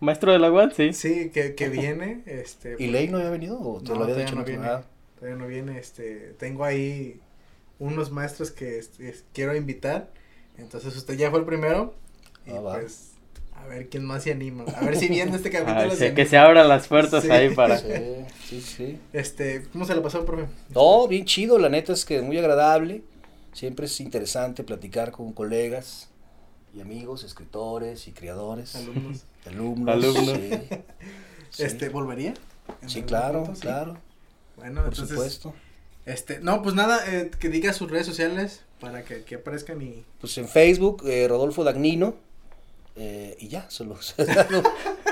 Maestro 0.00 0.32
de 0.32 0.38
la 0.38 0.50
UAN, 0.50 0.72
sí. 0.74 0.94
Sí, 0.94 1.30
que, 1.30 1.54
que 1.54 1.68
viene, 1.68 2.22
este. 2.24 2.76
¿Y 2.78 2.86
Ley 2.86 3.08
no 3.08 3.18
había 3.18 3.30
venido 3.30 3.60
o 3.60 3.80
te 3.82 3.90
no, 3.90 3.96
lo 3.96 4.04
había 4.04 4.16
dicho? 4.16 4.34
No 4.34 4.44
viene, 4.44 4.66
ah. 4.66 4.84
todavía 5.16 5.38
no 5.38 5.46
viene, 5.46 5.78
este, 5.78 6.34
tengo 6.38 6.64
ahí 6.64 7.20
unos 7.78 8.10
maestros 8.10 8.50
que 8.50 8.78
este, 8.78 9.14
quiero 9.34 9.54
invitar, 9.54 10.08
entonces 10.56 10.96
usted 10.96 11.14
ya 11.14 11.30
fue 11.30 11.40
el 11.40 11.44
primero, 11.44 11.94
y 12.46 12.52
ah, 12.52 12.60
pues, 12.62 13.11
a 13.62 13.66
ver 13.66 13.88
quién 13.88 14.04
más 14.04 14.24
se 14.24 14.32
anima, 14.32 14.64
a 14.64 14.84
ver 14.84 14.96
si 14.96 15.08
viene 15.08 15.36
este 15.36 15.50
capítulo. 15.52 15.90
Ay, 15.92 15.96
se 15.96 16.14
que 16.14 16.26
se 16.26 16.36
abran 16.36 16.68
las 16.68 16.88
puertas 16.88 17.22
sí. 17.22 17.30
ahí 17.30 17.54
para. 17.54 17.78
Sí, 17.78 17.86
sí, 18.48 18.60
sí. 18.60 18.98
Este, 19.12 19.64
¿cómo 19.72 19.84
se 19.84 19.94
le 19.94 20.00
pasó, 20.00 20.24
profe? 20.24 20.46
No, 20.74 21.06
bien 21.06 21.24
chido, 21.24 21.58
la 21.58 21.68
neta 21.68 21.92
es 21.92 22.04
que 22.04 22.20
muy 22.22 22.38
agradable. 22.38 23.02
Siempre 23.52 23.86
es 23.86 24.00
interesante 24.00 24.64
platicar 24.64 25.12
con 25.12 25.32
colegas 25.32 26.08
y 26.74 26.80
amigos, 26.80 27.22
escritores 27.22 28.08
y 28.08 28.12
creadores. 28.12 28.74
Alumnos. 28.74 29.24
Alumnos. 29.46 29.94
Alumnos. 29.94 30.38
Sí, 31.50 31.62
este, 31.62 31.88
¿volvería? 31.90 32.34
Sí, 32.86 33.02
claro, 33.02 33.52
claro. 33.60 33.98
Bueno, 34.56 34.82
Por 34.82 34.92
entonces, 34.92 35.16
supuesto. 35.16 35.54
Este, 36.06 36.40
no, 36.40 36.62
pues 36.62 36.74
nada, 36.74 37.00
eh, 37.06 37.30
que 37.38 37.48
diga 37.48 37.72
sus 37.72 37.90
redes 37.90 38.06
sociales 38.06 38.62
para 38.80 39.04
que, 39.04 39.22
que 39.22 39.36
aparezcan 39.36 39.80
y... 39.82 40.04
Pues 40.20 40.36
en 40.38 40.48
Facebook, 40.48 41.04
eh, 41.06 41.28
Rodolfo 41.28 41.62
Dagnino. 41.62 42.16
Eh, 42.96 43.36
y 43.40 43.48
ya, 43.48 43.68
solo. 43.70 43.98
no, 44.50 44.62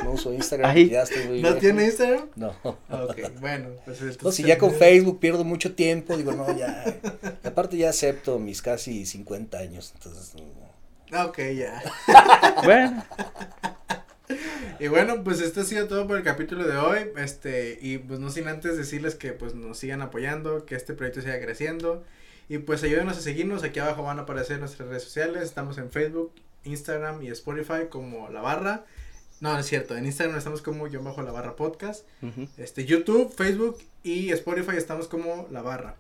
no 0.04 0.10
uso 0.12 0.32
Instagram. 0.34 0.70
Ay. 0.70 0.90
Ya 0.90 1.02
estoy 1.02 1.24
muy 1.26 1.36
¿No 1.40 1.48
viejo. 1.48 1.58
tiene 1.60 1.84
Instagram? 1.86 2.28
No. 2.36 2.54
Ok, 2.62 3.18
bueno, 3.40 3.68
pues. 3.84 4.22
No, 4.22 4.30
si 4.32 4.42
ya 4.42 4.58
con 4.58 4.72
Facebook 4.74 5.18
pierdo 5.20 5.44
mucho 5.44 5.74
tiempo, 5.74 6.16
digo, 6.16 6.32
no, 6.32 6.56
ya. 6.56 6.84
y 7.42 7.46
aparte 7.46 7.76
ya 7.78 7.90
acepto 7.90 8.38
mis 8.38 8.60
casi 8.62 9.06
50 9.06 9.58
años, 9.58 9.92
entonces. 9.94 10.34
no. 10.34 10.42
Ah, 11.12 11.26
Ok, 11.26 11.38
ya. 11.56 11.82
Bueno, 12.64 13.04
Y 14.78 14.86
bueno, 14.88 15.24
pues 15.24 15.40
esto 15.40 15.62
ha 15.62 15.64
sido 15.64 15.88
todo 15.88 16.06
por 16.06 16.16
el 16.18 16.22
capítulo 16.22 16.64
de 16.66 16.76
hoy. 16.76 16.98
Este, 17.16 17.78
y 17.82 17.98
pues 17.98 18.20
no 18.20 18.30
sin 18.30 18.46
antes 18.46 18.76
decirles 18.76 19.14
que 19.16 19.32
pues 19.32 19.54
nos 19.54 19.76
sigan 19.78 20.02
apoyando, 20.02 20.64
que 20.66 20.76
este 20.76 20.94
proyecto 20.94 21.20
siga 21.22 21.40
creciendo. 21.40 22.04
Y 22.48 22.58
pues 22.58 22.82
ayúdenos 22.84 23.18
a 23.18 23.20
seguirnos. 23.20 23.64
Aquí 23.64 23.80
abajo 23.80 24.02
van 24.04 24.18
a 24.20 24.22
aparecer 24.22 24.60
nuestras 24.60 24.88
redes 24.88 25.02
sociales. 25.02 25.42
Estamos 25.42 25.78
en 25.78 25.90
Facebook, 25.90 26.32
Instagram 26.64 27.22
y 27.22 27.28
Spotify 27.28 27.88
como 27.88 28.28
La 28.30 28.40
Barra. 28.40 28.84
No, 29.40 29.54
no 29.54 29.58
es 29.58 29.66
cierto. 29.66 29.96
En 29.96 30.04
Instagram 30.04 30.36
estamos 30.36 30.60
como 30.62 30.86
yo 30.86 31.02
bajo 31.02 31.22
La 31.22 31.32
Barra 31.32 31.56
Podcast. 31.56 32.06
Este, 32.58 32.84
YouTube, 32.84 33.32
Facebook 33.34 33.78
y 34.02 34.30
Spotify 34.30 34.76
estamos 34.76 35.08
como 35.08 35.48
La 35.50 35.62
Barra. 35.62 35.96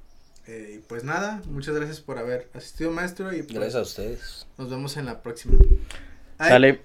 Eh, 0.46 0.76
y 0.76 0.78
pues 0.80 1.04
nada, 1.04 1.42
muchas 1.46 1.74
gracias 1.74 2.00
por 2.00 2.18
haber 2.18 2.48
asistido, 2.54 2.90
maestro. 2.90 3.32
Y 3.32 3.42
pues, 3.42 3.54
Gracias 3.54 3.74
a 3.76 3.82
ustedes. 3.82 4.46
nos 4.58 4.68
vemos 4.68 4.96
en 4.96 5.06
la 5.06 5.22
próxima. 5.22 5.56
Ay. 6.38 6.48
sale. 6.50 6.80